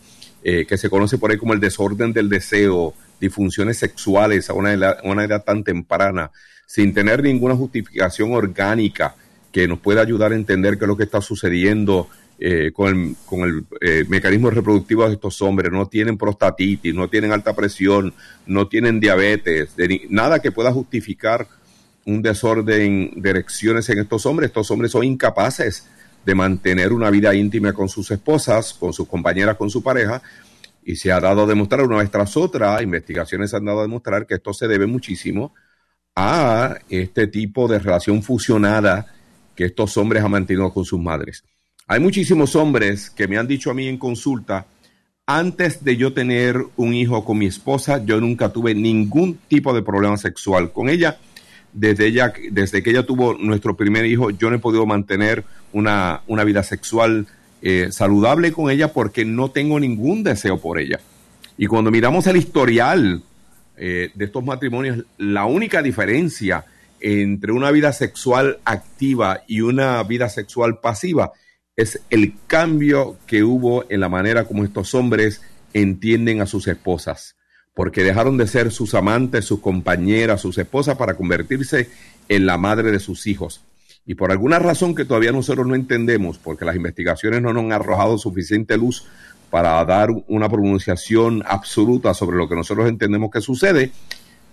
eh, 0.43 0.65
que 0.65 0.77
se 0.77 0.89
conoce 0.89 1.17
por 1.17 1.29
ahí 1.29 1.37
como 1.37 1.53
el 1.53 1.59
desorden 1.59 2.13
del 2.13 2.29
deseo, 2.29 2.93
disfunciones 3.19 3.77
sexuales 3.77 4.49
a 4.49 4.53
una 4.53 4.73
edad, 4.73 4.97
una 5.03 5.25
edad 5.25 5.43
tan 5.43 5.63
temprana, 5.63 6.31
sin 6.65 6.93
tener 6.93 7.21
ninguna 7.21 7.55
justificación 7.55 8.31
orgánica 8.33 9.15
que 9.51 9.67
nos 9.67 9.79
pueda 9.79 10.01
ayudar 10.01 10.31
a 10.31 10.35
entender 10.35 10.77
qué 10.77 10.85
es 10.85 10.87
lo 10.87 10.97
que 10.97 11.03
está 11.03 11.21
sucediendo 11.21 12.07
eh, 12.39 12.71
con 12.73 12.87
el, 12.87 13.15
con 13.25 13.41
el 13.41 13.65
eh, 13.81 14.05
mecanismo 14.07 14.49
reproductivo 14.49 15.07
de 15.07 15.13
estos 15.13 15.41
hombres, 15.41 15.71
no 15.71 15.87
tienen 15.87 16.17
prostatitis, 16.17 16.93
no 16.93 17.09
tienen 17.09 17.31
alta 17.31 17.55
presión, 17.55 18.13
no 18.45 18.67
tienen 18.67 18.99
diabetes, 18.99 19.75
nada 20.09 20.39
que 20.39 20.51
pueda 20.51 20.71
justificar 20.71 21.47
un 22.05 22.21
desorden 22.21 23.11
de 23.15 23.29
erecciones 23.29 23.89
en 23.89 23.99
estos 23.99 24.25
hombres. 24.25 24.47
Estos 24.47 24.71
hombres 24.71 24.91
son 24.91 25.03
incapaces 25.03 25.87
de 26.25 26.35
mantener 26.35 26.93
una 26.93 27.09
vida 27.09 27.33
íntima 27.35 27.73
con 27.73 27.89
sus 27.89 28.11
esposas, 28.11 28.73
con 28.73 28.93
sus 28.93 29.07
compañeras, 29.07 29.57
con 29.57 29.69
su 29.69 29.83
pareja, 29.83 30.21
y 30.83 30.95
se 30.95 31.11
ha 31.11 31.19
dado 31.19 31.43
a 31.43 31.45
demostrar 31.47 31.81
una 31.81 31.97
vez 31.97 32.09
tras 32.09 32.37
otra, 32.37 32.81
investigaciones 32.81 33.53
han 33.53 33.65
dado 33.65 33.79
a 33.79 33.83
demostrar 33.83 34.25
que 34.25 34.35
esto 34.35 34.53
se 34.53 34.67
debe 34.67 34.87
muchísimo 34.87 35.53
a 36.15 36.77
este 36.89 37.27
tipo 37.27 37.67
de 37.67 37.79
relación 37.79 38.23
fusionada 38.23 39.05
que 39.53 39.65
estos 39.65 39.97
hombres 39.97 40.23
han 40.23 40.31
mantenido 40.31 40.71
con 40.73 40.85
sus 40.85 40.99
madres. 40.99 41.43
Hay 41.89 42.01
muchísimos 42.01 42.53
hombres 42.57 43.09
que 43.09 43.29
me 43.29 43.37
han 43.37 43.47
dicho 43.47 43.71
a 43.71 43.73
mí 43.73 43.87
en 43.87 43.97
consulta, 43.97 44.65
antes 45.25 45.85
de 45.85 45.95
yo 45.95 46.11
tener 46.11 46.61
un 46.75 46.93
hijo 46.93 47.23
con 47.23 47.37
mi 47.37 47.45
esposa, 47.45 48.03
yo 48.03 48.19
nunca 48.19 48.49
tuve 48.49 48.75
ningún 48.75 49.39
tipo 49.47 49.73
de 49.73 49.81
problema 49.81 50.17
sexual 50.17 50.73
con 50.73 50.89
ella. 50.89 51.17
Desde, 51.71 52.07
ella, 52.07 52.33
desde 52.51 52.83
que 52.83 52.89
ella 52.89 53.05
tuvo 53.05 53.35
nuestro 53.35 53.77
primer 53.77 54.05
hijo, 54.05 54.31
yo 54.31 54.49
no 54.49 54.57
he 54.57 54.59
podido 54.59 54.85
mantener 54.85 55.45
una, 55.71 56.23
una 56.27 56.43
vida 56.43 56.61
sexual 56.61 57.25
eh, 57.61 57.87
saludable 57.91 58.51
con 58.51 58.69
ella 58.69 58.91
porque 58.91 59.23
no 59.23 59.51
tengo 59.51 59.79
ningún 59.79 60.23
deseo 60.23 60.59
por 60.59 60.79
ella. 60.79 60.99
Y 61.57 61.67
cuando 61.67 61.89
miramos 61.89 62.27
el 62.27 62.35
historial 62.35 63.23
eh, 63.77 64.11
de 64.13 64.25
estos 64.25 64.43
matrimonios, 64.43 65.05
la 65.17 65.45
única 65.45 65.81
diferencia 65.81 66.65
entre 66.99 67.53
una 67.53 67.71
vida 67.71 67.93
sexual 67.93 68.59
activa 68.65 69.43
y 69.47 69.61
una 69.61 70.03
vida 70.03 70.27
sexual 70.27 70.79
pasiva 70.79 71.31
es 71.77 72.01
el 72.09 72.33
cambio 72.47 73.17
que 73.27 73.43
hubo 73.43 73.85
en 73.89 73.99
la 73.99 74.09
manera 74.09 74.45
como 74.45 74.63
estos 74.63 74.95
hombres 74.95 75.41
entienden 75.73 76.41
a 76.41 76.47
sus 76.47 76.67
esposas, 76.67 77.35
porque 77.75 78.03
dejaron 78.03 78.35
de 78.37 78.47
ser 78.47 78.71
sus 78.71 78.95
amantes, 78.95 79.45
sus 79.45 79.59
compañeras, 79.59 80.41
sus 80.41 80.57
esposas 80.57 80.97
para 80.97 81.13
convertirse 81.13 81.87
en 82.29 82.47
la 82.47 82.57
madre 82.57 82.91
de 82.91 82.99
sus 82.99 83.27
hijos. 83.27 83.63
Y 84.07 84.15
por 84.15 84.31
alguna 84.31 84.57
razón 84.57 84.95
que 84.95 85.05
todavía 85.05 85.31
nosotros 85.31 85.67
no 85.67 85.75
entendemos, 85.75 86.39
porque 86.39 86.65
las 86.65 86.75
investigaciones 86.75 87.43
no 87.43 87.53
nos 87.53 87.65
han 87.65 87.73
arrojado 87.73 88.17
suficiente 88.17 88.75
luz 88.75 89.05
para 89.51 89.85
dar 89.85 90.09
una 90.27 90.49
pronunciación 90.49 91.43
absoluta 91.45 92.15
sobre 92.15 92.37
lo 92.37 92.49
que 92.49 92.55
nosotros 92.55 92.89
entendemos 92.89 93.29
que 93.29 93.41
sucede, 93.41 93.91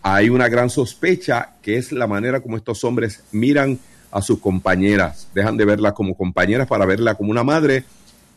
hay 0.02 0.28
una 0.28 0.48
gran 0.48 0.68
sospecha 0.68 1.54
que 1.62 1.78
es 1.78 1.90
la 1.90 2.06
manera 2.06 2.40
como 2.40 2.58
estos 2.58 2.84
hombres 2.84 3.24
miran 3.32 3.78
a 4.14 4.22
sus 4.22 4.38
compañeras, 4.38 5.28
dejan 5.34 5.56
de 5.56 5.64
verla 5.64 5.92
como 5.92 6.16
compañeras 6.16 6.68
para 6.68 6.86
verla 6.86 7.16
como 7.16 7.32
una 7.32 7.42
madre 7.42 7.84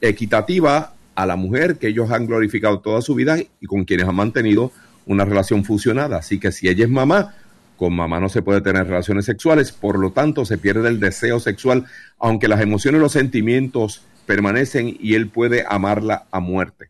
equitativa 0.01 0.93
a 1.13 1.25
la 1.27 1.35
mujer 1.35 1.77
que 1.77 1.89
ellos 1.89 2.09
han 2.09 2.25
glorificado 2.25 2.79
toda 2.79 3.01
su 3.03 3.13
vida 3.13 3.37
y 3.37 3.65
con 3.67 3.85
quienes 3.85 4.07
han 4.07 4.15
mantenido 4.15 4.71
una 5.05 5.23
relación 5.23 5.63
fusionada. 5.63 6.17
Así 6.17 6.39
que 6.39 6.51
si 6.51 6.67
ella 6.67 6.85
es 6.85 6.89
mamá, 6.89 7.35
con 7.77 7.93
mamá 7.93 8.19
no 8.19 8.27
se 8.27 8.41
puede 8.41 8.61
tener 8.61 8.87
relaciones 8.87 9.25
sexuales, 9.25 9.71
por 9.71 9.99
lo 9.99 10.11
tanto 10.11 10.45
se 10.45 10.57
pierde 10.57 10.89
el 10.89 10.99
deseo 10.99 11.39
sexual, 11.39 11.85
aunque 12.17 12.47
las 12.47 12.59
emociones 12.59 12.97
y 12.97 13.03
los 13.03 13.11
sentimientos 13.11 14.01
permanecen 14.25 14.97
y 14.99 15.13
él 15.13 15.29
puede 15.29 15.63
amarla 15.69 16.25
a 16.31 16.39
muerte. 16.39 16.89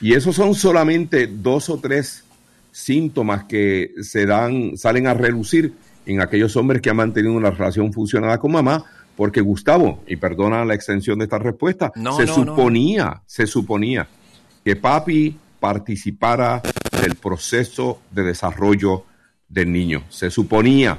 Y 0.00 0.14
esos 0.14 0.34
son 0.34 0.54
solamente 0.54 1.26
dos 1.26 1.68
o 1.68 1.78
tres 1.78 2.24
síntomas 2.72 3.44
que 3.44 3.92
se 4.00 4.24
dan, 4.24 4.78
salen 4.78 5.08
a 5.08 5.14
relucir 5.14 5.74
en 6.06 6.20
aquellos 6.20 6.56
hombres 6.56 6.82
que 6.82 6.90
han 6.90 6.96
mantenido 6.96 7.34
una 7.34 7.50
relación 7.50 7.92
funcionada 7.92 8.38
con 8.38 8.52
mamá, 8.52 8.84
porque 9.16 9.40
Gustavo, 9.40 10.02
y 10.06 10.16
perdona 10.16 10.64
la 10.64 10.74
extensión 10.74 11.18
de 11.18 11.24
esta 11.24 11.38
respuesta, 11.38 11.92
se 12.16 12.26
suponía, 12.26 13.22
se 13.26 13.46
suponía 13.46 14.08
que 14.64 14.76
papi 14.76 15.36
participara 15.60 16.62
del 17.00 17.14
proceso 17.14 18.00
de 18.10 18.22
desarrollo 18.22 19.04
del 19.48 19.72
niño. 19.72 20.02
Se 20.08 20.30
suponía 20.30 20.98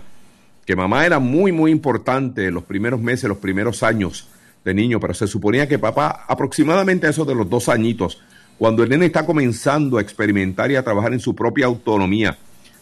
que 0.66 0.76
mamá 0.76 1.06
era 1.06 1.20
muy, 1.20 1.52
muy 1.52 1.72
importante 1.72 2.48
en 2.48 2.54
los 2.54 2.64
primeros 2.64 3.00
meses, 3.00 3.30
los 3.30 3.38
primeros 3.38 3.84
años 3.84 4.28
de 4.64 4.74
niño, 4.74 5.00
pero 5.00 5.14
se 5.14 5.28
suponía 5.28 5.68
que 5.68 5.78
papá, 5.78 6.26
aproximadamente 6.28 7.08
eso 7.08 7.26
de 7.26 7.36
los 7.36 7.50
dos 7.50 7.70
añitos, 7.70 8.22
cuando 8.58 8.84
el 8.84 8.90
nene 8.90 9.06
está 9.08 9.26
comenzando 9.26 9.98
a 9.98 10.02
experimentar 10.02 10.72
y 10.72 10.76
a 10.76 10.84
trabajar 10.84 11.14
en 11.14 11.20
su 11.20 11.36
propia 11.36 11.68
autonomía, 11.68 12.38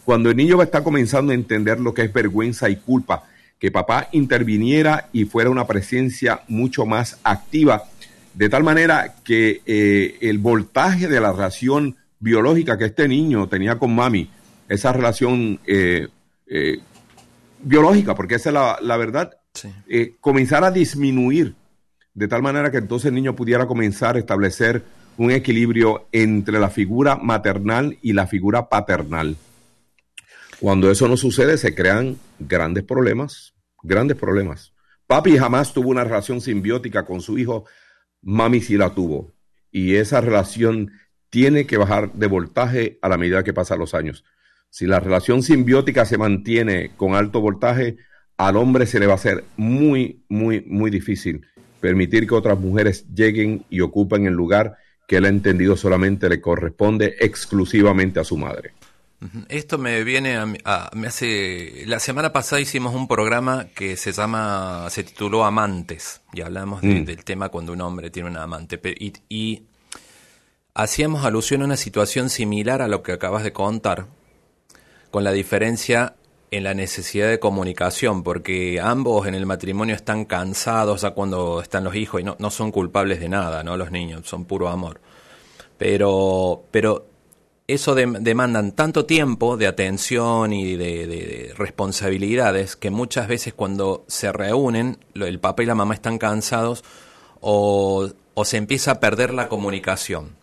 cuando 0.05 0.29
el 0.29 0.35
niño 0.35 0.57
va 0.57 0.63
a 0.63 0.65
estar 0.65 0.83
comenzando 0.83 1.31
a 1.31 1.35
entender 1.35 1.79
lo 1.79 1.93
que 1.93 2.03
es 2.03 2.13
vergüenza 2.13 2.69
y 2.69 2.77
culpa, 2.77 3.23
que 3.59 3.71
papá 3.71 4.09
interviniera 4.11 5.09
y 5.13 5.25
fuera 5.25 5.49
una 5.49 5.65
presencia 5.65 6.41
mucho 6.47 6.85
más 6.85 7.19
activa, 7.23 7.83
de 8.33 8.49
tal 8.49 8.63
manera 8.63 9.15
que 9.23 9.61
eh, 9.65 10.17
el 10.21 10.39
voltaje 10.39 11.07
de 11.07 11.21
la 11.21 11.31
relación 11.31 11.95
biológica 12.19 12.77
que 12.77 12.85
este 12.85 13.07
niño 13.07 13.47
tenía 13.47 13.77
con 13.77 13.93
mami, 13.93 14.29
esa 14.69 14.93
relación 14.93 15.59
eh, 15.65 16.07
eh, 16.47 16.79
biológica, 17.61 18.15
porque 18.15 18.35
esa 18.35 18.49
es 18.49 18.55
la, 18.81 18.97
verdad, 18.97 19.37
eh, 19.87 20.15
comenzar 20.21 20.63
a 20.63 20.71
disminuir, 20.71 21.55
de 22.13 22.27
tal 22.27 22.41
manera 22.41 22.71
que 22.71 22.77
entonces 22.77 23.09
el 23.09 23.15
niño 23.15 23.35
pudiera 23.35 23.67
comenzar 23.67 24.15
a 24.15 24.19
establecer 24.19 24.83
un 25.17 25.31
equilibrio 25.31 26.07
entre 26.11 26.59
la 26.59 26.69
figura 26.69 27.15
maternal 27.17 27.97
y 28.01 28.13
la 28.13 28.25
figura 28.25 28.69
paternal. 28.69 29.35
Cuando 30.63 30.89
eso 30.89 31.09
no 31.09 31.17
sucede, 31.17 31.57
se 31.57 31.75
crean 31.75 32.15
grandes 32.39 32.85
problemas, 32.85 33.53
grandes 33.81 34.15
problemas. 34.15 34.71
Papi 35.07 35.37
jamás 35.37 35.73
tuvo 35.73 35.89
una 35.89 36.05
relación 36.05 36.39
simbiótica 36.39 37.03
con 37.03 37.19
su 37.19 37.37
hijo, 37.37 37.65
mami 38.21 38.61
sí 38.61 38.77
la 38.77 38.95
tuvo. 38.95 39.33
Y 39.71 39.95
esa 39.95 40.21
relación 40.21 40.93
tiene 41.29 41.65
que 41.65 41.75
bajar 41.75 42.13
de 42.13 42.27
voltaje 42.27 42.97
a 43.01 43.09
la 43.09 43.17
medida 43.17 43.43
que 43.43 43.51
pasan 43.51 43.79
los 43.79 43.93
años. 43.93 44.23
Si 44.69 44.85
la 44.85 45.01
relación 45.01 45.43
simbiótica 45.43 46.05
se 46.05 46.17
mantiene 46.17 46.91
con 46.95 47.13
alto 47.13 47.41
voltaje, 47.41 47.97
al 48.37 48.55
hombre 48.55 48.85
se 48.85 49.01
le 49.01 49.07
va 49.07 49.11
a 49.11 49.17
hacer 49.17 49.43
muy, 49.57 50.23
muy, 50.29 50.63
muy 50.65 50.89
difícil 50.89 51.45
permitir 51.81 52.25
que 52.25 52.35
otras 52.35 52.57
mujeres 52.57 53.05
lleguen 53.13 53.65
y 53.69 53.81
ocupen 53.81 54.27
el 54.27 54.33
lugar 54.33 54.77
que 55.09 55.17
él 55.17 55.25
ha 55.25 55.27
entendido 55.27 55.75
solamente 55.75 56.29
le 56.29 56.39
corresponde 56.39 57.17
exclusivamente 57.19 58.21
a 58.21 58.23
su 58.23 58.37
madre. 58.37 58.71
Esto 59.47 59.77
me 59.77 60.03
viene 60.03 60.37
a, 60.65 60.89
me 60.93 61.07
hace 61.07 61.83
la 61.85 61.99
semana 61.99 62.33
pasada 62.33 62.61
hicimos 62.61 62.93
un 62.93 63.07
programa 63.07 63.67
que 63.73 63.95
se 63.95 64.11
llama 64.11 64.87
se 64.89 65.03
tituló 65.03 65.45
Amantes 65.45 66.21
y 66.33 66.41
hablamos 66.41 66.83
mm. 66.83 67.05
del 67.05 67.23
tema 67.23 67.49
cuando 67.49 67.73
un 67.73 67.81
hombre 67.81 68.09
tiene 68.09 68.29
una 68.29 68.43
amante 68.43 68.79
y, 68.99 69.13
y 69.29 69.63
hacíamos 70.73 71.25
alusión 71.25 71.61
a 71.61 71.65
una 71.65 71.77
situación 71.77 72.29
similar 72.29 72.81
a 72.81 72.87
lo 72.87 73.03
que 73.03 73.13
acabas 73.13 73.43
de 73.43 73.53
contar 73.53 74.07
con 75.11 75.23
la 75.23 75.31
diferencia 75.31 76.15
en 76.49 76.63
la 76.63 76.75
necesidad 76.75 77.29
de 77.29 77.39
comunicación, 77.39 78.21
porque 78.21 78.79
ambos 78.79 79.25
en 79.25 79.33
el 79.33 79.45
matrimonio 79.47 79.95
están 79.95 80.25
cansados 80.25 81.01
ya 81.01 81.11
cuando 81.11 81.61
están 81.61 81.83
los 81.83 81.95
hijos 81.95 82.21
y 82.21 82.23
no, 82.23 82.35
no 82.37 82.51
son 82.51 82.71
culpables 82.71 83.19
de 83.19 83.27
nada, 83.27 83.63
¿no? 83.63 83.75
Los 83.75 83.89
niños, 83.89 84.27
son 84.27 84.45
puro 84.45 84.69
amor. 84.69 85.01
Pero, 85.79 86.63
pero 86.69 87.12
eso 87.67 87.95
demandan 87.95 88.73
tanto 88.73 89.05
tiempo 89.05 89.55
de 89.55 89.67
atención 89.67 90.51
y 90.51 90.75
de, 90.75 91.53
responsabilidades 91.57 92.75
que 92.75 92.89
muchas 92.89 93.27
veces 93.27 93.53
cuando 93.53 94.03
se 94.07 94.31
reúnen, 94.31 94.97
el 95.15 95.39
papá 95.39 95.63
y 95.63 95.65
la 95.65 95.75
mamá 95.75 95.93
están 95.93 96.17
cansados 96.17 96.83
o, 97.39 98.09
o 98.33 98.45
se 98.45 98.57
empieza 98.57 98.91
a 98.91 98.99
perder 98.99 99.33
la 99.33 99.47
comunicación 99.47 100.35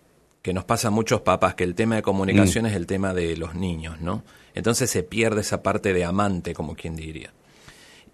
que 0.42 0.54
nos 0.54 0.64
pasa 0.64 0.88
a 0.88 0.90
muchos 0.90 1.20
papás, 1.20 1.54
que 1.54 1.64
el 1.64 1.74
tema 1.74 1.96
de 1.96 2.02
comunicación 2.02 2.64
mm. 2.64 2.68
es 2.68 2.74
el 2.74 2.86
tema 2.86 3.12
de 3.12 3.36
los 3.36 3.54
niños, 3.54 4.00
¿no? 4.00 4.24
Entonces 4.54 4.90
se 4.90 5.02
pierde 5.02 5.42
esa 5.42 5.62
parte 5.62 5.92
de 5.92 6.04
amante, 6.04 6.54
como 6.54 6.74
quien 6.74 6.96
diría. 6.96 7.32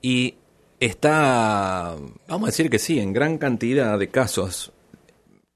Y 0.02 0.34
está, 0.80 1.94
vamos 2.28 2.48
a 2.48 2.50
decir 2.50 2.68
que 2.68 2.78
sí, 2.78 2.98
en 2.98 3.12
gran 3.12 3.38
cantidad 3.38 3.98
de 3.98 4.08
casos 4.08 4.72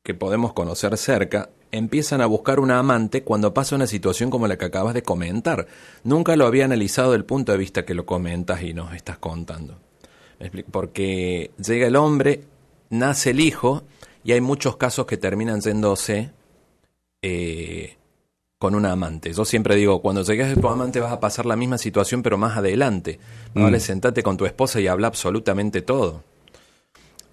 que 0.02 0.14
podemos 0.14 0.52
conocer 0.52 0.96
cerca 0.96 1.50
empiezan 1.72 2.20
a 2.20 2.26
buscar 2.26 2.60
una 2.60 2.78
amante 2.78 3.22
cuando 3.22 3.54
pasa 3.54 3.76
una 3.76 3.86
situación 3.86 4.30
como 4.30 4.48
la 4.48 4.58
que 4.58 4.64
acabas 4.64 4.94
de 4.94 5.02
comentar. 5.02 5.66
Nunca 6.04 6.36
lo 6.36 6.46
había 6.46 6.64
analizado 6.64 7.12
desde 7.12 7.18
el 7.18 7.24
punto 7.24 7.52
de 7.52 7.58
vista 7.58 7.84
que 7.84 7.94
lo 7.94 8.06
comentas 8.06 8.62
y 8.62 8.74
nos 8.74 8.94
estás 8.94 9.18
contando. 9.18 9.78
Porque 10.70 11.50
llega 11.62 11.86
el 11.86 11.96
hombre, 11.96 12.44
nace 12.88 13.30
el 13.30 13.40
hijo 13.40 13.82
y 14.24 14.32
hay 14.32 14.40
muchos 14.40 14.76
casos 14.76 15.06
que 15.06 15.16
terminan 15.16 15.60
yéndose 15.60 16.30
eh, 17.22 17.96
con 18.58 18.74
una 18.74 18.92
amante. 18.92 19.32
Yo 19.32 19.44
siempre 19.44 19.76
digo, 19.76 20.00
cuando 20.00 20.22
llegues 20.22 20.56
a 20.56 20.60
tu 20.60 20.68
amante 20.68 20.98
vas 20.98 21.12
a 21.12 21.20
pasar 21.20 21.46
la 21.46 21.56
misma 21.56 21.78
situación 21.78 22.22
pero 22.22 22.38
más 22.38 22.56
adelante. 22.56 23.20
Vale, 23.54 23.78
mm. 23.78 23.80
sentate 23.80 24.22
con 24.22 24.36
tu 24.36 24.46
esposa 24.46 24.80
y 24.80 24.88
habla 24.88 25.08
absolutamente 25.08 25.82
todo. 25.82 26.24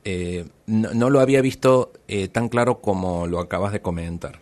Eh, 0.09 0.45
no, 0.67 1.09
lo 1.09 1.19
había 1.19 1.41
visto 1.41 1.91
eh, 2.07 2.29
tan 2.29 2.47
claro 2.47 2.79
como 2.79 3.27
lo 3.27 3.41
acabas 3.41 3.73
de 3.73 3.81
comentar. 3.81 4.39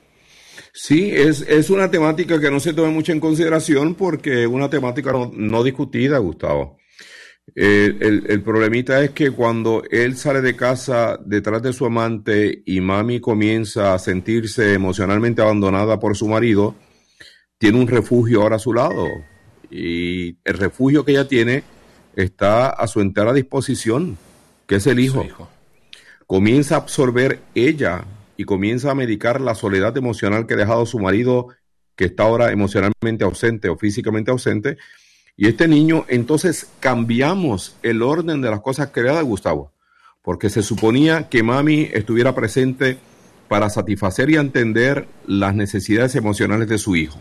Sí, 0.71 1.09
es, 1.11 1.41
es, 1.41 1.71
una 1.71 1.89
temática 1.89 2.39
que 2.39 2.51
no 2.51 2.59
se 2.59 2.73
toma 2.73 2.91
mucho 2.91 3.11
en 3.11 3.19
consideración 3.19 3.95
porque 3.95 4.43
es 4.43 4.47
una 4.47 4.69
temática 4.69 5.11
no, 5.11 5.63
discutida, 5.63 6.19
Gustavo. 6.19 6.77
Eh, 7.55 7.97
el, 7.99 8.25
el, 8.27 8.43
problemita 8.43 9.03
es 9.03 9.09
que 9.09 9.31
cuando 9.31 9.81
él 9.89 10.15
sale 10.17 10.41
de 10.41 10.55
casa 10.55 11.17
detrás 11.25 11.63
de 11.63 11.73
su 11.73 11.87
amante 11.87 12.61
y 12.63 12.79
mami 12.79 13.19
comienza 13.19 13.95
a 13.95 13.99
sentirse 13.99 14.75
emocionalmente 14.75 15.41
abandonada 15.41 15.99
por 15.99 16.15
su 16.15 16.27
marido, 16.27 16.75
tiene 17.57 17.79
un 17.79 17.87
refugio 17.87 18.43
ahora 18.43 18.57
a 18.57 18.59
su 18.59 18.71
lado. 18.71 19.07
Y 19.71 20.37
el 20.43 20.59
refugio 20.59 21.03
que 21.03 21.13
ella 21.13 21.27
tiene 21.27 21.63
está 22.15 22.69
a 22.69 22.85
su 22.85 23.01
entera 23.01 23.33
disposición, 23.33 24.15
que 24.67 24.75
es 24.75 24.85
el 24.85 24.99
hijo 24.99 25.25
comienza 26.27 26.75
a 26.75 26.79
absorber 26.79 27.39
ella 27.53 28.05
y 28.37 28.45
comienza 28.45 28.91
a 28.91 28.95
medicar 28.95 29.41
la 29.41 29.55
soledad 29.55 29.95
emocional 29.97 30.45
que 30.45 30.55
ha 30.55 30.57
dejado 30.57 30.85
su 30.85 30.99
marido, 30.99 31.49
que 31.95 32.05
está 32.05 32.23
ahora 32.23 32.51
emocionalmente 32.51 33.23
ausente 33.23 33.69
o 33.69 33.77
físicamente 33.77 34.31
ausente. 34.31 34.77
Y 35.37 35.47
este 35.47 35.67
niño, 35.67 36.05
entonces 36.07 36.69
cambiamos 36.79 37.75
el 37.83 38.01
orden 38.01 38.41
de 38.41 38.49
las 38.49 38.61
cosas 38.61 38.89
creadas, 38.91 39.23
Gustavo, 39.23 39.71
porque 40.21 40.49
se 40.49 40.63
suponía 40.63 41.29
que 41.29 41.43
mami 41.43 41.89
estuviera 41.93 42.33
presente 42.33 42.97
para 43.47 43.69
satisfacer 43.69 44.29
y 44.29 44.35
entender 44.35 45.07
las 45.27 45.55
necesidades 45.55 46.15
emocionales 46.15 46.67
de 46.67 46.77
su 46.77 46.95
hijo. 46.95 47.19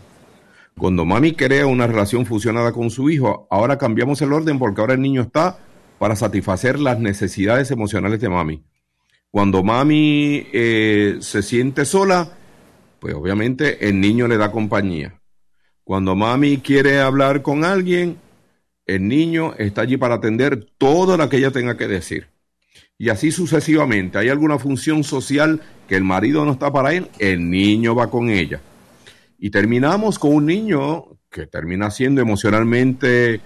Cuando 0.77 1.05
mami 1.05 1.33
crea 1.33 1.67
una 1.67 1.87
relación 1.87 2.25
fusionada 2.25 2.73
con 2.73 2.89
su 2.89 3.09
hijo, 3.09 3.47
ahora 3.49 3.77
cambiamos 3.77 4.21
el 4.21 4.33
orden 4.33 4.59
porque 4.59 4.81
ahora 4.81 4.95
el 4.95 5.01
niño 5.01 5.21
está 5.21 5.59
para 5.99 6.15
satisfacer 6.15 6.79
las 6.79 6.99
necesidades 6.99 7.71
emocionales 7.71 8.19
de 8.19 8.29
mami. 8.29 8.63
Cuando 9.35 9.63
mami 9.63 10.47
eh, 10.53 11.17
se 11.19 11.43
siente 11.43 11.83
sola, 11.83 12.37
pues 13.01 13.13
obviamente 13.15 13.85
el 13.85 13.99
niño 13.99 14.29
le 14.29 14.37
da 14.37 14.49
compañía. 14.49 15.19
Cuando 15.83 16.15
mami 16.15 16.59
quiere 16.59 17.01
hablar 17.01 17.41
con 17.41 17.65
alguien, 17.65 18.15
el 18.85 19.05
niño 19.09 19.53
está 19.57 19.81
allí 19.81 19.97
para 19.97 20.15
atender 20.15 20.69
todo 20.77 21.17
lo 21.17 21.27
que 21.27 21.35
ella 21.35 21.51
tenga 21.51 21.75
que 21.75 21.89
decir. 21.89 22.29
Y 22.97 23.09
así 23.09 23.29
sucesivamente. 23.29 24.17
Hay 24.17 24.29
alguna 24.29 24.57
función 24.57 25.03
social 25.03 25.59
que 25.89 25.97
el 25.97 26.05
marido 26.05 26.45
no 26.45 26.53
está 26.53 26.71
para 26.71 26.93
él, 26.93 27.09
el 27.19 27.49
niño 27.49 27.93
va 27.93 28.09
con 28.09 28.29
ella. 28.29 28.61
Y 29.37 29.49
terminamos 29.49 30.17
con 30.17 30.33
un 30.33 30.45
niño 30.45 31.07
que 31.29 31.45
termina 31.45 31.91
siendo 31.91 32.21
emocionalmente, 32.21 33.41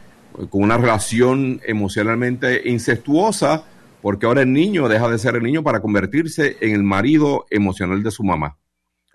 con 0.51 0.61
una 0.61 0.77
relación 0.77 1.59
emocionalmente 1.65 2.69
incestuosa 2.69 3.65
porque 4.01 4.25
ahora 4.25 4.41
el 4.41 4.53
niño 4.53 4.87
deja 4.87 5.09
de 5.09 5.17
ser 5.17 5.35
el 5.35 5.43
niño 5.43 5.63
para 5.63 5.81
convertirse 5.81 6.57
en 6.61 6.73
el 6.73 6.83
marido 6.83 7.45
emocional 7.49 8.01
de 8.03 8.11
su 8.11 8.23
mamá. 8.23 8.57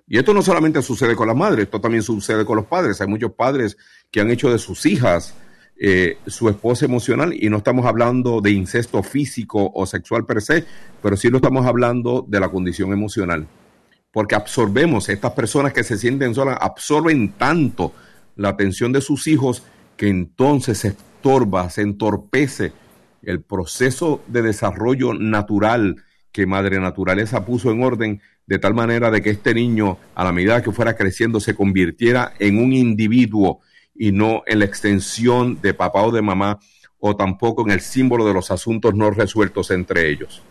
Y 0.07 0.19
esto 0.19 0.35
no 0.35 0.43
solamente 0.43 0.83
sucede 0.83 1.17
con 1.17 1.29
las 1.29 1.37
madres, 1.37 1.65
esto 1.65 1.81
también 1.81 2.03
sucede 2.03 2.45
con 2.45 2.57
los 2.57 2.67
padres. 2.67 3.01
Hay 3.01 3.07
muchos 3.07 3.33
padres 3.33 3.77
que 4.11 4.21
han 4.21 4.31
hecho 4.31 4.51
de 4.51 4.59
sus 4.59 4.85
hijas 4.85 5.35
eh, 5.77 6.19
su 6.29 6.49
esposa 6.49 6.85
emocional 6.85 7.35
y 7.35 7.49
no 7.51 7.57
estamos 7.57 7.85
hablando 7.85 8.41
de 8.41 8.53
incesto 8.53 9.03
físico 9.03 9.73
o 9.75 9.87
sexual 9.87 10.25
per 10.25 10.41
se, 10.41 10.65
pero 11.03 11.17
sí 11.17 11.31
lo 11.31 11.39
estamos 11.39 11.67
hablando 11.67 12.25
de 12.29 12.39
la 12.39 12.49
condición 12.49 12.93
emocional. 12.93 13.49
Porque 14.13 14.37
absorbemos, 14.37 15.09
estas 15.09 15.33
personas 15.33 15.73
que 15.73 15.83
se 15.83 15.99
sienten 15.99 16.33
solas, 16.33 16.59
absorben 16.61 17.33
tanto 17.33 17.93
la 18.37 18.51
atención 18.51 18.93
de 18.93 19.01
sus 19.01 19.27
hijos 19.27 19.65
que 19.97 20.09
entonces 20.09 20.79
se 20.79 20.89
estorba, 20.89 21.69
se 21.71 21.83
entorpece 21.83 22.73
el 23.27 23.43
proceso 23.43 24.23
de 24.27 24.43
desarrollo 24.43 25.15
natural 25.15 25.97
que 26.33 26.47
Madre 26.47 26.81
Naturaleza 26.81 27.45
puso 27.45 27.71
en 27.71 27.83
orden 27.83 28.21
de 28.47 28.59
tal 28.59 28.75
manera 28.75 29.11
de 29.11 29.23
que 29.23 29.31
este 29.31 29.55
niño, 29.55 29.99
a 30.15 30.25
la 30.25 30.33
medida 30.33 30.63
que 30.63 30.73
fuera 30.73 30.97
creciendo, 30.97 31.41
se 31.41 31.55
convirtiera 31.55 32.35
en 32.39 32.59
un 32.59 32.73
individuo 32.73 33.61
y 33.95 34.13
no 34.13 34.43
en 34.47 34.59
la 34.59 34.65
extensión 34.65 35.61
de 35.63 35.75
papá 35.75 36.03
o 36.03 36.11
de 36.11 36.23
mamá 36.23 36.59
o 36.99 37.17
tampoco 37.17 37.63
en 37.63 37.71
el 37.71 37.81
símbolo 37.81 38.27
de 38.27 38.35
los 38.35 38.51
asuntos 38.51 38.95
no 38.95 39.11
resueltos 39.11 39.71
entre 39.71 40.11
ellos. 40.11 40.43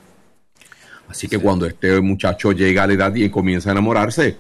Así 1.07 1.27
que 1.27 1.37
cuando 1.37 1.65
este 1.65 1.99
muchacho 1.99 2.51
llega 2.51 2.83
a 2.83 2.87
la 2.87 2.93
edad 2.93 3.15
y 3.15 3.29
comienza 3.29 3.69
a 3.69 3.73
enamorarse, 3.73 4.37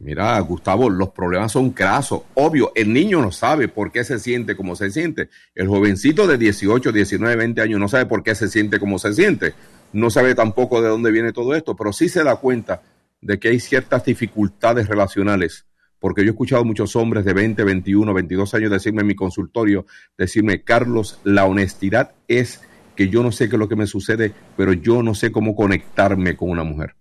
Mira, 0.00 0.38
Gustavo, 0.40 0.88
los 0.90 1.10
problemas 1.10 1.52
son 1.52 1.70
crasos. 1.70 2.22
Obvio, 2.34 2.72
el 2.74 2.92
niño 2.92 3.20
no 3.20 3.32
sabe 3.32 3.68
por 3.68 3.90
qué 3.90 4.04
se 4.04 4.18
siente 4.18 4.56
como 4.56 4.76
se 4.76 4.90
siente. 4.90 5.28
El 5.54 5.66
jovencito 5.66 6.26
de 6.26 6.38
18, 6.38 6.92
19, 6.92 7.36
20 7.36 7.60
años 7.60 7.80
no 7.80 7.88
sabe 7.88 8.06
por 8.06 8.22
qué 8.22 8.34
se 8.34 8.48
siente 8.48 8.78
como 8.78 8.98
se 8.98 9.12
siente. 9.12 9.54
No 9.92 10.10
sabe 10.10 10.34
tampoco 10.34 10.80
de 10.82 10.88
dónde 10.88 11.10
viene 11.10 11.32
todo 11.32 11.54
esto, 11.54 11.74
pero 11.74 11.92
sí 11.92 12.08
se 12.08 12.22
da 12.22 12.36
cuenta 12.36 12.82
de 13.20 13.38
que 13.38 13.48
hay 13.48 13.60
ciertas 13.60 14.04
dificultades 14.04 14.88
relacionales. 14.88 15.66
Porque 15.98 16.22
yo 16.22 16.28
he 16.28 16.30
escuchado 16.30 16.64
muchos 16.64 16.94
hombres 16.94 17.24
de 17.24 17.32
20, 17.32 17.64
21, 17.64 18.14
22 18.14 18.54
años 18.54 18.70
decirme 18.70 19.00
en 19.00 19.08
mi 19.08 19.14
consultorio, 19.16 19.84
decirme, 20.16 20.62
Carlos, 20.62 21.18
la 21.24 21.44
honestidad 21.44 22.14
es 22.28 22.60
que 22.94 23.08
yo 23.08 23.22
no 23.22 23.32
sé 23.32 23.48
qué 23.48 23.56
es 23.56 23.60
lo 23.60 23.68
que 23.68 23.76
me 23.76 23.86
sucede, 23.86 24.32
pero 24.56 24.72
yo 24.72 25.02
no 25.02 25.14
sé 25.14 25.32
cómo 25.32 25.56
conectarme 25.56 26.36
con 26.36 26.50
una 26.50 26.62
mujer. 26.62 26.97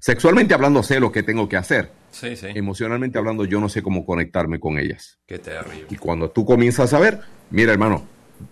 Sexualmente 0.00 0.54
hablando 0.54 0.82
sé 0.82 0.98
lo 0.98 1.12
que 1.12 1.22
tengo 1.22 1.48
que 1.48 1.56
hacer. 1.56 1.92
Sí, 2.10 2.34
sí. 2.34 2.48
Emocionalmente 2.54 3.18
hablando 3.18 3.44
yo 3.44 3.60
no 3.60 3.68
sé 3.68 3.82
cómo 3.82 4.04
conectarme 4.04 4.58
con 4.58 4.78
ellas. 4.78 5.18
Qué 5.26 5.38
terrible. 5.38 5.86
Y 5.90 5.96
cuando 5.96 6.30
tú 6.30 6.44
comienzas 6.44 6.92
a 6.94 6.98
ver, 6.98 7.20
mira 7.50 7.72
hermano, 7.72 8.06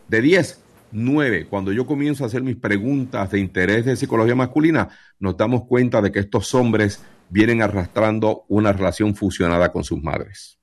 de 0.08 0.20
10, 0.20 0.62
9, 0.92 1.46
cuando 1.48 1.72
yo 1.72 1.86
comienzo 1.86 2.24
a 2.24 2.26
hacer 2.26 2.42
mis 2.42 2.56
preguntas 2.56 3.30
de 3.30 3.40
interés 3.40 3.86
de 3.86 3.96
psicología 3.96 4.34
masculina, 4.34 4.88
nos 5.18 5.36
damos 5.36 5.64
cuenta 5.64 6.02
de 6.02 6.12
que 6.12 6.18
estos 6.20 6.54
hombres 6.54 7.02
vienen 7.30 7.62
arrastrando 7.62 8.44
una 8.48 8.72
relación 8.72 9.14
fusionada 9.14 9.72
con 9.72 9.84
sus 9.84 10.02
madres. 10.02 10.58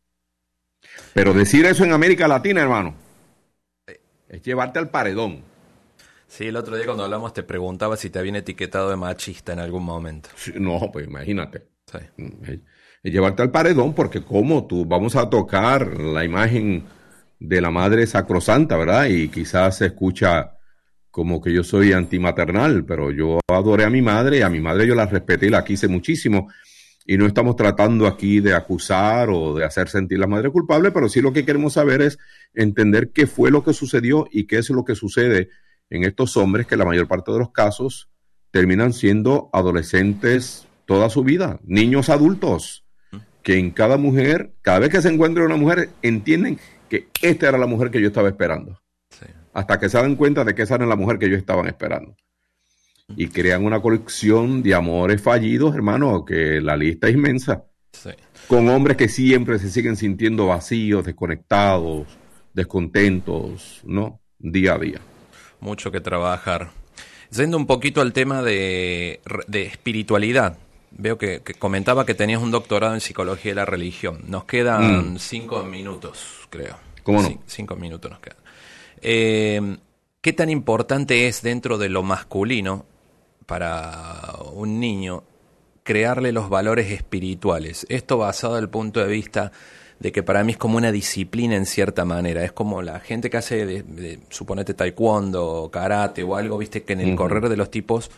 Pero 1.13 1.33
decir 1.33 1.65
eso 1.65 1.83
en 1.83 1.93
América 1.93 2.27
Latina, 2.27 2.61
hermano, 2.61 2.95
es 4.29 4.41
llevarte 4.43 4.79
al 4.79 4.89
paredón. 4.89 5.43
Sí, 6.35 6.47
el 6.47 6.57
otro 6.57 6.75
día 6.75 6.85
cuando 6.85 7.05
hablamos 7.05 7.33
te 7.33 7.43
preguntaba 7.43 7.95
si 7.95 8.09
te 8.09 8.19
habían 8.19 8.35
etiquetado 8.35 8.89
de 8.89 8.97
machista 8.97 9.53
en 9.53 9.59
algún 9.59 9.85
momento. 9.85 10.27
no, 10.59 10.91
pues 10.91 11.07
imagínate. 11.07 11.65
Sí. 11.89 11.99
Es 13.03 13.13
llevarte 13.13 13.41
al 13.41 13.51
paredón 13.51 13.93
porque 13.93 14.21
como 14.21 14.67
tú 14.67 14.83
vamos 14.83 15.15
a 15.15 15.29
tocar 15.29 15.97
la 15.97 16.25
imagen 16.25 16.83
de 17.39 17.61
la 17.61 17.71
madre 17.71 18.05
sacrosanta, 18.05 18.75
¿verdad? 18.75 19.05
Y 19.05 19.29
quizás 19.29 19.77
se 19.77 19.85
escucha 19.85 20.57
como 21.09 21.39
que 21.39 21.53
yo 21.53 21.63
soy 21.63 21.93
antimaternal, 21.93 22.83
pero 22.83 23.11
yo 23.11 23.39
adoré 23.47 23.85
a 23.85 23.89
mi 23.89 24.01
madre 24.01 24.39
y 24.39 24.41
a 24.41 24.49
mi 24.49 24.59
madre 24.59 24.85
yo 24.87 24.93
la 24.93 25.05
respeté 25.05 25.45
y 25.45 25.51
la 25.51 25.63
quise 25.63 25.87
muchísimo. 25.87 26.49
Y 27.05 27.15
no 27.15 27.27
estamos 27.27 27.55
tratando 27.55 28.07
aquí 28.07 28.41
de 28.41 28.55
acusar 28.55 29.29
o 29.29 29.55
de 29.55 29.63
hacer 29.63 29.87
sentir 29.87 30.17
a 30.17 30.21
la 30.21 30.27
madre 30.27 30.49
culpable, 30.49 30.91
pero 30.91 31.07
sí 31.07 31.21
lo 31.21 31.31
que 31.31 31.45
queremos 31.45 31.71
saber 31.73 32.01
es 32.01 32.19
entender 32.53 33.11
qué 33.13 33.25
fue 33.25 33.51
lo 33.51 33.63
que 33.63 33.71
sucedió 33.71 34.27
y 34.29 34.47
qué 34.47 34.57
es 34.57 34.69
lo 34.69 34.83
que 34.83 34.95
sucede 34.95 35.47
en 35.89 36.03
estos 36.03 36.37
hombres 36.37 36.67
que 36.67 36.77
la 36.77 36.85
mayor 36.85 37.07
parte 37.07 37.31
de 37.31 37.39
los 37.39 37.51
casos 37.51 38.09
terminan 38.51 38.93
siendo 38.93 39.49
adolescentes 39.53 40.67
toda 40.85 41.09
su 41.09 41.23
vida, 41.23 41.59
niños 41.63 42.09
adultos, 42.09 42.85
que 43.43 43.57
en 43.57 43.71
cada 43.71 43.97
mujer, 43.97 44.53
cada 44.61 44.79
vez 44.79 44.89
que 44.89 45.01
se 45.01 45.09
encuentra 45.09 45.45
una 45.45 45.57
mujer, 45.57 45.89
entienden 46.01 46.59
que 46.89 47.09
esta 47.21 47.49
era 47.49 47.57
la 47.57 47.67
mujer 47.67 47.91
que 47.91 48.01
yo 48.01 48.07
estaba 48.07 48.29
esperando. 48.29 48.79
Hasta 49.53 49.79
que 49.79 49.87
se 49.87 49.97
dan 49.97 50.15
cuenta 50.15 50.43
de 50.43 50.53
que 50.53 50.63
esa 50.63 50.75
era 50.75 50.85
la 50.85 50.95
mujer 50.95 51.17
que 51.17 51.29
yo 51.29 51.37
estaban 51.37 51.67
esperando. 51.67 52.15
Y 53.15 53.27
crean 53.27 53.63
una 53.63 53.81
colección 53.81 54.63
de 54.63 54.73
amores 54.73 55.21
fallidos, 55.21 55.75
hermano, 55.75 56.25
que 56.25 56.59
la 56.59 56.75
lista 56.75 57.07
es 57.07 57.13
inmensa. 57.13 57.63
Con 58.47 58.67
hombres 58.67 58.97
que 58.97 59.07
siempre 59.07 59.59
se 59.59 59.69
siguen 59.69 59.95
sintiendo 59.95 60.47
vacíos, 60.47 61.05
desconectados, 61.05 62.07
descontentos, 62.53 63.81
¿no? 63.85 64.19
Día 64.39 64.73
a 64.73 64.79
día 64.79 65.01
mucho 65.59 65.91
que 65.91 66.01
trabajar. 66.01 66.71
Yendo 67.31 67.57
un 67.57 67.65
poquito 67.65 68.01
al 68.01 68.13
tema 68.13 68.41
de, 68.41 69.21
espiritualidad, 69.51 70.57
veo 70.91 71.17
que, 71.17 71.41
comentaba 71.59 72.05
que 72.05 72.13
tenías 72.13 72.41
un 72.41 72.51
doctorado 72.51 72.93
en 72.93 73.01
psicología 73.01 73.51
de 73.51 73.55
la 73.55 73.65
religión. 73.65 74.23
Nos 74.27 74.45
quedan 74.45 75.13
mm. 75.13 75.19
cinco 75.19 75.63
minutos, 75.63 76.47
creo. 76.49 76.77
¿Cómo 77.03 77.21
no? 77.21 77.41
cinco 77.45 77.75
minutos 77.75 78.11
nos 78.11 78.19
quedan. 78.19 78.37
Eh, 79.01 79.77
¿Qué 80.21 80.33
tan 80.33 80.49
importante 80.49 81.27
es 81.27 81.41
dentro 81.41 81.77
de 81.77 81.89
lo 81.89 82.01
masculino 82.01 82.85
para 83.45 84.37
un 84.53 84.79
niño 84.79 85.23
crearle 85.85 86.31
los 86.31 86.49
valores 86.49 86.91
espirituales. 86.91 87.85
Esto 87.89 88.17
basado 88.17 88.55
del 88.55 88.69
punto 88.69 88.99
de 88.99 89.07
vista 89.07 89.51
de 89.99 90.11
que 90.11 90.23
para 90.23 90.43
mí 90.43 90.53
es 90.53 90.57
como 90.57 90.77
una 90.77 90.91
disciplina 90.91 91.55
en 91.55 91.65
cierta 91.65 92.05
manera. 92.05 92.43
Es 92.43 92.51
como 92.51 92.81
la 92.81 92.99
gente 92.99 93.29
que 93.29 93.37
hace, 93.37 93.65
de, 93.65 94.19
suponete, 94.29 94.73
taekwondo, 94.73 95.69
karate 95.71 96.23
o 96.23 96.35
algo, 96.35 96.57
viste, 96.57 96.83
que 96.83 96.93
en 96.93 97.01
el 97.01 97.15
correr 97.15 97.49
de 97.49 97.57
los 97.57 97.71
tipos, 97.71 98.11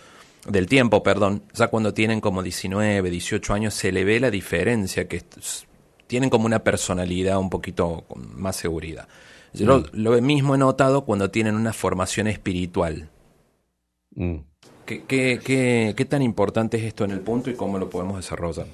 del 0.48 0.68
tiempo, 0.68 1.04
perdón, 1.04 1.44
ya 1.54 1.68
cuando 1.68 1.94
tienen 1.94 2.22
como 2.22 2.42
19, 2.42 3.10
18 3.10 3.54
años, 3.54 3.74
se 3.74 3.92
le 3.92 4.04
ve 4.06 4.20
la 4.20 4.32
diferencia, 4.32 5.08
que 5.08 5.24
tienen 6.08 6.30
como 6.30 6.46
una 6.46 6.64
personalidad 6.64 7.38
un 7.38 7.50
poquito 7.50 8.06
con 8.08 8.40
más 8.40 8.56
seguridad. 8.56 9.08
Yo 9.54 9.84
lo, 9.92 10.22
mismo 10.22 10.56
he 10.56 10.58
notado 10.58 11.06
cuando 11.06 11.32
tienen 11.32 11.56
una 11.56 11.74
formación 11.74 12.28
espiritual. 12.28 13.10
Mm. 14.16 14.36
¿Qué, 14.86 15.04
qué, 15.04 15.94
qué 15.96 16.06
tan 16.06 16.22
importante 16.22 16.78
es 16.78 16.84
esto 16.84 17.04
en 17.04 17.12
el 17.12 17.20
punto 17.20 17.50
y 17.50 17.56
cómo 17.56 17.78
lo 17.78 17.90
podemos 17.90 18.18
desarrollar? 18.18 18.68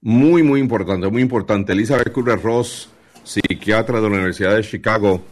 Muy, 0.00 0.44
muy 0.44 0.60
importante, 0.60 1.08
muy 1.08 1.22
importante. 1.22 1.72
Elizabeth 1.72 2.12
Kubler-Ross, 2.12 2.88
psiquiatra 3.24 4.00
de 4.00 4.08
la 4.08 4.14
Universidad 4.14 4.54
de 4.54 4.62
Chicago, 4.62 5.24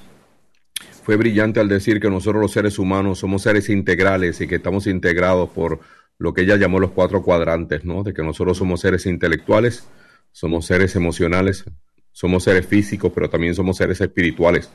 fue 1.05 1.14
brillante 1.17 1.61
al 1.61 1.69
decir 1.69 2.01
que 2.01 2.11
nosotros 2.11 2.43
los 2.43 2.51
seres 2.51 2.81
humanos 2.81 3.21
somos 3.21 3.43
seres 3.43 3.69
integrales 3.69 4.41
y 4.41 4.49
que 4.49 4.57
estamos 4.57 4.89
integrados 4.89 5.51
por 5.51 5.79
lo 6.19 6.35
que 6.35 6.43
ella 6.43 6.57
llamó 6.57 6.81
los 6.81 6.91
cuatro 6.91 7.23
cuadrantes, 7.23 7.85
¿no? 7.85 8.03
De 8.03 8.12
que 8.12 8.25
nosotros 8.25 8.59
somos 8.59 8.81
seres 8.81 9.07
intelectuales, 9.07 9.87
somos 10.33 10.67
seres 10.67 10.97
emocionales, 10.97 11.64
somos 12.11 12.43
seres 12.43 12.67
físicos, 12.67 13.12
pero 13.14 13.31
también 13.31 13.55
somos 13.55 13.77
seres 13.77 14.01
espirituales. 14.01 14.69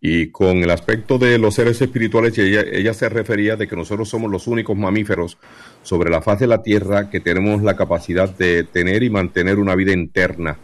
Y 0.00 0.30
con 0.30 0.58
el 0.58 0.70
aspecto 0.70 1.18
de 1.18 1.38
los 1.38 1.54
seres 1.54 1.80
espirituales, 1.82 2.38
ella, 2.38 2.94
se 2.94 3.08
refería 3.08 3.56
de 3.56 3.66
que 3.66 3.74
nosotros 3.74 4.08
somos 4.08 4.30
los 4.30 4.46
únicos 4.46 4.76
mamíferos 4.76 5.38
sobre 5.82 6.10
la 6.10 6.22
faz 6.22 6.38
de 6.38 6.46
la 6.46 6.62
Tierra 6.62 7.10
que 7.10 7.18
tenemos 7.18 7.62
la 7.62 7.74
capacidad 7.74 8.28
de 8.28 8.62
tener 8.62 9.02
y 9.02 9.10
mantener 9.10 9.58
una 9.58 9.74
vida 9.74 9.92
interna. 9.92 10.56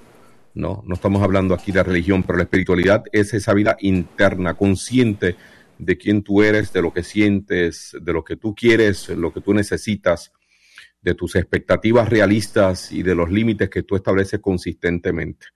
No, 0.55 0.85
no 0.87 0.95
estamos 0.95 1.21
hablando 1.21 1.53
aquí 1.53 1.73
de 1.73 1.83
religión, 1.83 2.23
pero 2.23 2.37
la 2.37 2.45
espiritualidad 2.45 3.03
es 3.11 3.35
esa 3.35 3.55
vida 3.55 3.77
interna, 3.81 4.55
consciente 4.55 5.35
de 5.79 5.99
quién 5.99 6.23
tú 6.23 6.43
eres, 6.43 6.73
de 6.73 6.83
lo 6.83 6.93
que 6.93 7.03
sientes, 7.03 7.97
de 8.01 8.13
lo 8.13 8.23
que 8.25 8.37
tú 8.37 8.55
quieres, 8.55 9.09
lo 9.09 9.33
que 9.33 9.41
tú 9.41 9.53
necesitas, 9.53 10.33
de 11.03 11.15
tus 11.15 11.35
expectativas 11.35 12.09
realistas 12.09 12.93
y 12.93 13.03
de 13.03 13.17
los 13.17 13.31
límites 13.31 13.69
que 13.69 13.83
tú 13.83 13.97
estableces 13.97 14.39
consistentemente. 14.39 15.47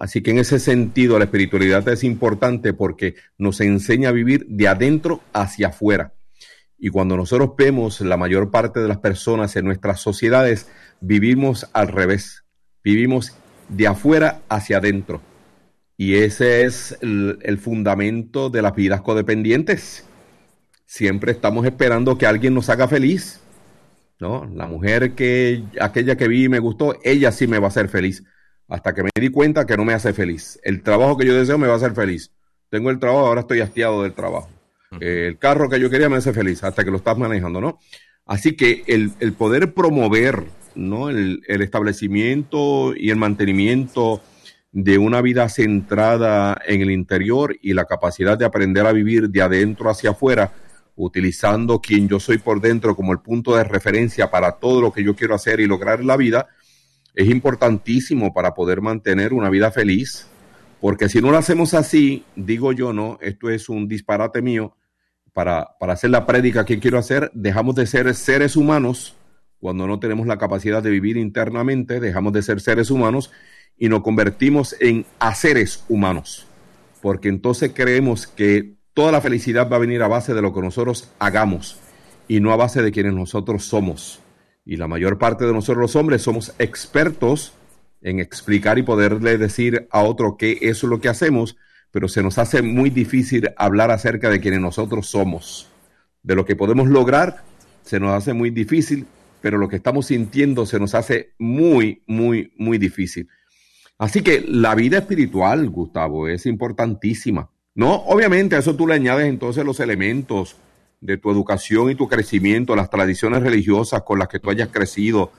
Así 0.00 0.22
que 0.22 0.32
en 0.32 0.38
ese 0.38 0.58
sentido 0.58 1.18
la 1.18 1.26
espiritualidad 1.26 1.88
es 1.88 2.02
importante 2.02 2.72
porque 2.72 3.14
nos 3.36 3.60
enseña 3.60 4.08
a 4.08 4.12
vivir 4.12 4.44
de 4.48 4.66
adentro 4.66 5.20
hacia 5.32 5.68
afuera. 5.68 6.14
Y 6.78 6.90
cuando 6.90 7.16
nosotros 7.16 7.50
vemos 7.56 8.00
la 8.00 8.16
mayor 8.16 8.50
parte 8.50 8.80
de 8.80 8.88
las 8.88 8.98
personas 8.98 9.54
en 9.56 9.64
nuestras 9.64 10.00
sociedades, 10.00 10.68
vivimos 11.00 11.68
al 11.72 11.88
revés. 11.88 12.44
Vivimos 12.82 13.36
de 13.68 13.86
afuera 13.86 14.40
hacia 14.48 14.78
adentro. 14.78 15.20
Y 15.96 16.14
ese 16.14 16.64
es 16.64 16.96
el, 17.00 17.58
fundamento 17.58 18.50
de 18.50 18.62
las 18.62 18.74
vidas 18.74 19.00
codependientes. 19.02 20.04
Siempre 20.86 21.32
estamos 21.32 21.66
esperando 21.66 22.18
que 22.18 22.26
alguien 22.26 22.54
nos 22.54 22.68
haga 22.68 22.88
feliz. 22.88 23.40
¿no? 24.20 24.44
La 24.54 24.66
mujer 24.66 25.12
que, 25.14 25.64
aquella 25.80 26.16
que 26.16 26.28
vi 26.28 26.44
y 26.44 26.48
me 26.48 26.60
gustó, 26.60 26.96
ella 27.04 27.30
sí 27.30 27.46
me 27.46 27.58
va 27.58 27.66
a 27.66 27.70
hacer 27.70 27.88
feliz 27.88 28.24
hasta 28.68 28.94
que 28.94 29.02
me 29.02 29.10
di 29.14 29.30
cuenta 29.30 29.66
que 29.66 29.76
no 29.76 29.84
me 29.84 29.94
hace 29.94 30.12
feliz. 30.12 30.60
El 30.62 30.82
trabajo 30.82 31.16
que 31.16 31.26
yo 31.26 31.34
deseo 31.34 31.58
me 31.58 31.66
va 31.66 31.74
a 31.74 31.76
hacer 31.76 31.94
feliz. 31.94 32.30
Tengo 32.70 32.90
el 32.90 32.98
trabajo, 32.98 33.26
ahora 33.26 33.40
estoy 33.40 33.60
hastiado 33.60 34.02
del 34.02 34.12
trabajo. 34.12 34.50
el 35.00 35.38
carro 35.38 35.68
que 35.68 35.80
yo 35.80 35.90
quería 35.90 36.08
me 36.08 36.16
hace 36.16 36.32
feliz 36.32 36.62
hasta 36.64 36.84
que 36.84 36.90
lo 36.90 36.98
estás 36.98 37.18
manejando, 37.18 37.60
¿no? 37.60 37.78
Así 38.26 38.56
que 38.56 38.84
el, 38.86 39.32
poder 39.32 39.72
promover, 39.72 40.44
¿no? 40.74 41.08
El, 41.08 41.42
el, 41.48 41.62
establecimiento 41.62 42.94
y 42.94 43.10
el 43.10 43.16
mantenimiento 43.16 44.20
de 44.70 44.98
una 44.98 45.22
vida 45.22 45.48
centrada 45.48 46.60
en 46.66 46.82
el 46.82 46.90
interior 46.90 47.56
y 47.62 47.72
la 47.72 47.86
capacidad 47.86 48.36
de 48.36 48.44
aprender 48.44 48.86
a 48.86 48.92
vivir 48.92 49.30
de 49.30 49.40
adentro 49.40 49.88
hacia 49.90 50.10
afuera, 50.10 50.52
utilizando 50.94 51.80
quien 51.80 52.06
yo 52.06 52.20
soy 52.20 52.36
por 52.36 52.60
dentro 52.60 52.94
como 52.94 53.12
el 53.12 53.20
punto 53.20 53.56
de 53.56 53.64
referencia 53.64 54.30
para 54.30 54.52
todo 54.52 54.82
lo 54.82 54.92
que 54.92 55.02
yo 55.02 55.16
quiero 55.16 55.34
hacer 55.34 55.60
y 55.60 55.66
lograr 55.66 56.00
en 56.00 56.06
la 56.06 56.18
vida, 56.18 56.48
es 57.14 57.28
importantísimo 57.28 58.32
para 58.32 58.54
poder 58.54 58.80
mantener 58.80 59.32
una 59.32 59.50
vida 59.50 59.70
feliz, 59.70 60.26
porque 60.80 61.08
si 61.08 61.20
no 61.20 61.30
lo 61.30 61.38
hacemos 61.38 61.74
así, 61.74 62.24
digo 62.36 62.72
yo, 62.72 62.92
no, 62.92 63.18
esto 63.20 63.50
es 63.50 63.68
un 63.68 63.88
disparate 63.88 64.42
mío, 64.42 64.76
para, 65.32 65.76
para 65.78 65.92
hacer 65.92 66.10
la 66.10 66.26
prédica 66.26 66.64
que 66.64 66.78
quiero 66.78 66.98
hacer, 66.98 67.30
dejamos 67.34 67.74
de 67.74 67.86
ser 67.86 68.12
seres 68.14 68.56
humanos. 68.56 69.16
Cuando 69.60 69.86
no 69.86 69.98
tenemos 69.98 70.26
la 70.26 70.38
capacidad 70.38 70.82
de 70.82 70.90
vivir 70.90 71.16
internamente, 71.16 72.00
dejamos 72.00 72.32
de 72.32 72.42
ser 72.42 72.60
seres 72.60 72.90
humanos 72.90 73.32
y 73.76 73.88
nos 73.88 74.02
convertimos 74.02 74.76
en 74.80 75.04
haceres 75.18 75.84
humanos, 75.88 76.46
porque 77.02 77.28
entonces 77.28 77.72
creemos 77.74 78.26
que 78.26 78.74
toda 78.94 79.12
la 79.12 79.20
felicidad 79.20 79.70
va 79.70 79.76
a 79.76 79.80
venir 79.80 80.02
a 80.02 80.08
base 80.08 80.34
de 80.34 80.42
lo 80.42 80.52
que 80.52 80.60
nosotros 80.60 81.12
hagamos 81.18 81.78
y 82.26 82.40
no 82.40 82.52
a 82.52 82.56
base 82.56 82.82
de 82.82 82.92
quienes 82.92 83.14
nosotros 83.14 83.64
somos 83.64 84.20
y 84.68 84.76
la 84.76 84.86
mayor 84.86 85.16
parte 85.16 85.46
de 85.46 85.54
nosotros 85.54 85.80
los 85.80 85.96
hombres 85.96 86.20
somos 86.20 86.52
expertos 86.58 87.54
en 88.02 88.20
explicar 88.20 88.78
y 88.78 88.82
poderle 88.82 89.38
decir 89.38 89.88
a 89.90 90.02
otro 90.02 90.36
qué 90.36 90.58
es 90.60 90.82
lo 90.82 91.00
que 91.00 91.08
hacemos, 91.08 91.56
pero 91.90 92.06
se 92.06 92.22
nos 92.22 92.36
hace 92.36 92.60
muy 92.60 92.90
difícil 92.90 93.48
hablar 93.56 93.90
acerca 93.90 94.28
de 94.28 94.40
quienes 94.40 94.60
nosotros 94.60 95.08
somos. 95.08 95.70
De 96.22 96.34
lo 96.34 96.44
que 96.44 96.54
podemos 96.54 96.86
lograr 96.86 97.44
se 97.82 97.98
nos 97.98 98.12
hace 98.12 98.34
muy 98.34 98.50
difícil, 98.50 99.06
pero 99.40 99.56
lo 99.56 99.70
que 99.70 99.76
estamos 99.76 100.08
sintiendo 100.08 100.66
se 100.66 100.78
nos 100.78 100.94
hace 100.94 101.32
muy, 101.38 102.02
muy, 102.06 102.52
muy 102.58 102.76
difícil. 102.76 103.26
Así 103.96 104.20
que 104.20 104.44
la 104.46 104.74
vida 104.74 104.98
espiritual, 104.98 105.70
Gustavo, 105.70 106.28
es 106.28 106.44
importantísima. 106.44 107.48
No, 107.74 107.94
obviamente 107.94 108.54
a 108.54 108.58
eso 108.58 108.76
tú 108.76 108.86
le 108.86 108.96
añades 108.96 109.28
entonces 109.28 109.64
los 109.64 109.80
elementos 109.80 110.56
de 111.00 111.16
tu 111.16 111.30
educación 111.30 111.90
y 111.90 111.94
tu 111.94 112.08
crecimiento, 112.08 112.74
las 112.74 112.90
tradiciones 112.90 113.42
religiosas 113.42 114.02
con 114.02 114.18
las 114.18 114.28
que 114.28 114.38
tú 114.38 114.50
hayas 114.50 114.68
crecido, 114.68 115.32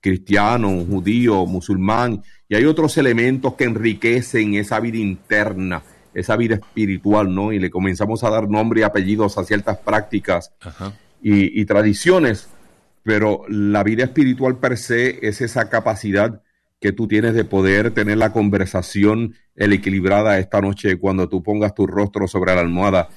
cristiano, 0.00 0.68
judío, 0.84 1.46
musulmán, 1.46 2.22
y 2.48 2.54
hay 2.54 2.64
otros 2.64 2.96
elementos 2.96 3.54
que 3.54 3.64
enriquecen 3.64 4.54
esa 4.54 4.80
vida 4.80 4.98
interna, 4.98 5.82
esa 6.14 6.36
vida 6.36 6.56
espiritual, 6.56 7.32
¿no? 7.34 7.52
Y 7.52 7.58
le 7.58 7.70
comenzamos 7.70 8.24
a 8.24 8.30
dar 8.30 8.48
nombre 8.48 8.80
y 8.80 8.84
apellidos 8.84 9.38
a 9.38 9.44
ciertas 9.44 9.78
prácticas 9.78 10.52
y, 11.22 11.60
y 11.60 11.64
tradiciones, 11.64 12.48
pero 13.02 13.42
la 13.48 13.82
vida 13.82 14.04
espiritual 14.04 14.58
per 14.58 14.76
se 14.76 15.26
es 15.26 15.40
esa 15.40 15.68
capacidad 15.68 16.42
que 16.80 16.92
tú 16.92 17.06
tienes 17.06 17.34
de 17.34 17.44
poder 17.44 17.92
tener 17.92 18.16
la 18.16 18.32
conversación 18.32 19.34
el 19.54 19.74
equilibrada 19.74 20.38
esta 20.38 20.60
noche 20.62 20.96
cuando 20.96 21.28
tú 21.28 21.42
pongas 21.42 21.74
tu 21.74 21.86
rostro 21.86 22.26
sobre 22.26 22.54
la 22.54 22.62
almohada 22.62 23.10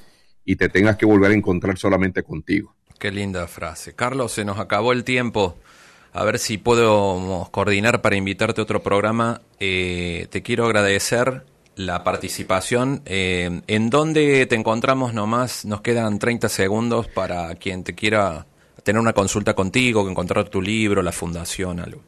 y 0.45 0.55
te 0.55 0.69
tengas 0.69 0.97
que 0.97 1.05
volver 1.05 1.31
a 1.31 1.35
encontrar 1.35 1.77
solamente 1.77 2.23
contigo. 2.23 2.75
Qué 2.99 3.11
linda 3.11 3.47
frase. 3.47 3.93
Carlos, 3.93 4.31
se 4.31 4.45
nos 4.45 4.59
acabó 4.59 4.93
el 4.93 5.03
tiempo. 5.03 5.57
A 6.13 6.23
ver 6.23 6.37
si 6.37 6.57
puedo 6.57 7.49
coordinar 7.51 8.01
para 8.01 8.15
invitarte 8.15 8.61
a 8.61 8.63
otro 8.63 8.83
programa. 8.83 9.41
Eh, 9.59 10.27
te 10.29 10.41
quiero 10.43 10.65
agradecer 10.65 11.43
la 11.75 12.03
participación. 12.03 13.01
Eh, 13.05 13.61
¿En 13.67 13.89
dónde 13.89 14.45
te 14.45 14.55
encontramos 14.55 15.13
nomás? 15.13 15.65
Nos 15.65 15.81
quedan 15.81 16.19
30 16.19 16.49
segundos 16.49 17.07
para 17.07 17.55
quien 17.55 17.83
te 17.83 17.95
quiera 17.95 18.45
tener 18.83 18.99
una 18.99 19.13
consulta 19.13 19.53
contigo, 19.53 20.07
encontrar 20.07 20.49
tu 20.49 20.61
libro, 20.61 21.01
la 21.01 21.11
fundación, 21.11 21.79
algo. 21.79 22.01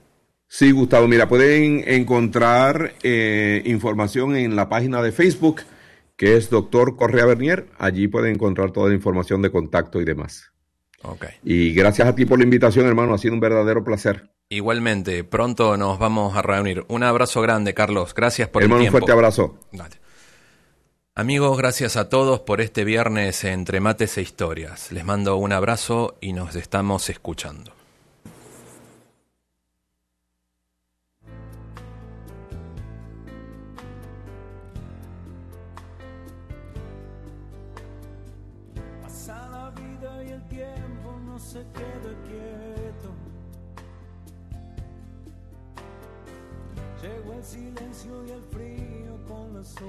Sí, 0.47 0.71
Gustavo, 0.71 1.07
mira, 1.07 1.27
pueden 1.27 1.83
encontrar 1.87 2.93
eh, 3.01 3.63
información 3.65 4.35
en 4.35 4.55
la 4.55 4.69
página 4.69 5.01
de 5.01 5.11
Facebook 5.11 5.61
que 6.15 6.37
es 6.37 6.49
doctor 6.49 6.95
Correa 6.95 7.25
Bernier. 7.25 7.67
Allí 7.77 8.07
pueden 8.07 8.35
encontrar 8.35 8.71
toda 8.71 8.89
la 8.89 8.95
información 8.95 9.41
de 9.41 9.51
contacto 9.51 10.01
y 10.01 10.05
demás. 10.05 10.51
Okay. 11.01 11.31
Y 11.43 11.73
gracias 11.73 12.07
a 12.07 12.15
ti 12.15 12.25
por 12.25 12.39
la 12.39 12.45
invitación, 12.45 12.85
hermano. 12.87 13.13
Ha 13.13 13.17
sido 13.17 13.33
un 13.33 13.39
verdadero 13.39 13.83
placer. 13.83 14.31
Igualmente, 14.49 15.23
pronto 15.23 15.77
nos 15.77 15.99
vamos 15.99 16.35
a 16.35 16.41
reunir. 16.41 16.85
Un 16.87 17.03
abrazo 17.03 17.41
grande, 17.41 17.73
Carlos. 17.73 18.13
Gracias 18.13 18.47
por 18.47 18.63
hermano, 18.63 18.81
el 18.81 18.83
tiempo. 18.85 18.97
un 18.97 19.01
fuerte 19.01 19.11
abrazo. 19.11 19.59
Amigos, 21.15 21.57
gracias 21.57 21.95
a 21.95 22.09
todos 22.09 22.41
por 22.41 22.59
este 22.59 22.83
viernes 22.83 23.43
entre 23.43 23.79
mates 23.79 24.17
e 24.17 24.21
historias. 24.21 24.91
Les 24.91 25.05
mando 25.05 25.37
un 25.37 25.53
abrazo 25.53 26.17
y 26.21 26.33
nos 26.33 26.55
estamos 26.55 27.09
escuchando. 27.09 27.71